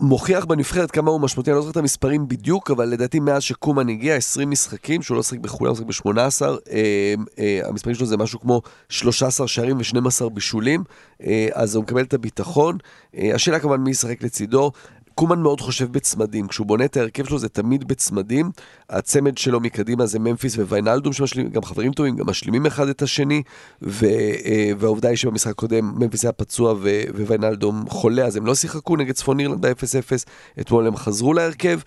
[0.00, 3.88] מוכיח בנבחרת כמה הוא משמעותי, אני לא זוכר את המספרים בדיוק, אבל לדעתי מאז שקומן
[3.88, 8.16] הגיע, 20 משחקים, שהוא לא שחק בכולם, הוא שחק ב-18, אה, אה, המספרים שלו זה
[8.16, 10.84] משהו כמו 13 שערים ו-12 בישולים,
[11.22, 12.78] אה, אז הוא מקבל את הביטחון.
[13.16, 14.72] אה, השאלה כמובן מי ישחק לצידו.
[15.18, 18.50] קומן מאוד חושב בצמדים, כשהוא בונה את ההרכב שלו זה תמיד בצמדים,
[18.90, 23.42] הצמד שלו מקדימה זה ממפיס וויינלדום שמשלימים, גם חברים טובים, גם משלימים אחד את השני,
[23.82, 24.06] ו,
[24.44, 26.74] אה, והעובדה היא שבמשחק הקודם ממפיס היה פצוע
[27.14, 30.24] וויינלדום חולה, אז הם לא שיחקו נגד צפון אירלנד ה-0-0,
[30.60, 31.80] אתמול הם חזרו להרכב.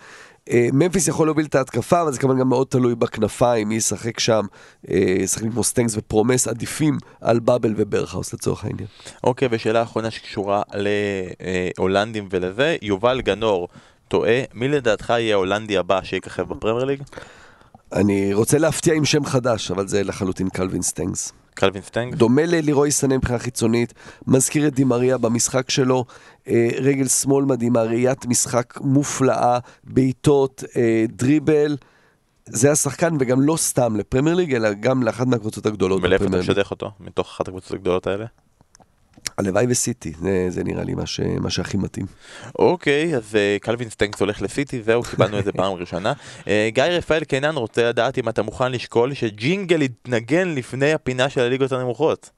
[0.50, 4.20] אה, ממפיס יכול להוביל את ההתקפה, אבל זה כמובן גם מאוד תלוי בכנפיים, מי ישחק
[4.20, 4.46] שם.
[4.90, 8.88] אה, שחקנים כמו סטנקס ופרומס עדיפים על באבל וברחהאוס לצורך העניין.
[9.24, 10.62] אוקיי, ושאלה אחרונה שקשורה
[11.78, 13.68] להולנדים ולזה, יובל גנור
[14.08, 17.04] טועה, מי לדעתך יהיה ההולנדי הבא שיככב בפרמייר ליג?
[17.94, 21.34] אני רוצה להפתיע עם שם חדש, אבל זה לחלוטין קלווין סטנקס.
[21.54, 22.16] קלווין סטנג?
[22.16, 23.94] דומה ללירוי סנה מבחינה חיצונית,
[24.28, 26.06] מזכיר את די מריה במשחק שלו,
[26.48, 31.78] אה, רגל שמאל מדהימה, ראיית משחק מופלאה, בעיטות, אה, דריבל.
[32.46, 36.38] זה השחקן, וגם לא סתם לפרמייר ליג, אלא גם לאחת מהקבוצות הגדולות ולאיפה אתה.
[36.38, 36.92] משדך אותו?
[37.00, 38.26] מתוך אחת הקבוצות הגדולות האלה?
[39.38, 42.06] הלוואי וסיטי, זה, זה נראה לי מה, ש, מה שהכי מתאים.
[42.60, 46.14] אוקיי, אז אה, קלווין סטנקס הולך לסיטי, זהו, קיבלנו את זה פעם ראשונה.
[46.48, 51.42] אה, גיא רפאל קינן רוצה לדעת אם אתה מוכן לשקול שג'ינגל יתנגן לפני הפינה של
[51.42, 52.30] הליגות הנמוכות.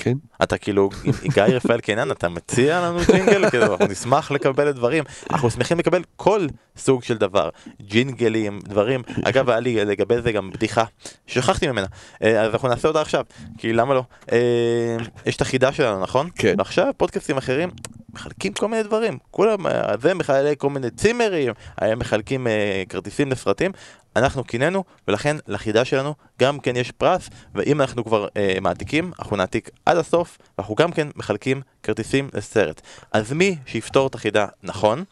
[0.00, 0.14] כן?
[0.42, 0.90] אתה כאילו,
[1.34, 3.50] גיא רפאל קינן, אתה מציע לנו ג'ינגל?
[3.50, 5.04] כאילו, אנחנו נשמח לקבל דברים.
[5.30, 6.46] אנחנו שמחים לקבל כל
[6.76, 7.48] סוג של דבר.
[7.82, 9.02] ג'ינגלים, דברים.
[9.24, 10.84] אגב, היה לי לגבי זה גם בדיחה,
[11.26, 11.86] שכחתי ממנה.
[12.22, 13.24] אה, אז אנחנו נעשה אותה עכשיו,
[13.58, 14.02] כי למה לא?
[14.32, 14.96] אה,
[15.26, 16.28] יש את החידה שלנו, נכון?
[16.36, 16.54] כן.
[16.58, 17.70] ועכשיו פודקאסטים אחרים
[18.14, 19.18] מחלקים כל מיני דברים.
[19.30, 19.58] כולם,
[20.02, 23.72] זה מחלק כל מיני צימרים, הם מחלקים אה, כרטיסים לסרטים.
[24.16, 29.36] אנחנו קינאנו, ולכן לחידה שלנו גם כן יש פרס, ואם אנחנו כבר אה, מעתיקים, אנחנו
[29.36, 32.80] נעתיק עד הסוף, ואנחנו גם כן מחלקים כרטיסים לסרט.
[33.12, 35.04] אז מי שיפתור את החידה נכון,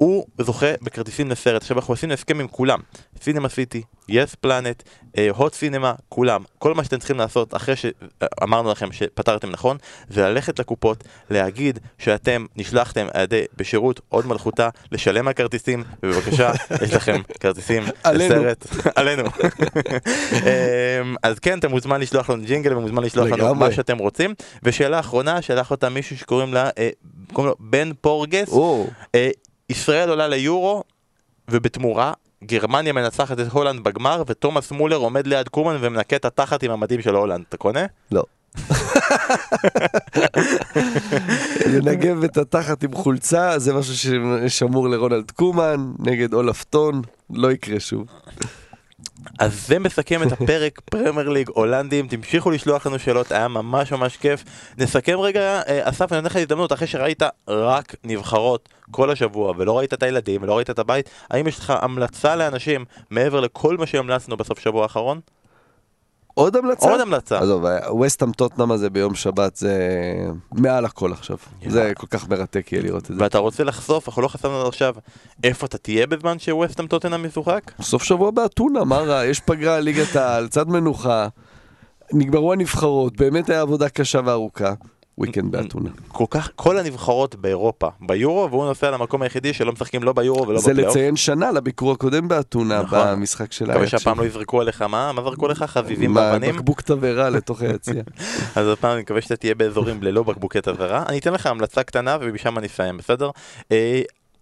[0.00, 1.62] הוא זוכה בכרטיסים לסרט.
[1.62, 2.78] עכשיו אנחנו עשינו הסכם עם כולם,
[3.22, 4.82] סינמה סיטי, יס פלנט,
[5.30, 6.42] הוט סינמה, כולם.
[6.58, 9.76] כל מה שאתם צריכים לעשות אחרי שאמרנו לכם שפתרתם נכון,
[10.08, 16.52] זה ללכת לקופות, להגיד שאתם נשלחתם על ידי בשירות עוד מלכותה, לשלם על כרטיסים, ובבקשה,
[16.84, 17.82] יש לכם כרטיסים.
[18.12, 18.66] לסרט.
[18.96, 19.24] עלינו.
[20.32, 23.54] אמ, אז כן, אתם מוזמן לשלוח לנו ג'ינגל ומוזמן לשלוח לנו.
[23.54, 24.34] מה שאתם רוצים.
[24.62, 26.90] ושאלה אחרונה, שלח אותה מישהו שקוראים לה, אה,
[27.32, 28.48] קוראים לו בן פורגס.
[29.70, 30.84] ישראל עולה ליורו,
[31.50, 32.12] ובתמורה,
[32.44, 37.02] גרמניה מנצחת את הולנד בגמר, ותומאס מולר עומד ליד קומן ומנקה את התחת עם המדים
[37.02, 37.44] של הולנד.
[37.48, 37.86] אתה קונה?
[38.12, 38.24] לא.
[41.66, 47.80] לנגב את התחת עם חולצה, זה משהו ששמור לרונלד קומן, נגד אולף טון, לא יקרה
[47.80, 48.06] שוב.
[49.38, 54.16] אז זה מסכם את הפרק פרמייר ליג הולנדים, תמשיכו לשלוח לנו שאלות, היה ממש ממש
[54.16, 54.44] כיף.
[54.78, 59.78] נסכם רגע, אה, אסף, אני נותן לך הזדמנות, אחרי שראית רק נבחרות כל השבוע, ולא
[59.78, 63.86] ראית את הילדים, ולא ראית את הבית, האם יש לך המלצה לאנשים, מעבר לכל מה
[63.86, 65.20] שהמלצנו בסוף שבוע האחרון?
[66.40, 66.90] עוד המלצה?
[66.90, 67.38] עוד המלצה.
[67.38, 69.78] עזוב, ווסטהאם טוטנאם הזה ביום שבת זה
[70.52, 71.36] מעל הכל עכשיו.
[71.66, 73.22] זה כל כך מרתק יהיה לראות את זה.
[73.22, 74.94] ואתה רוצה לחשוף, אנחנו לא חשפנו עד עכשיו,
[75.44, 77.72] איפה אתה תהיה בזמן שווסטהאם טוטנאם משוחק?
[77.80, 79.24] סוף שבוע באתונה, מה רע?
[79.24, 81.28] יש פגרה, ליגת העל, צד מנוחה.
[82.12, 84.74] נגמרו הנבחרות, באמת היה עבודה קשה וארוכה.
[85.18, 85.90] וויקנד באתונה.
[86.08, 90.60] כל כך, כל הנבחרות באירופה, ביורו, והוא נוסע למקום היחידי שלא משחקים לא ביורו ולא
[90.60, 90.96] זה בפלייאוף.
[90.96, 92.98] לציין שנה לביקור הקודם באתונה, נכון.
[93.12, 94.20] במשחק של מקווה שהפעם.
[94.20, 95.12] לא יזרקו עליך, מה?
[95.12, 95.62] מה זרקו לך?
[95.62, 96.56] חביבים באבנים?
[96.56, 98.02] בקבוק תבערה לתוך היציע.
[98.56, 101.04] אז הפעם אני מקווה שאתה תהיה באזורים ללא בקבוקי תבערה.
[101.08, 103.30] אני אתן לך המלצה קטנה ומשם אני אסיים, בסדר?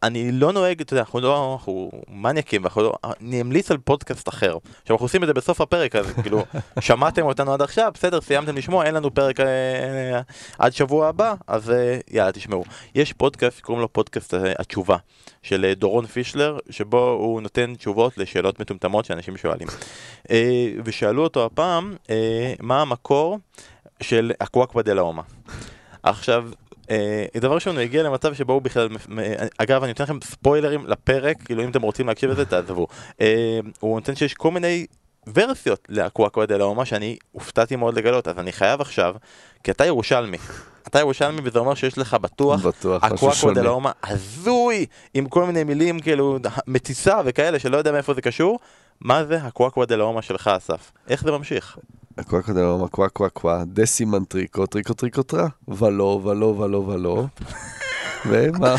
[0.03, 3.79] אה, אני לא נוהג, אתה יודע, אנחנו לא, אנחנו מניאקים, ואנחנו לא, אני אמליץ על
[3.79, 4.57] פודקאסט אחר.
[4.83, 6.45] עכשיו אנחנו עושים את זה בסוף הפרק, אז כאילו,
[6.81, 10.21] שמעתם אותנו עד עכשיו, בסדר, סיימתם לשמוע, אין לנו פרק אה,
[10.59, 12.65] עד שבוע הבא, אז אה, יאללה, תשמעו.
[12.95, 14.97] יש פודקאסט, קוראים לו פודקאסט אה, התשובה,
[15.43, 19.69] של אה, דורון פישלר, שבו הוא נותן תשובות לשאלות מטומטמות שאנשים שואלים.
[20.31, 23.39] אה, ושאלו אותו הפעם, אה, מה המקור
[24.03, 25.23] של אקוואקווה דה לאומה.
[26.03, 26.68] עכשיו, אה,
[27.41, 28.89] דבר ראשון, הוא הגיע למצב שבו הוא בכלל,
[29.59, 32.87] אגב, אני נותן לכם ספוילרים לפרק, כאילו אם אתם רוצים להקשיב לזה, תעזבו.
[33.21, 34.87] אה, הוא נותן שיש כל מיני
[35.35, 39.15] ורסיות לאקוואקווה דה לאומה שאני הופתעתי מאוד לגלות, אז אני חייב עכשיו,
[39.65, 40.39] כי אתה ירושלמי.
[40.87, 43.55] אתה ירושלמי וזה אומר שיש לך בטוח בטוח, שונה.
[43.55, 48.59] דה לאומה הזוי, עם כל מיני מילים כאילו מתסיסה וכאלה שלא יודע מאיפה זה קשור.
[49.01, 50.93] מה זה הקוואקווה דה לאומה שלך אסף?
[51.09, 51.79] איך זה ממשיך?
[52.23, 57.25] קווה קווה דלמה, קווה קווה קווה, דסימן טריקו, טריקו טריקו טרה, ולא, ולא, ולא, ולא.
[58.27, 58.75] ומה?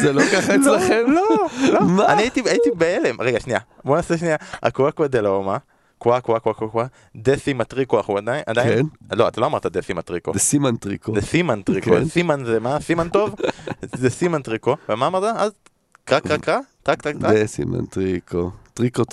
[0.00, 1.04] זה לא ככה אצלכם?
[1.06, 1.28] לא,
[1.72, 1.80] לא.
[1.80, 2.12] מה?
[2.12, 3.20] אני הייתי בהלם.
[3.20, 3.58] רגע, שנייה.
[3.84, 4.36] בוא נעשה שנייה.
[4.62, 5.58] הקוואקווה דה לאומה.
[5.98, 6.86] קווה קווה קווה קווה,
[7.16, 10.32] דסי מטריקו, אנחנו עדיין, עדיין, לא, אתה לא אמרת דסי מטריקו.
[10.34, 11.14] זה סימן טריקו.
[11.14, 12.04] זה סימן טריקו, כן.
[12.08, 12.80] סימן זה מה?
[12.80, 13.34] סימן טוב?
[13.94, 15.22] זה סימן טריקו, ומה אמרת?
[15.36, 15.52] אז
[16.04, 16.58] קרא קרא קרא?
[16.82, 17.16] טרק טרק?
[17.18, 18.50] זה סימן טריקו.
[18.74, 19.04] טריקו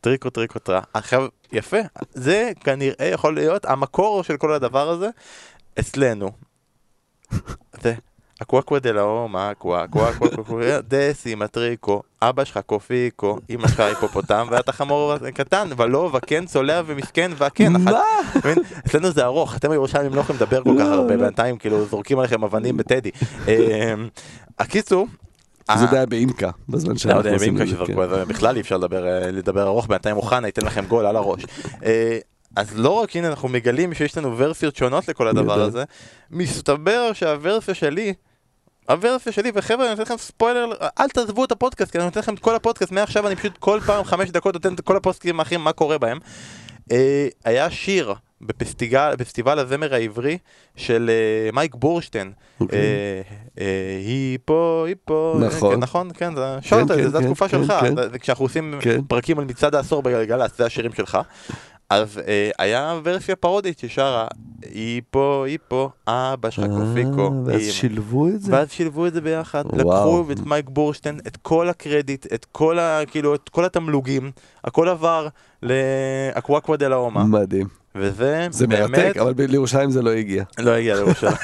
[0.00, 0.46] טריקו טרה.
[0.46, 0.80] טריקו טרא.
[0.94, 1.76] עכשיו, יפה,
[2.14, 5.08] זה כנראה יכול להיות המקור של כל הדבר הזה
[5.78, 6.30] אצלנו.
[7.82, 7.94] זה
[8.40, 13.80] הקוואקווה דה לאומה, קווה, קווה, קווה, קווה, קווה, דסי מטריקו, אבא שלך קופיקו, אמא שלך
[13.80, 17.94] היפופוטם, ואתה חמור קטן, ולא, וכן, צולע ומסכן, והכן, אחת-?
[18.86, 21.16] אצלנו זה ארוך, אתם הירושלמים לא יכולים לדבר כל כך לא, הרבה.
[21.16, 23.10] בינתיים כאילו זורקים עליכם אבנים בטדי.
[23.48, 24.08] אמ,
[24.58, 25.06] הקיצור,
[25.74, 27.76] זה אה, היה באימקה, בזמן שאנחנו עושים את זה.
[27.86, 27.94] כן.
[28.28, 31.42] בכלל אי אפשר לדבר, אה, ארוך, בינתיים אוחנה ייתן לכם גול על הראש.
[31.84, 32.18] אה,
[32.56, 35.62] אז לא רק הנה אנחנו מגלים שיש לנו ורסיות שונות לכל הדבר.
[35.62, 35.84] הזה,
[36.30, 38.14] מסתבר שהוורסיה שלי,
[38.88, 42.34] הוורסיה שלי, וחבר'ה אני נותן לכם ספוילר, אל תעזבו את הפודקאסט, כי אני נותן לכם
[42.34, 45.60] את כל הפודקאסט, מעכשיו אני פשוט כל פעם חמש דקות נותן את כל הפודקאסטים האחרים,
[45.60, 46.18] מה קורה בהם.
[47.44, 50.38] היה שיר בפסטיגל, בפסטיבל הזמר העברי
[50.76, 52.32] של אה, מייק בורשטיין.
[54.06, 55.74] היא פה, היא פה, נכון.
[55.74, 57.96] כן, נכון, כן, זה שרת, כן, זה כן, התקופה כן, שלך, כן.
[57.96, 59.00] זה- זה כשאנחנו עושים כן.
[59.08, 61.18] פרקים על מצעד העשור בגלגלצ, זה השירים שלך.
[61.90, 64.26] אז אה, היה ורסיה פרודית ששרה,
[64.62, 67.22] היא פה, היא פה, אבא שלך קופיקו.
[67.26, 68.52] אה, ואז היא- שילבו את זה?
[68.52, 69.78] ואז שילבו את זה ביחד, וואו.
[69.78, 73.00] לקחו את מייק בורשטיין, את כל הקרדיט, את כל ה...
[73.10, 74.30] כאילו, את כל התמלוגים,
[74.64, 75.28] הכל עבר
[75.62, 77.66] לאקוואקווה דה לאומה, מדהים.
[77.96, 80.44] וזה זה באמת מרתק, אבל לירושלים זה לא הגיע.
[80.58, 81.36] לא הגיע לירושלים.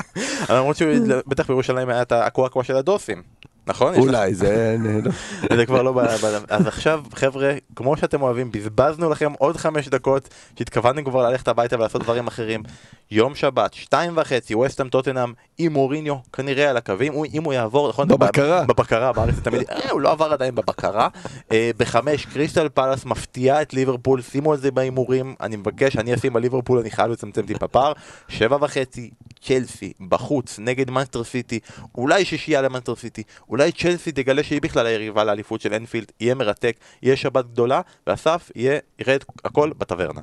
[0.50, 3.22] למרות שבטח בירושלים היה את האקוואקווה של הדוסים,
[3.66, 3.94] נכון?
[3.94, 4.76] אולי, זה...
[5.56, 6.00] זה כבר לא
[6.48, 10.28] אז עכשיו, חבר'ה, כמו שאתם אוהבים, בזבזנו לכם עוד חמש דקות,
[10.58, 12.62] שהתכוונתם כבר ללכת הביתה ולעשות דברים אחרים.
[13.10, 18.08] יום שבת, שתיים וחצי, ווסטהאם טוטנאם עם מוריניו, כנראה על הקווים, אם הוא יעבור, נכון?
[18.08, 18.64] בבקרה.
[18.64, 21.08] בבקרה, בארץ זה תמיד, אה, הוא לא עבר עדיין בבקרה.
[21.52, 26.36] אה, בחמש, קריסטל פלאס מפתיעה את ליברפול, שימו את זה בהימורים, אני מבקש, אני אשים
[26.36, 27.92] על ליברפול, אני חייב לצמצם טיפה פער.
[28.28, 29.10] שבע וחצי,
[29.42, 31.58] צ'לסי, בחוץ, נגד מנסטר סיטי,
[31.94, 36.76] אולי שישייה למנסטר סיטי, אולי צ'לסי תגלה שהיא בכלל היריבה לאליפות של אנפילד, יהיה מרתק,
[37.02, 40.20] יהיה שבת גדולה, ואסף יהיה, יראה את הכל בטברנה.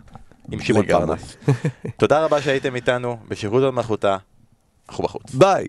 [0.52, 0.86] עם שמעון.
[0.88, 1.38] פרנס.
[1.98, 4.18] תודה רבה שהייתם איתנו, בשירות המלכותה,
[4.90, 5.34] אנחנו בחוץ.
[5.34, 5.68] ביי.